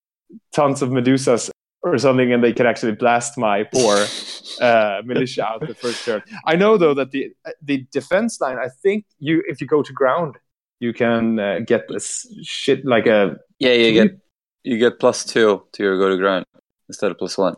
tons 0.54 0.80
of 0.82 0.88
Medusas 0.90 1.50
or 1.82 1.98
something, 1.98 2.32
and 2.32 2.42
they 2.42 2.52
can 2.52 2.66
actually 2.66 2.92
blast 2.92 3.36
my 3.38 3.64
poor 3.64 3.96
uh, 4.60 5.02
militia 5.04 5.44
out 5.46 5.60
the 5.66 5.74
first 5.74 6.04
turn. 6.04 6.22
I 6.46 6.56
know 6.56 6.78
though 6.78 6.94
that 6.94 7.10
the 7.10 7.30
the 7.62 7.86
defense 7.92 8.40
line. 8.40 8.58
I 8.58 8.68
think 8.82 9.04
you 9.18 9.42
if 9.46 9.60
you 9.60 9.66
go 9.66 9.82
to 9.82 9.92
ground, 9.92 10.36
you 10.80 10.92
can 10.94 11.38
uh, 11.38 11.58
get 11.66 11.88
this 11.88 12.26
shit 12.42 12.84
like 12.84 13.06
a 13.06 13.36
Yeah, 13.58 13.72
you 13.72 13.92
get 13.92 14.18
you 14.64 14.78
get 14.78 14.98
plus 14.98 15.24
two 15.24 15.62
to 15.72 15.82
your 15.82 15.98
go 15.98 16.08
to 16.08 16.16
ground 16.16 16.44
instead 16.88 17.10
of 17.10 17.18
plus 17.18 17.36
one, 17.38 17.56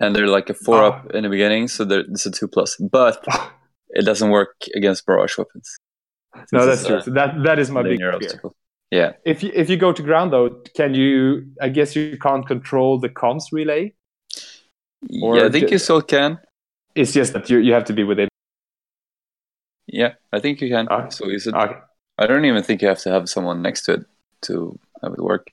and 0.00 0.16
they're 0.16 0.26
like 0.38 0.48
a 0.50 0.54
four 0.54 0.82
Oh. 0.82 0.88
up 0.88 1.10
in 1.14 1.22
the 1.24 1.28
beginning, 1.30 1.68
so 1.68 1.84
it's 1.90 2.26
a 2.26 2.30
two 2.30 2.48
plus. 2.48 2.76
But 2.76 3.22
it 3.94 4.04
doesn't 4.04 4.30
work 4.30 4.54
against 4.74 5.06
barrage 5.06 5.36
weapons. 5.38 5.78
no. 6.52 6.66
That's 6.66 6.86
true. 6.86 7.00
So 7.00 7.10
that 7.12 7.42
that 7.44 7.58
is 7.58 7.70
my 7.70 7.82
big 7.82 7.98
fear. 7.98 8.12
obstacle. 8.12 8.54
Yeah, 8.90 9.12
If 9.24 9.42
you 9.42 9.50
if 9.54 9.68
you 9.70 9.76
go 9.76 9.92
to 9.92 10.02
ground 10.02 10.32
though, 10.32 10.50
can 10.76 10.94
you? 10.94 11.46
I 11.60 11.68
guess 11.68 11.96
you 11.96 12.16
can't 12.18 12.46
control 12.46 12.98
the 13.00 13.08
comms 13.08 13.44
relay. 13.50 13.92
Or 15.22 15.36
yeah, 15.36 15.46
I 15.46 15.50
think 15.50 15.70
you 15.70 15.78
still 15.78 16.00
can. 16.02 16.38
It's 16.94 17.12
just 17.12 17.32
that 17.32 17.50
you 17.50 17.58
you 17.58 17.72
have 17.72 17.84
to 17.86 17.92
be 17.92 18.04
within. 18.04 18.28
Yeah, 19.86 20.12
I 20.32 20.38
think 20.40 20.60
you 20.60 20.68
can. 20.68 20.86
Ah. 20.90 21.08
So 21.08 21.26
use 21.26 21.46
it. 21.46 21.54
Okay. 21.54 21.74
I 22.18 22.26
don't 22.26 22.44
even 22.44 22.62
think 22.62 22.82
you 22.82 22.88
have 22.88 23.00
to 23.00 23.10
have 23.10 23.28
someone 23.28 23.62
next 23.62 23.82
to 23.86 23.94
it 23.94 24.04
to 24.42 24.78
have 25.02 25.12
it 25.12 25.18
work. 25.20 25.50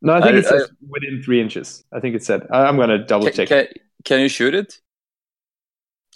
No, 0.00 0.14
I 0.14 0.20
think 0.22 0.34
I- 0.34 0.38
it 0.38 0.46
says 0.46 0.70
within 0.88 1.22
three 1.22 1.40
inches. 1.40 1.84
I 1.92 2.00
think 2.00 2.14
it 2.16 2.24
said. 2.24 2.46
I, 2.50 2.64
I'm 2.64 2.76
gonna 2.76 2.98
double 3.04 3.26
Can, 3.26 3.34
check. 3.34 3.48
can, 3.48 3.66
can 4.04 4.20
you 4.20 4.28
shoot 4.28 4.54
it? 4.54 4.80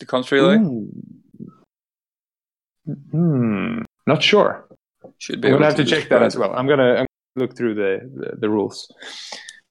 The 0.00 0.06
comms 0.06 0.30
relay 0.30 0.56
Ooh. 0.56 0.88
Hmm. 2.86 3.82
Not 4.06 4.22
sure. 4.22 4.66
should 5.18 5.40
be. 5.40 5.48
I'm 5.48 5.54
gonna 5.54 5.66
have 5.66 5.76
to 5.76 5.84
check 5.84 6.08
that 6.08 6.22
as 6.22 6.36
well. 6.36 6.52
I'm 6.54 6.66
gonna, 6.66 6.90
I'm 6.90 7.06
gonna 7.06 7.06
look 7.36 7.56
through 7.56 7.74
the, 7.74 8.00
the, 8.14 8.36
the 8.36 8.50
rules. 8.50 8.92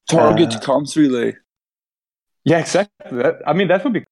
Target 0.09 0.55
Uh, 0.55 0.59
comms 0.59 0.95
relay. 0.95 1.36
Yeah, 2.43 2.59
exactly. 2.59 3.18
That, 3.22 3.36
I 3.45 3.53
mean, 3.53 3.68
that 3.68 3.84
would 3.84 3.93
be 3.93 4.03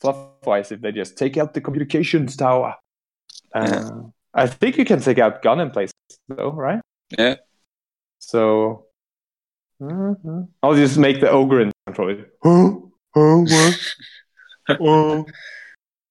fluff-wise 0.00 0.72
if 0.72 0.80
they 0.80 0.92
just 0.92 1.16
take 1.16 1.36
out 1.36 1.54
the 1.54 1.60
communications 1.60 2.36
tower. 2.36 2.74
Uh, 3.54 3.66
Yeah. 3.70 3.90
I 4.34 4.46
think 4.46 4.76
you 4.76 4.84
can 4.84 5.00
take 5.00 5.18
out 5.18 5.40
gun 5.42 5.60
in 5.60 5.70
place 5.70 5.90
though, 6.28 6.50
right? 6.52 6.80
Yeah. 7.18 7.36
So 8.18 8.86
Mhm. 9.80 10.48
I'll 10.62 10.74
just 10.74 10.98
make 10.98 11.20
the 11.20 11.30
ogre 11.30 11.60
in 11.60 11.72
control. 11.86 12.16
Oh, 12.44 12.92
oh, 13.14 13.40
what? 13.44 14.78
oh. 14.80 15.26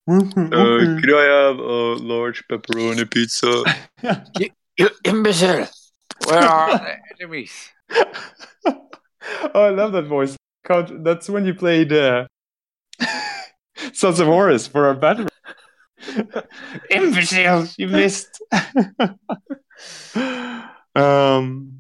Uh, 0.08 1.00
could 1.02 1.14
I 1.16 1.24
have 1.48 1.58
a 1.60 1.96
large 1.98 2.48
pepperoni 2.48 3.10
pizza? 3.10 3.64
You 4.78 4.90
imbecile! 5.06 5.68
Where 6.28 6.44
are 6.44 6.78
the 6.78 6.96
enemies? 7.22 7.72
oh, 8.66 8.82
I 9.54 9.70
love 9.70 9.94
that 9.94 10.04
voice. 10.06 10.36
God, 10.68 11.02
that's 11.06 11.30
when 11.30 11.46
you 11.46 11.54
played 11.54 11.94
uh, 11.94 12.26
Sons 13.94 14.20
of 14.20 14.28
Horus 14.28 14.68
for 14.68 14.86
our 14.88 14.96
battle. 14.96 15.28
Imbeciles, 16.90 17.76
you 17.78 17.88
missed. 17.88 18.42
um. 20.94 21.72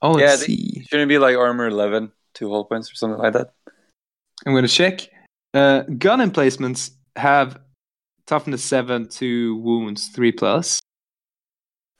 oh, 0.00 0.18
Yeah, 0.18 0.36
see. 0.36 0.82
Shouldn't 0.88 1.10
it 1.10 1.12
be 1.12 1.18
like 1.18 1.36
armor 1.36 1.66
11, 1.68 2.10
two 2.32 2.50
hull 2.50 2.64
points 2.64 2.90
or 2.90 2.94
something 2.94 3.18
like 3.18 3.34
that? 3.34 3.52
I'm 4.46 4.52
going 4.52 4.66
to 4.66 4.68
check. 4.68 5.08
Uh, 5.54 5.82
gun 5.98 6.20
emplacements 6.20 6.92
have 7.16 7.60
toughness 8.26 8.64
seven 8.64 9.08
to 9.08 9.56
wounds 9.56 10.08
three 10.08 10.32
plus, 10.32 10.80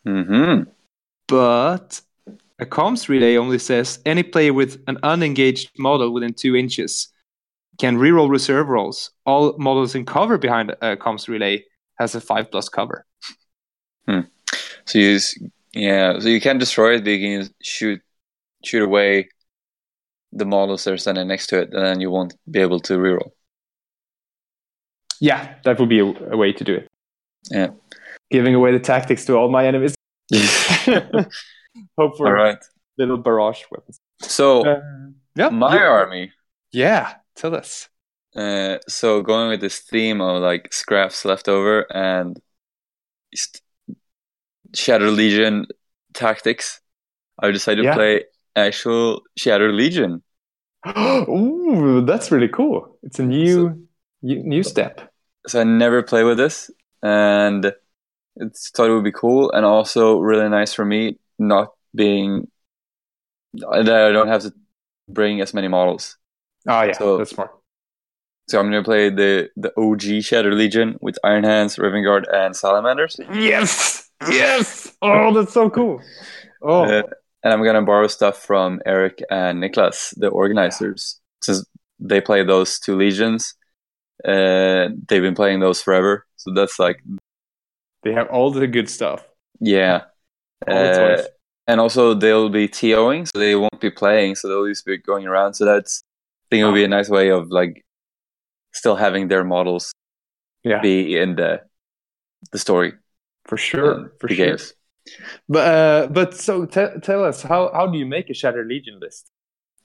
Mm-hmm. 0.07 0.69
but 1.29 2.01
a 2.59 2.67
comms 2.67 3.09
relay 3.09 3.37
only 3.37 3.59
says 3.59 4.01
any 4.05 4.23
player 4.25 4.53
with 4.53 4.83
an 4.89 4.99
unengaged 5.05 5.71
model 5.79 6.13
within 6.13 6.35
two 6.35 6.57
inches 6.57 7.09
can 7.79 7.97
reroll 7.97 8.29
reserve 8.29 8.69
rolls. 8.69 9.11
All 9.27 9.57
models 9.59 9.95
in 9.95 10.05
cover 10.05 10.39
behind 10.39 10.71
a 10.83 10.97
comms 10.97 11.29
relay 11.29 11.65
has 11.99 12.15
a 12.15 12.21
five 12.21 12.51
plus 12.51 12.69
cover. 12.69 13.07
So 14.85 14.99
you, 14.99 15.21
yeah, 15.73 16.19
so 16.19 16.29
you 16.29 16.41
can 16.41 16.59
destroy 16.59 16.97
it, 16.97 17.05
but 17.05 17.11
you 17.11 17.41
can 17.45 17.55
shoot, 17.63 18.01
shoot 18.65 18.83
away 18.83 19.29
the 20.33 20.45
models 20.45 20.85
that 20.85 20.93
are 20.95 20.99
standing 20.99 21.29
next 21.29 21.49
to 21.49 21.61
it, 21.61 21.73
and 21.73 21.85
then 21.85 22.01
you 22.01 22.11
won't 22.11 22.35
be 22.51 22.61
able 22.61 22.81
to 22.81 22.95
reroll. 22.95 23.31
Yeah, 25.21 25.55
that 25.65 25.79
would 25.79 25.89
be 25.89 26.01
a, 26.01 26.05
a 26.05 26.37
way 26.37 26.53
to 26.53 26.65
do 26.65 26.75
it. 26.75 26.89
Yeah. 27.51 27.69
Giving 28.31 28.55
away 28.55 28.73
the 28.73 28.81
tactics 28.81 29.25
to 29.27 29.35
all 29.37 29.51
my 29.51 29.67
enemies. 29.67 29.95
Hope 31.99 32.17
for 32.17 32.27
All 32.27 32.33
right. 32.33 32.59
little 32.99 33.19
barrage 33.19 33.63
weapons. 33.71 33.99
So 34.21 34.67
Uh, 34.67 34.81
yeah, 35.37 35.51
my 35.51 35.75
yeah. 35.77 35.83
army. 35.89 36.33
Yeah, 36.73 37.15
tell 37.37 37.55
us. 37.55 37.89
Uh, 38.35 38.79
so 38.89 39.21
going 39.23 39.51
with 39.51 39.61
this 39.61 39.81
theme 39.81 40.21
of 40.21 40.41
like 40.41 40.73
scraps 40.73 41.25
left 41.25 41.49
over 41.49 41.87
and 41.95 42.41
Shattered 44.75 45.13
Legion 45.13 45.67
tactics, 46.15 46.81
I 47.39 47.51
decided 47.51 47.85
Yeah. 47.85 47.91
to 47.93 47.97
play 47.97 48.25
actual 48.57 49.23
Shattered 49.37 49.75
Legion. 49.75 50.23
Ooh, 50.99 52.03
that's 52.07 52.31
really 52.31 52.49
cool. 52.49 52.97
It's 53.03 53.19
a 53.19 53.23
new 53.25 53.87
new, 54.23 54.43
new 54.43 54.63
step. 54.63 55.13
So 55.47 55.61
I 55.61 55.65
never 55.65 56.03
play 56.03 56.25
with 56.25 56.37
this, 56.39 56.71
and 57.03 57.73
it's 58.37 58.71
thought 58.71 58.91
it 58.91 58.95
would 58.95 59.05
be 59.05 59.13
cool, 59.13 59.51
and 59.53 59.65
also 59.65 60.19
really 60.19 60.49
nice 60.49 60.73
for 60.73 60.85
me 60.85 61.19
not 61.39 61.73
being 61.95 62.49
that 63.55 63.89
I 64.09 64.13
don't 64.13 64.29
have 64.29 64.43
to 64.43 64.53
bring 65.09 65.41
as 65.41 65.53
many 65.55 65.69
models. 65.69 66.17
Oh 66.69 66.83
yeah, 66.83 66.93
So- 66.93 67.19
that's 67.19 67.31
smart. 67.31 67.51
So 68.49 68.59
I'm 68.59 68.67
gonna 68.67 68.83
play 68.83 69.09
the 69.09 69.51
the 69.57 69.73
OG 69.79 70.21
Shattered 70.23 70.55
Legion 70.55 70.99
with 71.01 71.17
Iron 71.25 71.45
Hands, 71.45 71.79
Raven 71.79 72.03
Guard, 72.05 72.27
and 72.33 72.57
Salamanders. 72.57 73.19
Yes, 73.33 74.11
yes. 74.29 74.93
Oh, 75.01 75.33
that's 75.33 75.53
so 75.53 75.71
cool. 75.71 76.01
Oh, 76.65 76.85
Uh, 76.85 77.03
and 77.43 77.53
I'm 77.53 77.65
gonna 77.65 77.83
borrow 77.83 78.07
stuff 78.07 78.39
from 78.39 78.81
Eric 78.87 79.23
and 79.31 79.63
Niklas, 79.63 80.15
the 80.19 80.29
organizers, 80.29 81.21
since 81.43 81.65
they 81.99 82.21
play 82.21 82.45
those 82.45 82.79
two 82.79 82.97
legions. 82.97 83.55
Uh, 84.25 84.89
they've 85.09 85.23
been 85.23 85.35
playing 85.35 85.61
those 85.61 85.83
forever, 85.83 86.27
so 86.37 86.53
that's 86.55 86.79
like 86.79 87.03
they 88.05 88.13
have 88.13 88.29
all 88.29 88.51
the 88.51 88.67
good 88.67 88.89
stuff. 88.89 89.27
yeah. 89.61 90.03
All 90.69 90.79
the 90.79 90.91
Uh, 90.91 91.17
toys. 91.17 91.27
and 91.67 91.81
also 91.81 92.15
they'll 92.15 92.49
be 92.49 92.69
TOing, 92.69 93.27
so 93.27 93.39
they 93.39 93.57
won't 93.57 93.81
be 93.81 93.91
playing, 93.91 94.37
so 94.37 94.47
they'll 94.49 94.67
just 94.69 94.87
be 94.87 94.97
going 94.99 95.27
around. 95.27 95.55
So 95.55 95.65
that's 95.65 96.03
I 96.05 96.47
think 96.51 96.63
it 96.63 96.65
would 96.67 96.75
be 96.75 96.85
a 96.85 96.89
nice 96.89 97.09
way 97.09 97.31
of 97.31 97.51
like 97.51 97.85
still 98.73 98.95
having 98.97 99.27
their 99.29 99.43
models 99.45 99.93
Yeah, 100.63 100.81
be 100.81 101.17
in 101.19 101.35
the 101.35 101.63
the 102.53 102.59
story 102.59 102.93
for 103.45 103.57
sure, 103.57 104.13
for 104.21 104.29
the 104.29 104.35
sure. 104.37 104.47
games. 104.47 104.75
But 105.49 105.67
uh, 105.67 106.07
but 106.09 106.35
so 106.35 106.65
te- 106.67 107.01
tell 107.03 107.25
us 107.25 107.43
how 107.43 107.71
how 107.75 107.87
do 107.87 107.99
you 107.99 108.07
make 108.07 108.31
a 108.31 108.35
Shattered 108.35 108.69
Legion 108.69 108.99
list? 109.01 109.31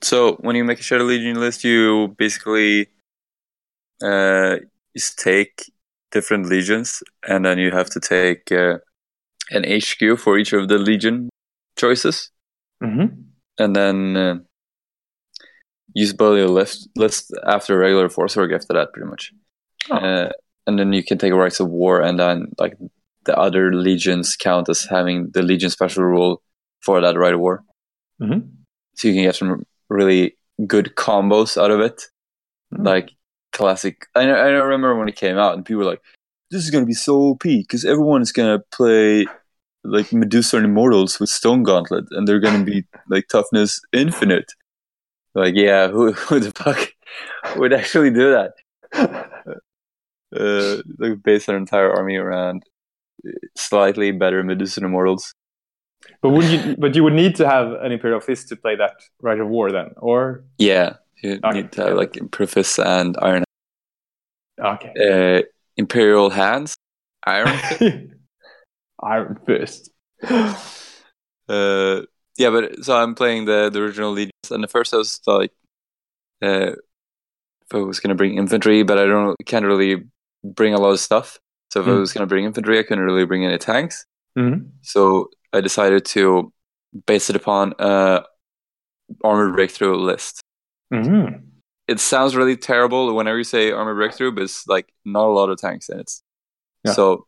So 0.02 0.36
when 0.42 0.56
you 0.56 0.64
make 0.64 0.80
a 0.80 0.84
Shattered 0.84 1.08
Legion 1.08 1.40
list, 1.40 1.64
you 1.64 2.16
basically 2.18 2.88
uh, 4.04 4.58
just 4.96 5.18
take 5.20 5.72
different 6.12 6.46
legions, 6.48 7.02
and 7.28 7.46
then 7.46 7.58
you 7.58 7.72
have 7.72 7.90
to 7.90 8.00
take 8.00 8.52
uh, 8.52 8.78
an 9.52 9.64
HQ 9.64 10.20
for 10.20 10.38
each 10.38 10.54
of 10.54 10.68
the 10.68 10.78
legion 10.78 11.30
choices, 11.78 12.32
Mm-hmm. 12.84 13.08
and 13.58 13.76
then 13.76 14.16
uh, 14.18 14.36
use 15.94 16.14
build 16.14 16.38
your 16.38 16.48
list 16.48 16.90
list 16.96 17.34
after 17.48 17.78
regular 17.78 18.08
force 18.10 18.38
org 18.38 18.52
after 18.52 18.74
that, 18.74 18.94
pretty 18.94 19.10
much. 19.10 19.34
Oh. 19.90 19.96
Uh, 19.96 20.30
and 20.68 20.78
then 20.78 20.94
you 20.94 21.04
can 21.04 21.18
take 21.18 21.34
Rites 21.34 21.60
of 21.60 21.70
War, 21.70 22.02
and 22.02 22.20
then 22.20 22.52
like 22.60 22.78
the 23.28 23.38
other 23.38 23.72
legions 23.74 24.36
count 24.36 24.68
as 24.70 24.84
having 24.84 25.30
the 25.32 25.44
legion 25.44 25.70
special 25.70 26.04
rule 26.04 26.42
for 26.82 27.00
that 27.02 27.18
Rite 27.18 27.36
of 27.36 27.40
War. 27.40 27.64
Mm-hmm. 28.20 28.40
so 28.96 29.08
you 29.08 29.14
can 29.14 29.24
get 29.24 29.36
some 29.36 29.64
really 29.90 30.36
good 30.66 30.96
combos 30.96 31.62
out 31.62 31.70
of 31.70 31.80
it. 31.82 32.02
Mm. 32.74 32.84
Like 32.86 33.12
classic. 33.54 34.08
I 34.16 34.24
I 34.24 34.48
remember 34.48 34.96
when 34.96 35.08
it 35.08 35.16
came 35.16 35.38
out, 35.38 35.54
and 35.54 35.66
people 35.66 35.84
were 35.84 35.92
like, 35.92 36.02
this 36.50 36.64
is 36.64 36.72
gonna 36.72 36.86
be 36.86 36.94
so 36.94 37.16
OP 37.18 37.44
because 37.44 37.86
everyone 37.86 38.22
is 38.22 38.32
gonna 38.32 38.60
play 38.72 39.28
like 39.84 40.08
Medusan 40.08 40.64
Immortals 40.66 41.20
with 41.20 41.30
Stone 41.30 41.64
Gauntlet, 41.64 42.06
and 42.12 42.28
they're 42.28 42.40
gonna 42.40 42.64
be 42.64 42.86
like 43.10 43.28
toughness 43.28 43.80
infinite. 43.94 44.52
Like, 45.36 45.54
yeah, 45.56 45.88
who 45.90 46.12
who 46.28 46.40
the 46.40 46.52
fuck 46.52 46.92
would 47.58 47.74
actually 47.74 48.12
do 48.12 48.32
that? 48.32 48.54
Uh, 50.36 50.82
like 51.00 51.24
base 51.24 51.46
their 51.46 51.56
entire 51.56 51.90
army 51.90 52.18
around 52.18 52.62
slightly 53.56 54.12
better 54.12 54.44
Medusan 54.44 54.84
Immortals. 54.84 55.34
But 56.22 56.30
would 56.30 56.46
you? 56.46 56.76
But 56.78 56.96
you 56.96 57.04
would 57.04 57.14
need 57.14 57.36
to 57.38 57.48
have 57.48 57.72
an 57.82 57.92
Imperial 57.92 58.20
Fist 58.20 58.50
to 58.50 58.56
play 58.56 58.76
that 58.76 58.94
Rite 59.22 59.40
of 59.40 59.48
War 59.48 59.72
then, 59.72 59.92
or 59.98 60.44
Yeah, 60.58 60.98
you 61.24 61.40
Okay, 61.44 61.62
need 61.62 61.72
to 61.74 61.82
have 61.86 61.98
like 61.98 62.18
Imperious 62.18 62.80
and 62.80 63.18
Iron. 63.22 63.44
okay, 64.60 64.94
Uh, 65.00 65.42
Imperial 65.76 66.30
Hands, 66.30 66.76
Iron. 67.26 67.48
Iron 69.04 69.40
Fist. 69.46 69.92
Uh, 71.50 72.02
yeah, 72.38 72.50
but 72.50 72.84
so 72.84 72.96
I'm 72.96 73.16
playing 73.16 73.46
the, 73.46 73.70
the 73.70 73.80
original 73.82 74.12
legions, 74.12 74.52
and 74.52 74.64
at 74.64 74.72
first 74.72 74.94
I 74.94 74.98
was 74.98 75.20
like, 75.26 75.52
uh, 76.42 76.72
I 77.74 77.78
was 77.78 78.00
gonna 78.00 78.16
bring 78.16 78.38
infantry, 78.38 78.84
but 78.84 78.98
I 78.98 79.06
don't 79.06 79.36
can't 79.46 79.66
really 79.66 80.04
bring 80.44 80.74
a 80.74 80.80
lot 80.80 80.92
of 80.92 81.00
stuff. 81.00 81.40
So 81.78 81.82
if 81.82 81.88
I 81.88 81.92
Hmm. 81.92 82.00
was 82.00 82.14
gonna 82.14 82.26
bring 82.26 82.46
infantry, 82.46 82.80
I 82.80 82.84
couldn't 82.84 83.04
really 83.06 83.26
bring 83.26 83.46
any 83.46 83.58
tanks. 83.58 84.06
Mhm. 84.36 84.72
So 84.82 85.30
I 85.54 85.62
decided 85.62 86.06
to 86.06 86.52
base 87.06 87.30
it 87.30 87.36
upon 87.36 87.74
uh 87.80 88.24
armored 89.24 89.54
breakthrough 89.54 89.96
list. 89.96 90.42
Mhm. 90.92 91.44
It 91.88 92.00
sounds 92.00 92.36
really 92.36 92.58
terrible 92.58 93.16
whenever 93.16 93.38
you 93.38 93.44
say 93.44 93.72
armored 93.72 93.96
breakthrough, 93.98 94.32
but 94.32 94.44
it's 94.44 94.68
like 94.68 94.92
not 95.06 95.26
a 95.26 95.32
lot 95.34 95.50
of 95.50 95.58
tanks 95.58 95.90
in 95.90 96.00
it. 96.00 96.12
Yeah. 96.84 96.94
So 96.94 97.28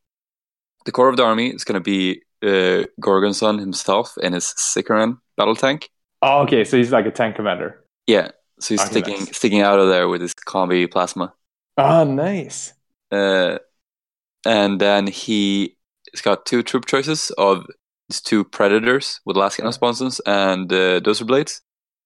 the 0.86 0.92
core 0.92 1.10
of 1.10 1.18
the 1.18 1.24
army 1.24 1.50
is 1.50 1.64
gonna 1.64 1.80
be 1.82 2.24
uh, 2.44 2.86
Gorgonson 3.02 3.60
himself 3.60 4.18
and 4.24 4.34
his 4.34 4.46
Sicaran 4.46 5.20
battle 5.38 5.56
tank. 5.56 5.90
Oh, 6.22 6.44
okay, 6.44 6.64
so 6.66 6.78
he's 6.78 6.92
like 6.92 7.06
a 7.06 7.12
tank 7.12 7.36
commander. 7.36 7.84
Yeah, 8.08 8.32
so 8.60 8.74
he's 8.74 8.82
Okay, 8.82 8.92
sticking 8.92 9.26
nice. 9.26 9.38
sticking 9.38 9.62
out 9.62 9.80
of 9.80 9.90
there 9.90 10.08
with 10.08 10.22
his 10.22 10.34
combi 10.34 10.90
plasma, 10.92 11.34
Ah, 11.78 12.04
nice. 12.04 12.74
uh, 13.12 13.60
and 14.46 14.80
then 14.80 15.08
he 15.08 15.76
has 16.14 16.22
got 16.22 16.46
two 16.46 16.64
troop 16.64 16.86
choices 16.86 17.32
of 17.38 17.66
these 18.10 18.22
two 18.22 18.44
predators 18.44 19.20
with 19.26 19.36
lascannon 19.38 19.66
Yeah. 19.66 19.72
sponsons 19.72 20.22
and 20.26 20.72
uh, 20.74 21.00
dozer 21.02 21.26
blades. 21.28 21.62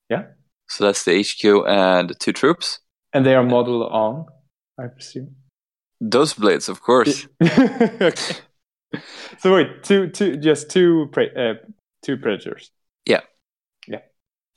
Yeah. 0.09 0.25
So 0.69 0.85
that's 0.85 1.03
the 1.05 1.21
HQ 1.21 1.65
and 1.67 2.13
two 2.19 2.33
troops. 2.33 2.79
And 3.13 3.25
they 3.25 3.35
are 3.35 3.43
modeled 3.43 3.91
on, 3.91 4.25
I 4.79 4.87
presume. 4.87 5.35
Dozer 6.03 6.39
blades, 6.39 6.69
of 6.69 6.81
course. 6.81 7.27
okay. 7.41 8.13
So 9.39 9.55
wait, 9.55 9.81
two, 9.83 10.07
two, 10.09 10.37
just 10.37 10.69
two, 10.69 11.09
pre- 11.11 11.31
uh, 11.35 11.55
two 12.03 12.15
predators. 12.15 12.69
Yeah. 13.07 13.21
Yeah. 13.87 14.01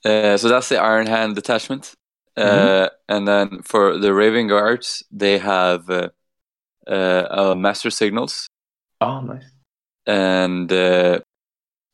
Uh, 0.05 0.37
so 0.37 0.47
that's 0.47 0.69
the 0.69 0.77
Iron 0.79 1.07
Hand 1.07 1.35
detachment. 1.35 1.93
Uh, 2.35 2.43
Mm-hmm. 2.43 2.93
And 3.09 3.27
then 3.27 3.61
for 3.63 3.97
the 3.97 4.13
Raven 4.13 4.47
Guards, 4.47 5.01
they 5.11 5.39
have 5.39 5.89
uh, 6.89 7.27
uh, 7.29 7.55
Master 7.55 7.89
Signals 7.89 8.47
Oh, 9.01 9.21
nice. 9.21 9.45
and 10.05 10.71
uh, 10.71 11.19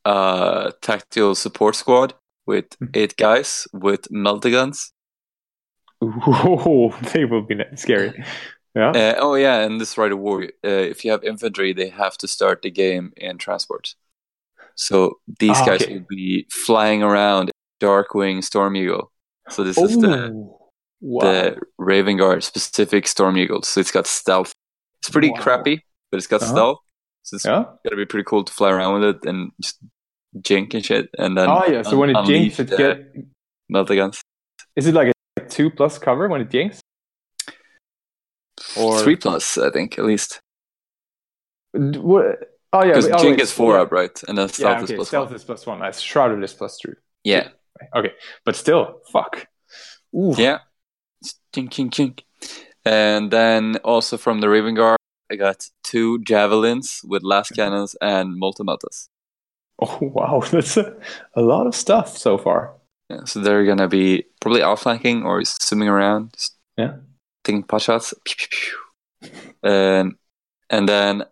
uh, 0.05 0.71
Tactical 0.81 1.35
Support 1.35 1.75
Squad 1.75 2.13
with 2.45 2.69
Mhm. 2.79 2.89
eight 2.95 3.15
guys 3.17 3.67
with 3.73 4.07
meltaguns. 4.11 4.91
Ooh, 6.03 6.93
they 7.13 7.25
will 7.25 7.43
be 7.43 7.55
scary. 7.75 8.23
Yeah. 8.75 8.89
Uh, 8.89 9.15
oh 9.19 9.35
yeah, 9.35 9.59
and 9.61 9.79
this 9.79 9.97
Rite 9.97 10.11
of 10.11 10.19
War. 10.19 10.43
Uh, 10.43 10.47
if 10.91 11.05
you 11.05 11.11
have 11.11 11.23
infantry, 11.23 11.73
they 11.73 11.89
have 11.89 12.17
to 12.17 12.27
start 12.27 12.61
the 12.63 12.71
game 12.71 13.13
in 13.17 13.37
transport. 13.37 13.95
So 14.75 15.19
these 15.39 15.57
Ah, 15.61 15.65
guys 15.65 15.83
okay. 15.83 15.93
will 15.99 16.05
be 16.09 16.47
flying 16.49 17.03
around 17.03 17.51
Darkwing 17.79 18.43
Storm 18.43 18.75
Eagle. 18.75 19.11
So 19.49 19.63
this 19.63 19.77
is 19.77 19.97
the 19.97 20.33
wow. 21.01 21.21
the 21.21 21.57
Raven 21.77 22.17
Guard 22.17 22.43
specific 22.43 23.07
Storm 23.07 23.37
Eagle. 23.37 23.61
So 23.61 23.79
it's 23.79 23.91
got 23.91 24.07
stealth. 24.07 24.53
It's 25.03 25.09
pretty 25.09 25.31
Wow. 25.31 25.41
crappy, 25.41 25.81
but 26.11 26.17
it's 26.17 26.27
got 26.27 26.41
Uh-huh. 26.41 26.51
stealth. 26.53 26.79
So 27.23 27.35
it's 27.35 27.43
yeah. 27.45 27.65
gotta 27.83 27.97
be 27.97 28.05
pretty 28.05 28.23
cool 28.23 28.43
to 28.45 28.53
fly 28.53 28.71
around 28.71 29.01
with 29.01 29.15
it 29.15 29.25
and 29.29 29.51
just 29.61 29.79
jink 30.41 30.73
and 30.73 30.83
shit. 30.85 31.09
And 31.17 31.37
then 31.37 31.49
Oh, 31.49 31.65
yeah. 31.67 31.81
So 31.81 31.91
un- 31.91 31.97
when 31.99 32.09
it 32.15 32.25
jinks, 32.25 32.57
it 32.59 32.69
get 32.69 33.13
melt 33.69 33.89
meltaguns. 33.89 34.21
Is 34.77 34.87
it 34.87 34.93
like 34.93 35.11
a 35.37 35.41
two 35.41 35.69
plus 35.69 35.99
cover 35.99 36.27
when 36.29 36.39
it 36.41 36.49
jinks? 36.49 36.79
Or 38.77 38.99
Three 39.01 39.17
plus, 39.17 39.57
I 39.57 39.69
think, 39.71 39.99
at 39.99 40.05
least. 40.05 40.39
What? 41.73 42.49
Oh 42.71 42.81
yeah. 42.83 42.87
Because 42.93 43.09
oh, 43.09 43.17
jink 43.21 43.39
is 43.39 43.51
four 43.51 43.75
yeah. 43.75 43.81
up, 43.81 43.91
right? 43.91 44.23
And 44.27 44.37
then 44.37 44.47
stealth 44.49 44.77
Yeah, 44.77 44.77
is 44.77 44.83
okay. 44.85 44.95
plus 44.95 45.07
Stealth 45.09 45.27
one. 45.29 45.35
is 45.35 45.43
plus 45.43 45.65
one. 45.65 45.79
That's 45.79 45.99
shrouded 45.99 46.41
is 46.43 46.53
plus 46.53 46.79
three. 46.81 46.95
Yeah. 47.23 47.49
Okay, 47.95 48.13
but 48.45 48.55
still, 48.55 49.01
fuck. 49.11 49.47
Ooh. 50.15 50.33
Yeah. 50.37 50.59
It's 51.21 51.35
Chink, 51.53 51.69
chink, 51.69 51.91
chink. 51.91 52.23
And 52.85 53.31
then 53.31 53.77
also 53.83 54.17
from 54.17 54.41
the 54.41 54.49
Raven 54.49 54.75
Guard, 54.75 54.97
I 55.31 55.35
got 55.35 55.67
two 55.83 56.19
javelins 56.23 57.01
with 57.03 57.23
lascannons 57.23 57.95
and 58.01 58.41
multimeltas. 58.41 59.07
Oh 59.81 59.97
wow, 60.01 60.43
that's 60.51 60.77
a, 60.77 60.95
a 61.35 61.41
lot 61.41 61.65
of 61.65 61.73
stuff 61.75 62.15
so 62.15 62.37
far. 62.37 62.75
Yeah, 63.09 63.25
so 63.25 63.39
they're 63.39 63.65
gonna 63.65 63.87
be 63.87 64.23
probably 64.39 64.61
outflanking 64.61 65.23
or 65.23 65.43
swimming 65.43 65.89
around, 65.89 66.31
just 66.33 66.55
Yeah. 66.77 66.97
taking 67.43 67.63
pot 67.63 67.81
shots. 67.81 68.13
Pew, 68.23 68.35
pew, 68.37 68.47
pew. 68.51 69.31
And 69.63 70.13
and 70.69 70.87
then 70.87 71.23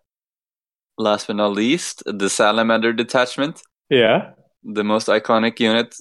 last 0.98 1.28
but 1.28 1.36
not 1.36 1.52
least, 1.52 2.02
the 2.04 2.28
Salamander 2.28 2.92
detachment, 2.92 3.62
Yeah. 3.88 4.32
the 4.64 4.84
most 4.84 5.06
iconic 5.06 5.60
unit 5.60 5.94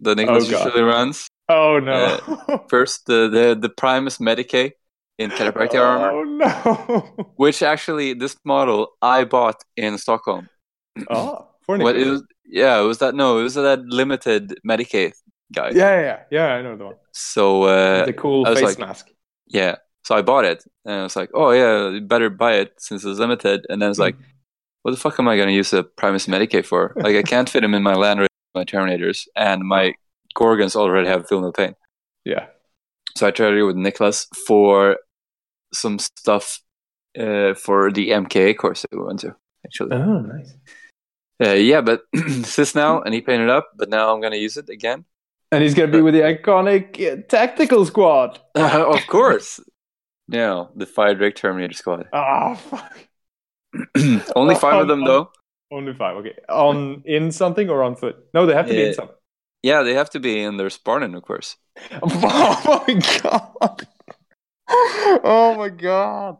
that 0.00 0.16
Nicholas 0.18 0.52
Oh, 0.52 0.64
usually 0.64 0.82
runs. 0.82 1.28
Oh 1.48 1.78
no. 1.80 1.92
Uh, 2.48 2.58
first, 2.68 3.06
the 3.06 3.28
the, 3.28 3.56
the 3.58 3.70
Primus 3.70 4.18
Medicae 4.18 4.72
in 5.18 5.30
Cataphractii 5.36 5.80
armor. 5.80 6.10
Oh 6.10 6.24
no. 6.24 7.26
which 7.36 7.62
actually 7.62 8.14
this 8.14 8.36
model 8.44 8.88
I 9.02 9.24
bought 9.24 9.62
in 9.76 9.98
Stockholm. 9.98 10.48
oh, 11.10 11.48
for 11.64 11.78
What 11.86 11.96
is? 11.96 12.22
Yeah, 12.44 12.80
it 12.80 12.84
was 12.84 12.98
that. 12.98 13.14
No, 13.14 13.38
it 13.38 13.42
was 13.42 13.54
that 13.54 13.80
limited 13.86 14.54
Medicae 14.66 15.12
guy. 15.52 15.70
Yeah, 15.70 15.74
yeah, 15.74 16.00
yeah, 16.00 16.18
yeah. 16.30 16.46
I 16.54 16.62
know 16.62 16.76
the 16.76 16.84
one. 16.86 16.94
So 17.12 17.64
uh, 17.64 18.06
the 18.06 18.12
cool 18.12 18.44
face 18.46 18.62
like- 18.62 18.78
mask. 18.78 19.08
yeah, 19.48 19.76
so 20.04 20.14
I 20.14 20.22
bought 20.22 20.44
it, 20.44 20.62
and 20.84 20.94
I 20.94 21.02
was 21.02 21.16
like, 21.16 21.30
oh 21.34 21.50
yeah, 21.50 21.98
better 22.00 22.30
buy 22.30 22.54
it 22.54 22.74
since 22.78 23.04
it's 23.04 23.18
limited. 23.18 23.66
And 23.68 23.82
then 23.82 23.90
it's 23.90 23.98
like, 23.98 24.16
what 24.82 24.92
the 24.92 24.96
fuck 24.96 25.18
am 25.18 25.26
I 25.28 25.36
gonna 25.36 25.50
use 25.52 25.72
a 25.72 25.82
Primus 25.82 26.26
Medicae 26.26 26.64
for? 26.64 26.92
Like, 26.96 27.16
I 27.16 27.22
can't 27.22 27.50
fit 27.50 27.64
him 27.64 27.74
in 27.74 27.82
my 27.82 27.94
Land 27.94 28.26
my 28.54 28.64
Terminators, 28.64 29.26
and 29.36 29.62
my 29.62 29.92
Gorgons 30.36 30.76
already 30.76 31.08
have 31.08 31.28
Feel 31.28 31.40
No 31.40 31.52
Pain. 31.52 31.74
Yeah. 32.24 32.46
So 33.16 33.26
I 33.26 33.30
traded 33.30 33.58
it 33.58 33.62
with 33.64 33.76
Nicholas 33.76 34.26
for 34.46 34.96
some 35.76 35.98
stuff 35.98 36.60
uh, 37.18 37.54
for 37.54 37.90
the 37.92 38.10
MKA 38.10 38.56
course 38.56 38.82
that 38.82 38.92
we 38.92 39.02
went 39.04 39.20
to. 39.20 39.34
Actually, 39.64 39.96
Oh, 39.96 40.20
nice. 40.20 40.54
Uh, 41.42 41.52
yeah, 41.52 41.80
but 41.82 42.02
this 42.12 42.74
now, 42.74 43.02
and 43.02 43.12
he 43.12 43.20
painted 43.20 43.50
up, 43.50 43.68
but 43.76 43.90
now 43.90 44.12
I'm 44.12 44.20
gonna 44.20 44.36
use 44.36 44.56
it 44.56 44.68
again. 44.70 45.04
And 45.52 45.62
he's 45.62 45.74
gonna 45.74 45.92
be 45.92 46.00
with 46.00 46.14
the 46.14 46.20
iconic 46.20 47.00
uh, 47.00 47.22
tactical 47.28 47.84
squad. 47.84 48.40
of 48.54 49.06
course. 49.06 49.60
Yeah, 50.28 50.64
the 50.74 50.86
Fire 50.86 51.14
Drake 51.14 51.36
Terminator 51.36 51.74
Squad. 51.74 52.08
Ah, 52.12 52.54
fuck. 52.54 52.98
Only 54.34 54.54
five 54.56 54.80
of 54.80 54.88
them, 54.88 55.04
though. 55.04 55.30
Only 55.70 55.94
five. 55.94 56.16
Okay. 56.16 56.34
On 56.48 57.02
in 57.04 57.30
something 57.30 57.68
or 57.70 57.82
on 57.82 57.96
foot? 57.96 58.16
No, 58.34 58.46
they 58.46 58.54
have 58.54 58.66
to 58.66 58.72
be 58.72 58.86
in 58.86 58.94
something. 58.94 59.16
Yeah, 59.62 59.82
they 59.82 59.94
have 59.94 60.10
to 60.10 60.20
be 60.20 60.40
in 60.40 60.56
their 60.56 60.70
Spartan, 60.70 61.14
of 61.14 61.22
course. 61.22 61.56
Oh 62.02 62.84
my 62.88 63.00
god. 63.22 63.86
Oh 64.68 65.54
my 65.56 65.68
god. 65.68 66.36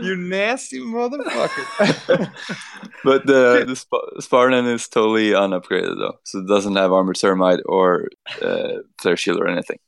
You 0.00 0.16
nasty 0.16 0.80
motherfucker. 0.80 2.30
But 3.04 3.26
the 3.26 3.64
the 3.66 3.76
Sp- 3.76 4.16
Spartan 4.18 4.66
is 4.66 4.88
totally 4.88 5.30
unupgraded, 5.30 5.98
though, 5.98 6.18
so 6.24 6.38
it 6.38 6.48
doesn't 6.48 6.74
have 6.76 6.90
armored 6.90 7.16
ceramite 7.16 7.60
or 7.66 8.08
uh, 8.40 8.78
flare 8.98 9.16
shield 9.16 9.38
or 9.38 9.46
anything. 9.46 9.78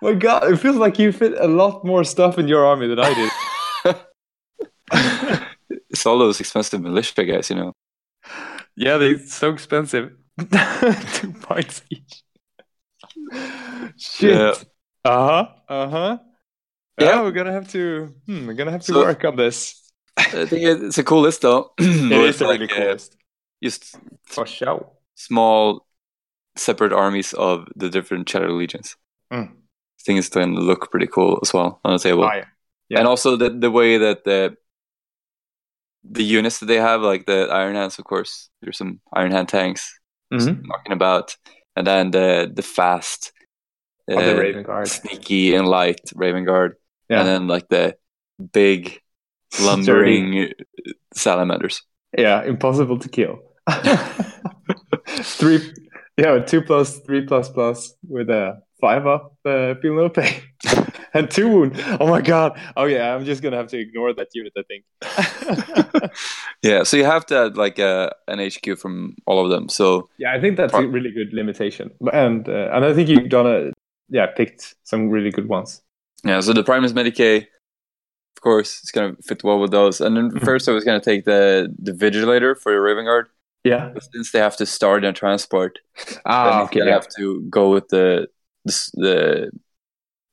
my 0.00 0.14
god, 0.14 0.52
it 0.52 0.56
feels 0.58 0.76
like 0.76 0.96
you 0.98 1.10
fit 1.10 1.34
a 1.40 1.48
lot 1.48 1.84
more 1.84 2.04
stuff 2.04 2.38
in 2.38 2.46
your 2.46 2.64
army 2.64 2.86
than 2.86 3.00
I 3.00 3.14
did. 3.14 3.96
it's 5.90 6.06
all 6.06 6.18
those 6.18 6.38
expensive 6.38 6.80
militia 6.80 7.24
guys, 7.24 7.50
you 7.50 7.56
know. 7.56 7.72
yeah, 8.76 8.96
they're 8.96 9.18
so 9.18 9.52
expensive. 9.52 10.12
Two 11.14 11.32
points 11.32 11.82
each. 11.90 12.22
Shit. 13.96 14.34
Yeah. 14.34 14.54
Uh 15.04 15.26
huh. 15.26 15.46
Uh 15.68 15.88
huh. 15.88 16.18
Yeah. 16.98 17.06
Yeah, 17.08 17.22
we're 17.22 17.32
gonna 17.32 17.52
have 17.52 17.68
to. 17.72 18.14
Hmm, 18.26 18.46
we're 18.46 18.54
gonna 18.54 18.70
have 18.72 18.82
to 18.86 18.92
So- 18.92 19.00
work 19.00 19.24
on 19.24 19.36
this. 19.36 19.82
I 20.18 20.46
think 20.46 20.62
it's 20.62 20.96
a 20.98 21.04
cool 21.04 21.20
list, 21.20 21.42
though. 21.42 21.72
it 21.78 21.84
is 22.12 22.40
a 22.40 22.44
really 22.44 22.58
like, 22.58 22.70
cool 22.70 22.82
uh, 22.82 22.92
list. 22.92 23.16
Just 23.62 23.96
For 24.24 24.46
sure. 24.46 24.90
small, 25.14 25.86
separate 26.56 26.92
armies 26.94 27.34
of 27.34 27.68
the 27.76 27.90
different 27.90 28.26
Shattered 28.28 28.50
Legions. 28.50 28.96
Mm. 29.30 29.48
I 29.50 30.02
think 30.06 30.18
it's 30.18 30.30
going 30.30 30.54
to 30.54 30.60
look 30.60 30.90
pretty 30.90 31.06
cool 31.06 31.38
as 31.42 31.52
well 31.52 31.80
on 31.84 31.92
the 31.92 31.98
table. 31.98 32.24
Oh, 32.24 32.32
yeah. 32.32 32.44
Yeah. 32.88 33.00
And 33.00 33.08
also 33.08 33.36
the 33.36 33.50
the 33.50 33.70
way 33.70 33.98
that 33.98 34.24
the 34.24 34.56
the 36.08 36.24
units 36.24 36.60
that 36.60 36.66
they 36.66 36.76
have, 36.80 37.02
like 37.02 37.26
the 37.26 37.48
Iron 37.50 37.74
Hands, 37.74 37.98
of 37.98 38.04
course. 38.04 38.48
There's 38.62 38.78
some 38.78 39.00
Iron 39.12 39.32
Hand 39.32 39.48
tanks 39.48 39.98
Mhm. 40.32 40.62
knocking 40.64 40.92
about, 40.92 41.36
and 41.76 41.86
then 41.86 42.10
the 42.10 42.50
the 42.54 42.62
fast, 42.62 43.32
Oh, 44.08 44.14
the 44.20 44.36
uh, 44.36 44.40
Raven 44.40 44.62
Guard. 44.62 44.88
sneaky 44.88 45.54
and 45.56 45.66
light 45.68 46.00
Raven 46.14 46.44
Guard, 46.44 46.76
Yeah. 47.08 47.20
and 47.20 47.28
then 47.28 47.48
like 47.48 47.68
the 47.68 47.96
big 48.52 49.00
lumbering 49.60 50.52
salamanders. 51.14 51.82
Yeah, 52.16 52.44
impossible 52.44 52.98
to 52.98 53.08
kill. 53.08 53.38
three, 55.06 55.60
yeah, 56.16 56.38
two 56.38 56.62
plus, 56.62 57.00
three 57.00 57.26
plus 57.26 57.48
plus 57.48 57.94
with 58.08 58.30
a 58.30 58.62
five 58.80 59.06
up, 59.06 59.36
uh, 59.44 59.74
feel 59.82 59.98
and 61.14 61.30
two 61.30 61.48
wound. 61.48 61.82
Oh 62.00 62.06
my 62.06 62.20
god! 62.20 62.58
Oh 62.76 62.84
yeah, 62.84 63.14
I'm 63.14 63.24
just 63.24 63.42
gonna 63.42 63.56
have 63.56 63.68
to 63.68 63.78
ignore 63.78 64.14
that 64.14 64.28
unit. 64.34 64.52
I 64.56 64.62
think. 64.62 64.84
Yeah, 66.62 66.82
so 66.82 66.96
you 66.96 67.04
have 67.04 67.26
to 67.26 67.38
add 67.38 67.56
like 67.56 67.78
a 67.78 68.12
an 68.28 68.38
HQ 68.38 68.78
from 68.78 69.16
all 69.26 69.44
of 69.44 69.50
them. 69.50 69.68
So 69.68 70.08
yeah, 70.18 70.32
I 70.32 70.40
think 70.40 70.56
that's 70.56 70.74
a 70.74 70.86
really 70.86 71.10
good 71.10 71.32
limitation, 71.32 71.90
and 72.12 72.48
uh, 72.48 72.70
and 72.72 72.84
I 72.84 72.92
think 72.92 73.08
you've 73.08 73.28
done 73.28 73.46
a 73.46 73.72
yeah 74.08 74.26
picked 74.26 74.74
some 74.82 75.08
really 75.08 75.30
good 75.30 75.48
ones. 75.48 75.82
Yeah, 76.24 76.40
so 76.40 76.52
the 76.52 76.64
Primus 76.64 76.92
Medicae, 76.92 77.42
of 78.36 78.40
course, 78.42 78.80
it's 78.82 78.90
gonna 78.90 79.14
fit 79.24 79.44
well 79.44 79.58
with 79.60 79.70
those. 79.70 80.00
And 80.00 80.16
then 80.16 80.30
Mhm. 80.30 80.44
first, 80.44 80.68
I 80.68 80.72
was 80.72 80.84
gonna 80.84 81.00
take 81.00 81.24
the 81.24 81.72
the 81.78 81.92
Vigilator 81.92 82.56
for 82.58 82.72
your 82.72 82.82
Raven 82.82 83.04
Guard. 83.04 83.28
Yeah. 83.64 83.90
But 83.94 84.02
since 84.12 84.30
they 84.32 84.38
have 84.38 84.56
to 84.56 84.66
start 84.66 85.04
and 85.04 85.16
transport, 85.16 85.78
Ah, 86.24 86.62
okay. 86.64 86.74
kinda 86.80 86.86
Yeah. 86.86 86.92
have 86.94 87.08
to 87.18 87.42
go 87.50 87.70
with 87.72 87.88
the 87.88 88.28
the 88.64 88.90
the, 88.94 89.50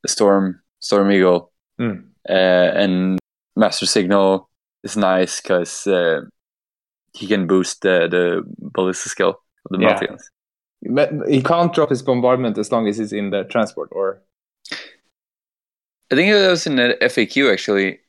the 0.04 0.08
Storm 0.10 0.62
Storm 0.80 1.12
Eagle, 1.12 1.52
Mm. 1.80 2.04
uh, 2.30 2.70
and 2.84 3.20
Master 3.56 3.86
Signal 3.86 4.50
is 4.84 4.98
nice 4.98 5.42
because 5.42 5.88
uh, 5.88 6.22
he 7.14 7.28
can 7.28 7.48
boost 7.48 7.82
the 7.82 8.08
the 8.10 8.44
ballistic 8.76 9.12
skill 9.12 9.30
of 9.66 9.70
the 9.72 9.80
Yeah. 9.80 10.18
He 11.30 11.42
can't 11.42 11.74
drop 11.74 11.90
his 11.90 12.02
bombardment 12.04 12.58
as 12.58 12.72
long 12.72 12.88
as 12.88 12.98
he's 12.98 13.14
in 13.14 13.30
the 13.30 13.44
transport, 13.46 13.90
or 13.92 14.22
I 16.12 16.16
think 16.16 16.30
it 16.30 16.50
was 16.50 16.68
in 16.68 16.76
the 16.76 16.98
FAQ 17.02 17.52
actually. 17.52 18.00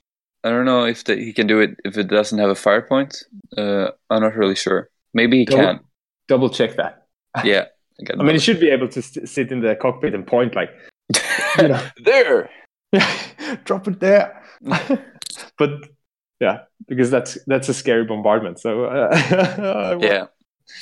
I 0.45 0.51
don't 0.51 0.67
know 0.67 0.85
if 0.85 1.05
the, 1.05 1.17
he 1.17 1.33
can 1.33 1.47
do 1.47 1.61
it 1.61 1.71
if 1.85 1.97
it 1.97 2.09
doesn't 2.09 2.39
have 2.39 2.51
a 2.51 2.55
fire 2.55 2.83
point. 2.83 3.23
Uh, 3.57 3.89
I'm 4.11 4.21
not 4.23 4.35
really 4.37 4.55
sure. 4.57 4.91
Maybe 5.15 5.39
he 5.39 5.45
Double- 5.47 5.63
can. 5.63 5.81
double 6.29 6.51
check 6.51 6.77
that. 6.77 7.07
Yeah. 7.45 7.65
I, 8.11 8.13
I 8.21 8.23
mean, 8.25 8.35
he 8.35 8.39
should 8.41 8.59
be 8.61 8.71
able 8.71 8.89
to 8.89 9.01
st- 9.01 9.29
sit 9.29 9.53
in 9.53 9.61
the 9.61 9.75
cockpit 9.77 10.15
and 10.15 10.27
point 10.27 10.55
like, 10.57 10.71
you 11.59 11.69
know, 11.69 11.81
there. 12.05 12.51
drop 13.65 13.87
it 13.89 14.01
there. 14.01 14.43
but 15.59 15.71
yeah, 16.41 16.63
because 16.89 17.11
that's 17.11 17.39
that's 17.47 17.69
a 17.69 17.75
scary 17.75 18.05
bombardment. 18.05 18.59
So 18.61 18.85
uh, 18.85 19.99
Yeah. 20.01 20.27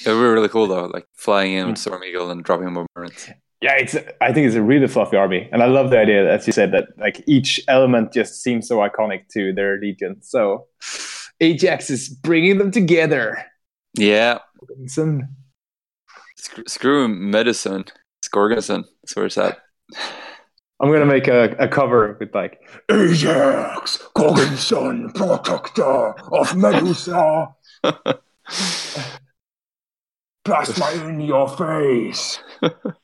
It 0.06 0.08
would 0.08 0.14
be 0.14 0.20
really 0.28 0.48
cool 0.48 0.66
though, 0.68 0.86
like 0.86 1.06
flying 1.14 1.52
in 1.54 1.66
with 1.66 1.76
Mm. 1.76 1.78
Storm 1.78 2.04
Eagle 2.04 2.30
and 2.30 2.42
dropping 2.44 2.72
bombardments. 2.72 3.30
Yeah, 3.62 3.76
it's. 3.76 3.96
I 4.20 4.32
think 4.32 4.48
it's 4.48 4.56
a 4.56 4.62
really 4.62 4.88
fluffy 4.88 5.16
army, 5.16 5.48
and 5.52 5.62
I 5.62 5.66
love 5.66 5.90
the 5.90 5.98
idea, 5.98 6.28
as 6.28 6.48
you 6.48 6.52
said, 6.52 6.72
that 6.72 6.88
like 6.98 7.22
each 7.28 7.60
element 7.68 8.12
just 8.12 8.42
seems 8.42 8.66
so 8.66 8.78
iconic 8.78 9.28
to 9.34 9.52
their 9.52 9.78
legion. 9.78 10.20
So 10.20 10.66
Ajax 11.40 11.88
is 11.88 12.08
bringing 12.08 12.58
them 12.58 12.72
together. 12.72 13.44
Yeah. 13.96 14.38
Some 14.86 15.28
Sc- 16.38 16.68
screw 16.68 17.06
medicine. 17.06 17.84
Scorgensen. 18.24 18.84
That's 19.02 19.14
where 19.14 19.26
it's 19.26 19.38
at. 19.38 19.58
I'm 20.80 20.90
gonna 20.90 21.06
make 21.06 21.28
a, 21.28 21.54
a 21.60 21.68
cover 21.68 22.16
with 22.18 22.34
like 22.34 22.58
Ajax, 22.90 23.98
Gorgonson, 24.16 25.14
protector 25.14 26.14
of 26.32 26.56
Medusa. 26.56 27.54
Plasma 30.44 30.90
in 31.08 31.20
your 31.20 31.48
face. 31.48 32.40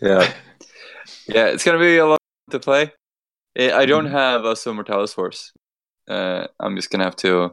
Yeah. 0.00 0.32
yeah, 1.28 1.46
it's 1.46 1.64
gonna 1.64 1.78
be 1.78 1.98
a 1.98 2.06
lot 2.06 2.18
to 2.50 2.58
play. 2.60 2.92
I 3.58 3.86
don't 3.86 4.06
Mhm. 4.06 4.10
have 4.12 4.44
a 4.44 4.54
Zone 4.54 4.76
Mortalis 4.76 5.12
horse. 5.14 5.52
Uh, 6.08 6.46
I'm 6.60 6.76
just 6.76 6.90
gonna 6.90 7.04
have 7.04 7.16
to 7.16 7.52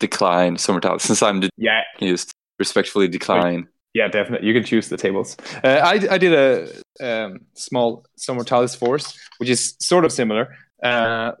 decline 0.00 0.56
Zone 0.56 0.74
Mortalis 0.76 1.02
since 1.08 1.22
I'm 1.22 1.42
yeah, 1.56 1.82
used 2.00 2.30
respectfully 2.58 3.08
decline. 3.08 3.68
Yeah, 3.94 4.08
definitely. 4.08 4.48
You 4.48 4.54
can 4.54 4.64
choose 4.64 4.88
the 4.88 4.96
tables. 4.96 5.36
Uh, 5.62 5.80
I 5.84 6.14
I 6.14 6.18
did 6.18 6.32
a 6.32 6.68
um, 7.00 7.40
small 7.54 8.06
Zone 8.18 8.36
Mortalis 8.36 8.74
force, 8.74 9.14
which 9.38 9.50
is 9.50 9.76
sort 9.80 10.04
of 10.04 10.12
similar. 10.12 10.56
Uh, 10.82 11.32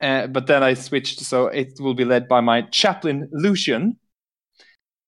uh, 0.00 0.26
but 0.26 0.46
then 0.46 0.62
I 0.62 0.74
switched, 0.74 1.20
so 1.20 1.46
it 1.46 1.80
will 1.80 1.94
be 1.94 2.04
led 2.04 2.28
by 2.28 2.40
my 2.42 2.62
chaplain 2.70 3.28
Lucian, 3.32 3.96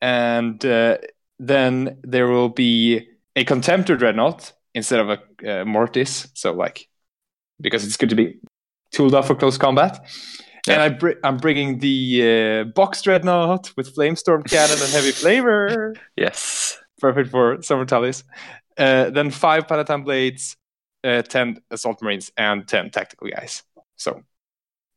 and 0.00 0.64
uh, 0.64 0.98
then 1.38 1.98
there 2.02 2.28
will 2.28 2.48
be 2.48 3.06
a 3.36 3.44
Contemptor 3.44 3.98
Dreadnought 3.98 4.52
instead 4.74 5.00
of 5.00 5.08
a 5.10 5.60
uh, 5.60 5.64
Mortis. 5.64 6.28
So 6.34 6.52
like, 6.52 6.88
because 7.60 7.84
it's 7.84 7.96
good 7.96 8.10
to 8.10 8.16
be 8.16 8.38
tooled 8.92 9.14
up 9.14 9.26
for 9.26 9.34
close 9.34 9.58
combat. 9.58 9.98
And 10.68 10.78
Yeah. 10.78 10.82
I 10.84 10.88
br- 10.88 11.20
I'm 11.22 11.36
bringing 11.36 11.78
the 11.78 12.64
uh, 12.64 12.64
box 12.74 13.02
dreadnought 13.02 13.72
with 13.76 13.94
flamestorm 13.94 14.44
cannon 14.50 14.78
and 14.82 14.90
heavy 14.92 15.12
flamer 15.22 15.94
Yes. 16.16 16.78
perfect 17.00 17.30
for 17.30 17.62
Zone 17.62 17.78
Mortalis. 17.78 18.24
Uh, 18.76 19.10
then 19.10 19.30
five 19.30 19.66
Palatine 19.68 20.02
blades, 20.04 20.56
uh, 21.04 21.22
ten 21.22 21.60
assault 21.70 22.02
marines, 22.02 22.30
and 22.36 22.66
ten 22.68 22.90
tactical 22.90 23.28
guys. 23.30 23.62
So, 23.96 24.22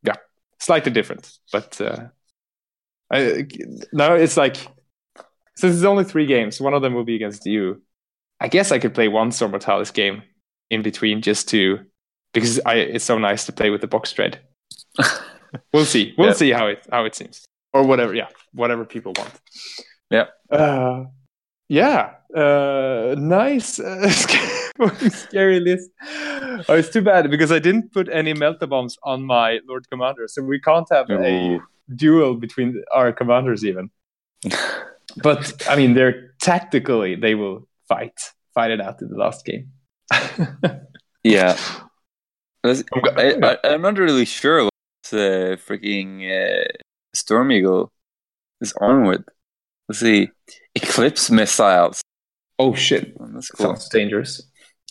yeah, 0.02 0.16
slightly 0.58 0.92
different, 0.92 1.38
but 1.52 1.80
uh, 1.80 2.08
I, 3.10 3.46
now 3.92 4.14
it's 4.14 4.36
like 4.36 4.56
since 5.56 5.74
it's 5.76 5.84
only 5.84 6.04
three 6.04 6.26
games, 6.26 6.60
one 6.60 6.74
of 6.74 6.82
them 6.82 6.92
will 6.94 7.04
be 7.04 7.14
against 7.16 7.46
you. 7.46 7.80
I 8.40 8.48
guess 8.48 8.72
I 8.72 8.78
could 8.78 8.94
play 8.94 9.08
one 9.08 9.30
Zone 9.32 9.50
Mortalis 9.50 9.90
game 9.90 10.22
in 10.70 10.82
between 10.82 11.20
just 11.22 11.48
to 11.50 11.80
because 12.32 12.60
I 12.64 12.74
it's 12.74 13.04
so 13.04 13.18
nice 13.18 13.44
to 13.46 13.52
play 13.52 13.70
with 13.70 13.80
the 13.80 13.86
box 13.86 14.12
dread. 14.12 14.40
we'll 15.72 15.84
see. 15.84 16.14
We'll 16.16 16.28
Yeah. 16.28 16.34
see 16.34 16.50
how 16.50 16.66
it 16.68 16.86
how 16.90 17.04
it 17.04 17.14
seems 17.14 17.44
or 17.72 17.82
whatever. 17.84 18.14
Yeah, 18.14 18.28
whatever 18.52 18.84
people 18.84 19.12
want. 19.16 19.32
Yeah. 20.10 20.26
Uh, 20.50 21.04
yeah. 21.68 22.14
Uh, 22.34 23.14
nice. 23.18 23.78
Uh, 23.78 24.08
scary 25.10 25.60
list. 25.60 25.90
Oh, 26.68 26.74
it's 26.74 26.88
too 26.90 27.02
bad 27.02 27.30
because 27.30 27.52
I 27.52 27.58
didn't 27.58 27.92
put 27.92 28.08
any 28.08 28.34
melta 28.34 28.68
bombs 28.68 28.96
on 29.02 29.22
my 29.24 29.60
Lord 29.68 29.88
Commander, 29.90 30.26
so 30.28 30.42
we 30.42 30.60
can't 30.60 30.86
have 30.90 31.10
a 31.10 31.60
duel 31.94 32.34
between 32.34 32.82
our 32.92 33.12
commanders 33.12 33.64
even. 33.64 33.90
But 35.16 35.66
I 35.68 35.74
mean, 35.74 35.94
they're 35.94 36.34
tactically 36.40 37.16
they 37.16 37.34
will 37.34 37.66
fight 37.90 38.18
fight 38.54 38.70
it 38.70 38.80
out 38.80 39.02
in 39.02 39.08
the 39.10 39.16
last 39.16 39.44
game. 39.44 39.70
Yeah. 41.22 41.58
I, 42.64 42.82
I, 43.42 43.56
I'm 43.64 43.82
not 43.82 43.98
really 43.98 44.24
sure 44.24 44.64
what 44.64 44.72
the 45.10 45.58
freaking 45.66 46.24
uh, 46.24 46.64
Storm 47.14 47.52
Eagle 47.52 47.92
is 48.60 48.72
with. 48.80 49.24
Let's 49.88 50.00
see. 50.00 50.30
Eclipse 50.74 51.30
missiles. 51.30 52.02
oh 52.58 52.74
shit! 52.74 53.14
Oh, 53.20 53.28
That's 53.34 53.50
cool. 53.50 53.66
Sounds 53.66 53.88
dangerous. 53.88 54.42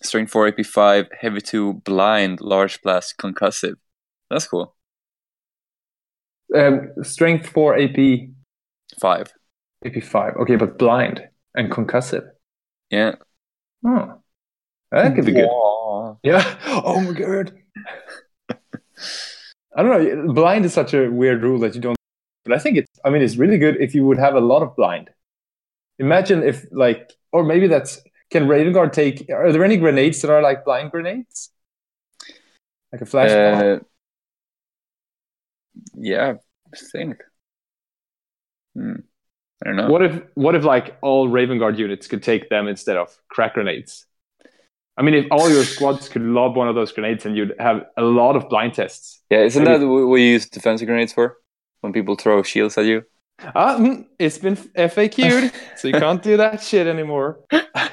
Strength 0.04 0.32
4, 0.32 0.48
AP 0.50 0.66
5, 0.66 1.08
Heavy 1.20 1.42
2, 1.42 1.74
Blind, 1.84 2.42
Large 2.42 2.82
Blast, 2.82 3.18
Concussive. 3.18 3.76
That's 4.30 4.48
cool. 4.48 4.76
Um, 6.56 6.92
strength 7.04 7.48
four, 7.48 7.78
AP 7.78 8.30
5. 9.00 9.34
AP 9.86 10.04
five. 10.04 10.36
Okay, 10.38 10.56
but 10.56 10.78
blind 10.78 11.28
and 11.56 11.70
concussive. 11.70 12.28
Yeah. 12.90 13.16
Oh, 13.86 14.22
that 14.92 15.16
could 15.16 15.26
be 15.26 15.32
good. 15.32 15.50
Yeah. 16.24 16.58
Oh 16.66 17.00
my 17.02 17.14
god. 17.14 17.54
I 19.76 19.84
don't 19.84 20.26
know. 20.26 20.34
Blind 20.34 20.66
is 20.66 20.74
such 20.74 20.94
a 20.94 21.10
weird 21.10 21.42
rule 21.44 21.60
that 21.60 21.76
you 21.76 21.82
don't. 21.82 21.96
But 22.44 22.54
I 22.54 22.60
think 22.60 22.78
it's. 22.78 23.00
I 23.06 23.10
mean, 23.10 23.22
it's 23.22 23.38
really 23.38 23.58
good 23.58 23.78
if 23.80 23.94
you 23.94 24.06
would 24.06 24.18
have 24.18 24.36
a 24.36 24.40
lot 24.40 24.64
of 24.64 24.76
blind. 24.76 25.10
Imagine 26.00 26.44
if 26.44 26.66
like, 26.72 27.14
or 27.32 27.44
maybe 27.44 27.68
that's. 27.68 28.02
Can 28.32 28.48
Raven 28.48 28.74
Guard 28.74 28.94
take? 28.94 29.30
Are 29.30 29.52
there 29.52 29.64
any 29.64 29.78
grenades 29.78 30.22
that 30.22 30.32
are 30.32 30.42
like 30.42 30.64
blind 30.64 30.92
grenades? 30.92 31.50
Like 32.92 33.02
a 33.02 33.06
flash. 33.06 33.32
Uh, 33.32 33.80
yeah, 35.96 36.34
I 36.74 36.78
think. 36.92 37.18
Hmm. 38.76 39.02
I 39.64 39.68
don't 39.68 39.76
know. 39.76 39.90
What 39.90 40.02
if 40.04 40.22
what 40.36 40.56
if 40.56 40.64
like 40.64 40.98
all 41.02 41.28
Raven 41.28 41.60
Guard 41.60 41.78
units 41.78 42.08
could 42.08 42.24
take 42.24 42.50
them 42.50 42.68
instead 42.68 42.98
of 42.98 43.16
crack 43.30 43.54
grenades? 43.56 44.06
I 44.98 45.02
mean, 45.02 45.14
if 45.14 45.26
all 45.32 45.50
your 45.50 45.64
squads 45.64 46.10
could 46.10 46.22
lob 46.24 46.56
one 46.58 46.68
of 46.68 46.76
those 46.76 46.92
grenades, 46.92 47.26
and 47.26 47.36
you'd 47.38 47.54
have 47.60 47.86
a 47.98 48.04
lot 48.04 48.36
of 48.36 48.50
blind 48.50 48.74
tests. 48.74 49.22
Yeah, 49.30 49.40
isn't 49.44 49.64
Maybe- 49.64 49.80
that 49.80 49.88
what 49.88 50.08
we 50.08 50.28
use 50.30 50.48
defensive 50.50 50.88
grenades 50.88 51.14
for? 51.14 51.38
When 51.82 51.94
people 51.94 52.16
throw 52.16 52.44
shields 52.44 52.78
at 52.78 52.84
you? 52.86 53.04
Ah, 53.56 53.78
mm, 53.80 54.06
it's 54.20 54.38
been 54.38 54.58
FAQ'd, 54.58 55.54
so 55.78 55.88
you 55.88 55.94
can't 55.94 56.22
do 56.30 56.36
that 56.38 56.62
shit 56.62 56.88
anymore. 56.88 57.40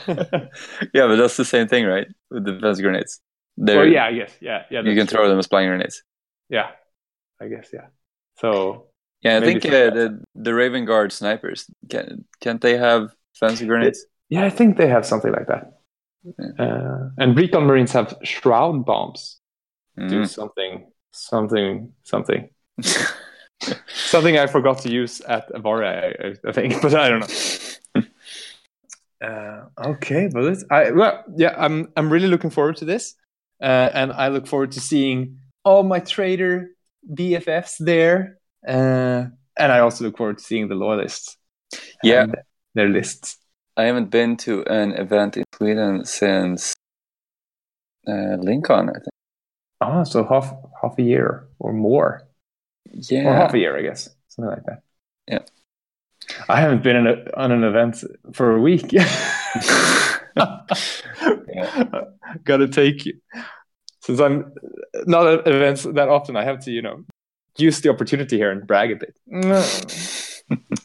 Yeah, 0.09 1.07
but 1.09 1.17
that's 1.17 1.37
the 1.37 1.45
same 1.45 1.69
thing, 1.69 1.85
right? 1.85 2.07
With 2.31 2.45
defensive 2.45 2.83
grenades. 2.83 3.21
They're, 3.57 3.79
Well, 3.79 3.87
yeah, 3.89 4.07
I 4.07 4.13
guess, 4.13 4.33
yeah, 4.41 4.63
yeah. 4.71 4.81
you 4.81 4.91
can 4.91 4.99
that's 4.99 5.13
throw 5.13 5.29
them 5.29 5.39
as 5.39 5.47
blind 5.47 5.69
grenades. 5.69 6.03
Yeah, 6.49 6.71
I 7.41 7.49
guess, 7.49 7.69
yeah. 7.73 7.87
So 8.39 8.87
Yeah, 9.23 9.37
I 9.37 9.41
Maybe 9.41 9.61
think 9.61 9.65
uh, 9.67 9.91
the 9.91 10.25
the 10.35 10.55
Raven 10.55 10.85
Guard 10.85 11.13
snipers 11.13 11.67
can 11.89 12.25
can't 12.41 12.61
they 12.61 12.77
have 12.77 13.11
fancy 13.35 13.67
grenades? 13.67 14.07
Yeah, 14.29 14.45
I 14.45 14.51
think 14.51 14.77
they 14.77 14.89
have 14.89 15.07
something 15.07 15.33
like 15.33 15.47
that. 15.49 15.73
Uh, 16.59 17.11
and 17.19 17.37
Recon 17.37 17.65
Marines 17.67 17.93
have 17.93 18.17
shroud 18.25 18.85
bombs. 18.85 19.41
Do 20.09 20.25
Mm. 20.25 20.29
something, 20.29 20.93
something, 21.13 21.93
something, 22.03 22.51
something 24.05 24.39
I 24.39 24.47
forgot 24.47 24.81
to 24.83 24.91
use 24.91 25.21
at 25.23 25.49
Avaria, 25.53 26.37
I, 26.45 26.49
I 26.49 26.53
think, 26.53 26.83
but 26.83 26.95
I 26.95 27.09
don't 27.09 27.21
know. 27.21 28.03
Uh, 29.21 29.65
okay, 29.79 30.29
but 30.33 30.45
it's, 30.45 30.65
I 30.71 30.91
well, 30.91 31.25
yeah, 31.37 31.55
I'm 31.57 31.91
I'm 31.97 32.11
really 32.13 32.29
looking 32.29 32.51
forward 32.51 32.77
to 32.79 32.85
this, 32.85 33.15
uh, 33.63 33.89
and 33.95 34.13
I 34.13 34.29
look 34.29 34.47
forward 34.47 34.73
to 34.73 34.81
seeing 34.81 35.39
all 35.65 35.83
my 35.83 36.01
trader 36.01 36.69
BFFs 37.15 37.77
there, 37.79 38.39
uh, 38.67 39.27
and 39.59 39.73
I 39.73 39.79
also 39.81 40.05
look 40.05 40.17
forward 40.17 40.39
to 40.39 40.45
seeing 40.45 40.69
the 40.69 40.75
loyalists. 40.75 41.37
Yeah. 42.03 42.27
their 42.75 42.89
lists. 42.89 43.39
I 43.77 43.85
haven't 43.85 44.11
been 44.11 44.37
to 44.39 44.65
an 44.65 44.93
event 44.93 45.37
in 45.37 45.45
Sweden 45.55 46.05
since 46.05 46.75
uh, 48.07 48.37
LinCon. 48.39 48.91
I 48.91 48.93
think. 48.93 49.15
Ah, 49.81 50.05
so 50.05 50.25
half 50.25 50.55
half 50.83 50.99
a 50.99 51.03
year 51.03 51.47
or 51.59 51.73
more, 51.73 52.23
or 52.87 52.99
Yeah, 53.11 53.35
half 53.35 53.55
a 53.55 53.59
year, 53.59 53.77
I 53.77 53.83
guess, 53.83 54.09
something 54.29 54.51
like 54.51 54.65
that. 54.65 54.83
Yeah. 55.27 55.41
I 56.49 56.61
haven't 56.61 56.83
been 56.83 56.97
in 56.97 57.07
a, 57.07 57.25
on 57.37 57.53
an 57.53 57.63
event 57.63 58.03
for 58.33 58.53
a 58.53 58.61
week. 58.61 58.91
Gotta 62.45 62.69
take 62.69 63.03
since 64.01 64.21
I'm 64.21 64.53
not 65.07 65.27
at 65.27 65.47
events 65.47 65.83
that 65.83 66.09
often. 66.09 66.37
I 66.37 66.45
have 66.45 66.61
to, 66.65 66.71
you 66.71 66.83
know, 66.83 67.05
use 67.59 67.81
the 67.81 67.89
opportunity 67.91 68.37
here 68.37 68.51
and 68.51 68.67
brag 68.67 68.93
a 68.93 68.97
bit. 68.97 69.17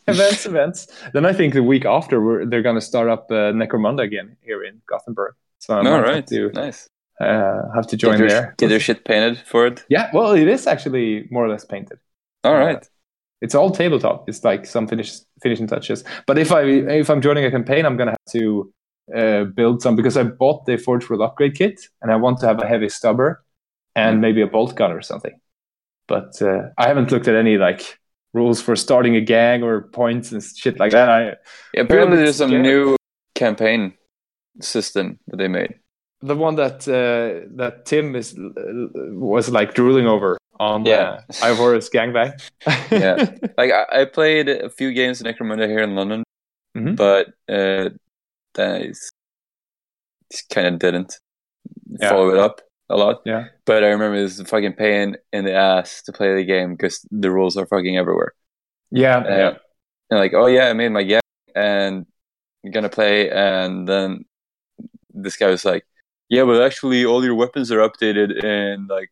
events, 0.07 0.45
events. 0.45 0.87
Then 1.13 1.25
I 1.25 1.33
think 1.33 1.53
the 1.53 1.63
week 1.63 1.85
after 1.85 2.21
we're, 2.23 2.45
they're 2.45 2.61
gonna 2.61 2.81
start 2.81 3.09
up 3.09 3.27
uh, 3.31 3.51
Necromunda 3.53 4.01
again 4.03 4.37
here 4.41 4.63
in 4.63 4.81
Gothenburg. 4.87 5.33
So 5.59 5.75
I 5.77 5.87
All 5.87 6.01
right, 6.01 6.25
to 6.27 6.49
nice. 6.53 6.89
uh, 7.19 7.61
have 7.75 7.87
to 7.87 7.97
join 7.97 8.13
get, 8.13 8.19
your, 8.19 8.29
there. 8.29 8.55
get 8.57 8.69
your 8.71 8.79
shit 8.79 9.05
painted 9.05 9.37
for 9.45 9.67
it. 9.67 9.85
Yeah, 9.89 10.09
well, 10.13 10.31
it 10.31 10.47
is 10.47 10.65
actually 10.67 11.27
more 11.29 11.45
or 11.45 11.49
less 11.49 11.65
painted. 11.65 11.99
All 12.43 12.55
right. 12.55 12.77
Uh. 12.77 12.87
It's 13.41 13.55
all 13.55 13.71
tabletop. 13.71 14.29
It's 14.29 14.43
like 14.43 14.67
some 14.67 14.87
finish, 14.87 15.17
finishing 15.41 15.65
touches. 15.67 16.03
But 16.27 16.37
if 16.37 16.51
I 16.51 16.61
if 16.63 17.09
I'm 17.09 17.21
joining 17.21 17.43
a 17.45 17.49
campaign, 17.51 17.85
I'm 17.87 17.97
gonna 17.97 18.11
have 18.11 18.33
to 18.33 18.71
uh, 19.15 19.43
build 19.45 19.81
some 19.81 19.95
because 19.95 20.15
I 20.15 20.23
bought 20.23 20.65
the 20.67 20.77
Forge 20.77 21.09
World 21.09 21.23
upgrade 21.23 21.55
kit 21.55 21.81
and 22.03 22.11
I 22.11 22.17
want 22.17 22.39
to 22.41 22.45
have 22.47 22.61
a 22.61 22.67
heavy 22.67 22.89
stubber 22.89 23.43
and 23.95 24.17
Mm. 24.17 24.21
maybe 24.21 24.41
a 24.41 24.47
bolt 24.47 24.75
gun 24.75 24.91
or 24.91 25.01
something. 25.01 25.33
But 26.13 26.41
uh, 26.41 26.61
I 26.77 26.87
haven't 26.91 27.09
looked 27.11 27.27
at 27.31 27.35
any 27.35 27.55
like 27.67 27.81
rules 28.33 28.59
for 28.65 28.75
starting 28.75 29.15
a 29.15 29.21
gang 29.21 29.63
or 29.63 29.73
points 30.01 30.31
and 30.33 30.41
shit 30.43 30.75
like 30.79 30.91
that. 30.91 31.09
I 31.09 31.21
Yeah, 31.73 31.81
apparently, 31.83 32.17
there's 32.17 32.35
some 32.43 32.49
scared. 32.49 32.63
new 32.71 32.95
campaign 33.43 33.93
system 34.59 35.05
that 35.27 35.37
they 35.37 35.47
made. 35.47 35.73
the 36.31 36.35
one 36.47 36.55
that 36.63 36.77
uh, 36.87 37.47
that 37.59 37.73
Tim 37.89 38.15
is 38.21 38.35
was 38.37 39.49
like 39.49 39.73
drooling 39.73 40.07
over 40.07 40.37
on 40.59 40.85
Yeah. 40.85 41.21
uh, 41.41 41.45
Ivor's 41.49 41.89
gangbang. 41.95 42.31
Yeah. 42.91 43.15
Like 43.59 43.71
I, 43.79 44.01
I 44.01 44.05
played 44.05 44.47
a 44.49 44.69
few 44.69 44.89
games 44.93 45.21
in 45.21 45.25
Necromunda 45.27 45.65
here 45.73 45.83
in 45.87 45.95
London, 45.99 46.21
Mhm. 46.77 46.95
but 46.95 47.27
uh, 47.49 47.89
then 48.55 48.69
I 48.75 48.93
kind 50.53 50.67
of 50.67 50.79
didn't 50.79 51.11
Yeah. 51.99 52.09
follow 52.09 52.29
it 52.35 52.37
up 52.47 52.55
a 52.91 52.97
lot. 52.97 53.21
Yeah. 53.25 53.47
But 53.65 53.83
I 53.83 53.87
remember 53.87 54.17
it 54.17 54.23
was 54.23 54.39
a 54.39 54.45
fucking 54.45 54.73
pain 54.73 55.15
in 55.33 55.45
the 55.45 55.53
ass 55.53 56.01
to 56.03 56.11
play 56.11 56.35
the 56.35 56.43
game 56.43 56.71
because 56.75 57.05
the 57.11 57.31
rules 57.31 57.57
are 57.57 57.65
fucking 57.65 57.97
everywhere. 57.97 58.33
yeah, 58.91 59.17
Uh, 59.17 59.37
yeah. 59.37 59.53
And 60.09 60.19
like, 60.19 60.33
oh 60.33 60.47
yeah, 60.47 60.67
I 60.69 60.73
made 60.73 60.89
my 60.89 61.03
gang 61.03 61.21
and 61.55 62.05
I'm 62.65 62.71
gonna 62.71 62.89
play, 62.89 63.29
and 63.31 63.87
then 63.87 64.25
this 65.13 65.35
guy 65.37 65.47
was 65.49 65.65
like, 65.65 65.83
yeah, 66.29 66.43
but 66.43 66.61
actually 66.61 67.05
all 67.05 67.23
your 67.23 67.35
weapons 67.35 67.71
are 67.71 67.79
updated 67.79 68.43
in 68.43 68.87
like 68.87 69.09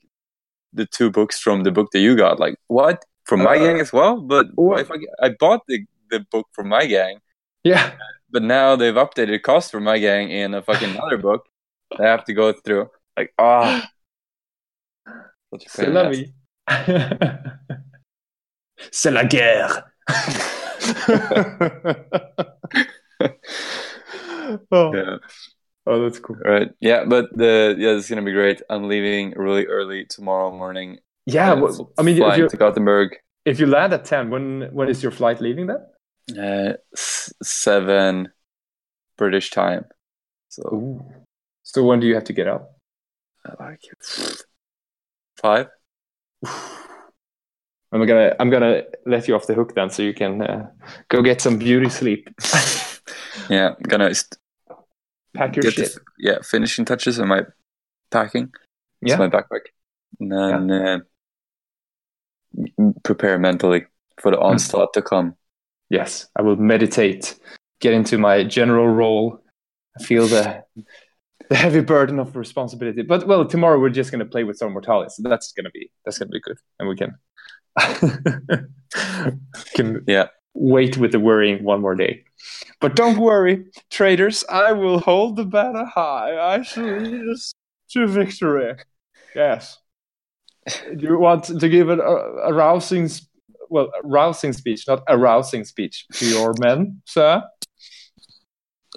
the 0.74 0.86
two 0.86 1.10
books 1.10 1.40
from 1.40 1.64
the 1.64 1.72
book 1.72 1.90
that 1.94 2.00
you 2.00 2.16
got. 2.16 2.40
Like, 2.40 2.56
what? 2.68 3.04
From 3.26 3.44
my 3.44 3.56
Uh, 3.58 3.60
gang 3.66 3.80
as 3.80 3.92
well? 3.94 4.22
But 4.22 4.48
what? 4.56 4.80
if 4.82 4.92
I, 4.92 4.98
I 5.22 5.30
bought 5.40 5.62
the, 5.68 5.86
the 6.12 6.20
book 6.32 6.48
from 6.54 6.68
my 6.70 6.86
gang, 6.86 7.20
yeah. 7.64 7.92
but 8.30 8.44
now 8.44 8.76
they've 8.76 8.94
updated 9.06 9.42
cost 9.44 9.72
for 9.72 9.80
my 9.80 9.98
gang 10.00 10.30
in 10.32 10.54
a 10.54 10.62
fucking 10.62 10.98
other 11.00 11.18
book. 11.18 11.46
that 11.92 12.02
I 12.02 12.10
have 12.12 12.24
to 12.26 12.34
go 12.34 12.54
through. 12.54 12.90
Like, 13.18 13.34
ah, 13.38 13.90
such 15.54 15.66
a 15.66 15.70
C'est 15.70 15.90
la 15.90 16.10
vie. 16.10 16.34
C'est 18.92 19.12
la 19.12 19.26
guerre. 19.26 19.92
oh, 24.72 24.94
Yeah. 24.96 25.18
oh, 25.86 26.02
that's 26.04 26.20
cool. 26.20 26.38
Right. 26.38 26.70
Yeah, 26.80 27.06
but 27.06 27.26
the 27.36 27.76
yeah, 27.78 27.94
this 27.94 28.06
is 28.06 28.10
gonna 28.10 28.22
be 28.24 28.32
great. 28.32 28.62
I'm 28.70 28.88
leaving 28.88 29.32
really 29.36 29.66
early 29.68 30.06
tomorrow 30.06 30.52
morning. 30.52 31.00
Yeah, 31.26 31.54
well, 31.54 31.92
I 31.98 32.02
mean, 32.04 32.16
if 32.16 32.20
flying 32.24 32.40
you 32.42 32.50
to 32.50 32.58
Gothenburg. 32.58 33.16
if 33.46 33.60
you 33.60 33.66
land 33.68 33.94
at 33.94 34.06
ten, 34.06 34.30
when 34.30 34.70
when 34.72 34.90
is 34.90 35.04
your 35.04 35.12
flight 35.12 35.42
leaving? 35.42 35.68
Then? 35.68 35.86
Uh, 36.38 36.74
s- 36.96 37.34
seven 37.44 38.30
British 39.18 39.50
time. 39.52 39.86
So 40.50 40.64
Ooh. 40.74 41.02
So 41.64 41.84
when 41.84 42.00
do 42.00 42.08
you 42.08 42.16
have 42.16 42.24
to 42.26 42.34
get 42.34 42.48
up? 42.48 42.79
I 43.60 43.64
like 43.64 43.82
five. 45.42 45.68
I'm 47.92 48.06
gonna 48.06 48.36
I'm 48.40 48.50
gonna 48.52 48.84
let 49.06 49.28
you 49.28 49.36
off 49.36 49.48
the 49.48 49.56
hook 49.56 49.74
then, 49.76 49.90
so 49.90 50.04
you 50.04 50.14
can 50.14 50.42
uh, 50.42 50.68
go 51.10 51.22
get 51.24 51.42
some 51.42 51.58
beauty 51.58 51.90
sleep. 51.90 52.30
Yeah, 53.50 53.74
gonna 53.82 54.14
st- 54.14 54.38
Pack 55.34 55.56
your 55.56 55.72
shit. 55.72 55.94
the, 55.94 56.02
yeah 56.20 56.38
finishing 56.44 56.86
touches 56.86 57.20
on 57.20 57.28
my 57.30 57.44
packing. 58.12 58.52
Yeah. 59.02 59.16
My 59.18 59.28
backpack, 59.30 59.70
and 60.20 60.32
then 60.70 60.72
uh, 62.78 62.92
prepare 63.04 63.40
mentally 63.40 63.86
for 64.22 64.30
the 64.32 64.38
Hmm. 64.38 64.44
onslaught 64.44 64.94
to 64.94 65.02
come. 65.02 65.36
Yes, 65.90 66.28
I 66.36 66.42
will 66.44 66.58
meditate, 66.58 67.40
get 67.80 67.94
into 67.94 68.18
my 68.18 68.44
general 68.44 68.88
role, 68.88 69.42
feel 70.02 70.28
the 70.28 70.64
the 71.50 71.56
heavy 71.56 71.82
burden 71.82 72.20
of 72.20 72.36
responsibility. 72.36 73.02
But 73.02 73.28
well, 73.28 73.46
tomorrow 73.46 73.80
we're 73.80 73.90
just 73.90 74.12
gonna 74.12 74.26
play 74.26 74.44
with 74.44 74.58
Zone 74.58 74.74
Mortalis, 74.74 75.18
so 75.18 75.24
that's 75.28 75.52
gonna 75.52 75.72
be 75.72 75.92
that's 76.06 76.18
gonna 76.18 76.30
be 76.32 76.40
good, 76.40 76.58
and 76.80 76.88
we 76.90 76.96
can 76.96 77.16
can 79.76 80.04
Yeah. 80.08 80.28
wait 80.54 80.98
with 80.98 81.12
the 81.12 81.20
worrying 81.20 81.64
one 81.64 81.82
more 81.82 81.96
day. 81.96 82.24
But 82.82 82.96
don't 82.96 83.18
worry, 83.18 83.66
traders, 83.90 84.44
I 84.50 84.72
will 84.72 85.00
hold 85.00 85.36
the 85.36 85.46
banner 85.46 85.86
high. 85.86 86.38
I 86.56 86.62
shall 86.64 86.86
lead 86.86 87.28
us 87.30 87.54
to 87.92 88.08
victory. 88.08 88.76
Yes. 89.36 89.78
Do 90.68 91.06
you 91.08 91.18
want 91.20 91.46
to 91.46 91.70
give 91.70 91.90
an, 91.90 92.00
a, 92.00 92.04
a 92.50 92.54
rousing, 92.54 93.10
well, 93.70 93.90
rousing 94.04 94.54
speech, 94.54 94.88
not 94.88 95.04
a 95.08 95.18
rousing 95.18 95.64
speech 95.66 96.06
to 96.14 96.26
your 96.28 96.54
men, 96.60 97.02
sir? 97.06 97.44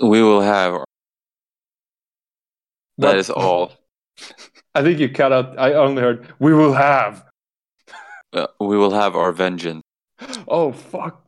We 0.02 0.22
will 0.22 0.40
have. 0.42 0.84
That 2.98 3.16
is 3.16 3.30
all. 3.30 3.72
I 4.74 4.82
think 4.82 4.98
you 4.98 5.08
cut 5.08 5.32
out. 5.32 5.58
I 5.58 5.74
only 5.74 6.02
heard, 6.02 6.26
we 6.38 6.52
will 6.54 6.74
have. 6.74 7.24
Uh, 8.34 8.46
we 8.60 8.78
will 8.78 8.92
have 8.92 9.14
our 9.14 9.30
vengeance. 9.30 9.82
Oh, 10.48 10.72
fuck. 10.72 11.22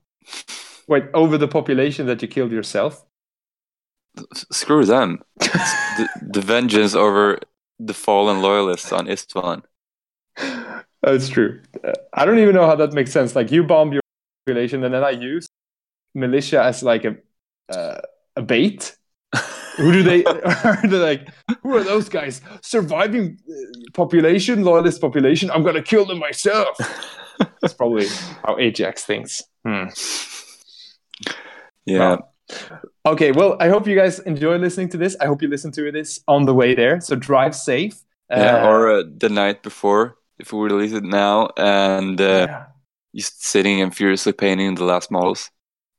Wait, 0.88 1.04
over 1.12 1.36
the 1.36 1.46
population 1.46 2.06
that 2.06 2.22
you 2.22 2.28
killed 2.28 2.50
yourself? 2.50 3.04
S- 4.34 4.46
Screw 4.50 4.86
them. 4.86 5.20
the, 5.38 6.08
the 6.22 6.40
vengeance 6.40 6.94
over 6.94 7.40
the 7.78 7.92
fallen 7.92 8.40
loyalists 8.40 8.90
on 8.90 9.06
Isstvan. 9.06 9.64
That's 11.02 11.28
true. 11.28 11.60
Uh, 11.84 11.92
I 12.14 12.24
don't 12.24 12.38
even 12.38 12.54
know 12.54 12.66
how 12.66 12.76
that 12.76 12.94
makes 12.94 13.12
sense. 13.12 13.36
Like, 13.36 13.52
you 13.52 13.64
bomb 13.64 13.92
your 13.92 14.00
population, 14.46 14.82
and 14.82 14.94
then 14.94 15.04
I 15.04 15.10
use 15.10 15.46
militia 16.14 16.62
as 16.62 16.82
like 16.82 17.04
a 17.04 17.16
uh, 17.68 18.00
a 18.36 18.42
bait. 18.42 18.96
Who 19.76 19.92
do 19.92 20.02
they? 20.02 20.24
are 20.64 20.80
they 20.86 20.98
like? 20.98 21.28
Who 21.62 21.76
are 21.76 21.84
those 21.84 22.08
guys? 22.08 22.40
Surviving 22.62 23.38
uh, 23.48 23.54
population, 23.92 24.64
loyalist 24.64 25.00
population. 25.00 25.50
I'm 25.50 25.62
gonna 25.62 25.82
kill 25.82 26.04
them 26.04 26.18
myself. 26.18 26.76
That's 27.60 27.74
probably 27.74 28.06
how 28.44 28.58
Ajax 28.58 29.04
thinks. 29.04 29.42
Hmm. 29.64 29.86
Yeah. 31.86 32.16
Okay, 33.06 33.32
well, 33.32 33.56
I 33.60 33.68
hope 33.68 33.86
you 33.86 33.96
guys 33.96 34.18
enjoy 34.20 34.56
listening 34.56 34.88
to 34.90 34.96
this. 34.96 35.16
I 35.20 35.26
hope 35.26 35.42
you 35.42 35.48
listen 35.48 35.72
to 35.72 35.90
this 35.92 36.20
on 36.28 36.46
the 36.46 36.54
way 36.54 36.74
there. 36.74 37.00
So 37.00 37.16
drive 37.16 37.54
safe. 37.54 38.02
yeah. 38.30 38.62
Uh, 38.62 38.68
Or 38.68 38.90
uh, 38.90 39.02
the 39.18 39.28
night 39.28 39.62
before, 39.62 40.16
if 40.38 40.52
we 40.52 40.60
release 40.60 40.92
it 40.92 41.04
now, 41.04 41.50
and 41.56 42.20
uh, 42.20 42.46
yeah. 42.48 42.64
just 43.14 43.44
sitting 43.44 43.80
and 43.80 43.94
furiously 43.94 44.32
painting 44.32 44.74
the 44.74 44.84
last 44.84 45.10
models. 45.10 45.50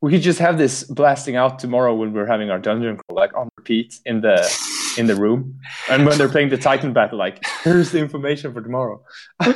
We 0.06 0.12
could 0.12 0.22
just 0.22 0.38
have 0.38 0.60
this 0.60 0.84
blasting 0.84 1.36
out 1.36 1.58
tomorrow 1.58 1.95
when 1.95 2.14
we're 2.14 2.28
having 2.28 2.51
our 2.51 2.60
dungeon 2.60 2.95
crawl, 2.95 3.18
like 3.18 3.36
on 3.36 3.49
repeat 3.58 3.99
in 4.06 4.22
the 4.22 4.38
in 4.99 5.08
the 5.08 5.16
room, 5.16 5.60
and 5.89 6.06
when 6.06 6.16
they're 6.16 6.30
playing 6.30 6.49
the 6.49 6.60
Titan 6.60 6.93
battle, 6.93 7.18
like 7.18 7.43
here's 7.64 7.89
the 7.89 7.97
information 7.97 8.53
for 8.53 8.62
tomorrow. 8.62 9.03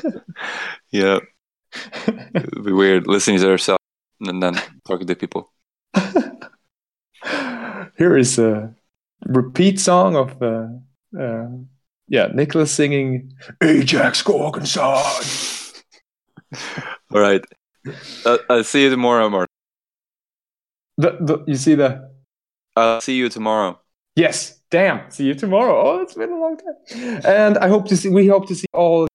Yeah. 0.92 1.20
It 2.08 2.56
would 2.56 2.66
be 2.66 2.72
weird 2.72 3.06
listening 3.06 3.40
to 3.42 3.52
ourselves 3.52 3.84
and 4.22 4.42
then 4.42 4.56
talking 4.88 5.06
to 5.06 5.16
people. 5.16 5.54
Here 8.00 8.18
is 8.18 8.40
a 8.40 8.74
repeat 9.28 9.80
song 9.80 10.16
of 10.16 10.42
uh, 10.42 10.66
uh, 11.16 11.50
yeah 12.08 12.30
Nicholas 12.34 12.72
singing 12.72 13.34
Ajax 13.62 14.24
Gorgonson. 14.24 15.84
All 17.14 17.22
right. 17.22 17.44
Uh, 18.26 18.40
I'll 18.50 18.64
see 18.64 18.82
you 18.82 18.90
tomorrow, 18.90 19.30
Martin. 19.30 19.49
The, 21.00 21.18
the, 21.22 21.44
you 21.48 21.56
see 21.56 21.76
the 21.76 22.10
I'll 22.76 23.00
see 23.00 23.16
you 23.16 23.30
tomorrow. 23.30 23.80
yes, 24.18 24.60
damn. 24.70 25.10
See 25.10 25.26
you 25.30 25.34
tomorrow. 25.34 25.76
Oh, 25.82 26.02
it's 26.02 26.14
been 26.14 26.30
a 26.32 26.40
long 26.46 26.58
time. 26.58 27.22
And 27.26 27.58
I 27.58 27.70
hope 27.70 27.88
to 27.88 27.96
see. 27.96 28.10
We 28.10 28.28
hope 28.28 28.48
to 28.50 28.56
see 28.56 28.68
all. 28.74 29.08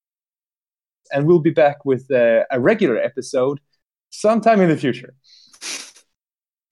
And 1.13 1.27
we'll 1.27 1.41
be 1.51 1.51
back 1.51 1.85
with 1.85 2.11
uh, 2.11 2.45
a 2.51 2.59
regular 2.59 2.97
episode 2.97 3.61
sometime 4.09 4.63
in 4.63 4.71
the 4.71 4.79
future. 4.79 5.13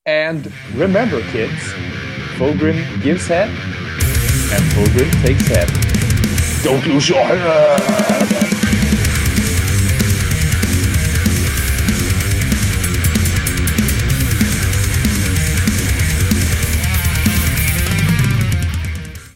And 0.07 0.51
remember, 0.75 1.21
kids, 1.31 1.61
Fulgrim 2.39 2.81
gives 3.03 3.27
head, 3.29 3.51
and 4.55 4.63
Fulgrim 4.73 5.11
takes 5.23 5.47
head. 5.47 5.69
Don't 6.65 6.85
lose 6.87 7.09
your 7.09 7.23
head. 7.23 8.32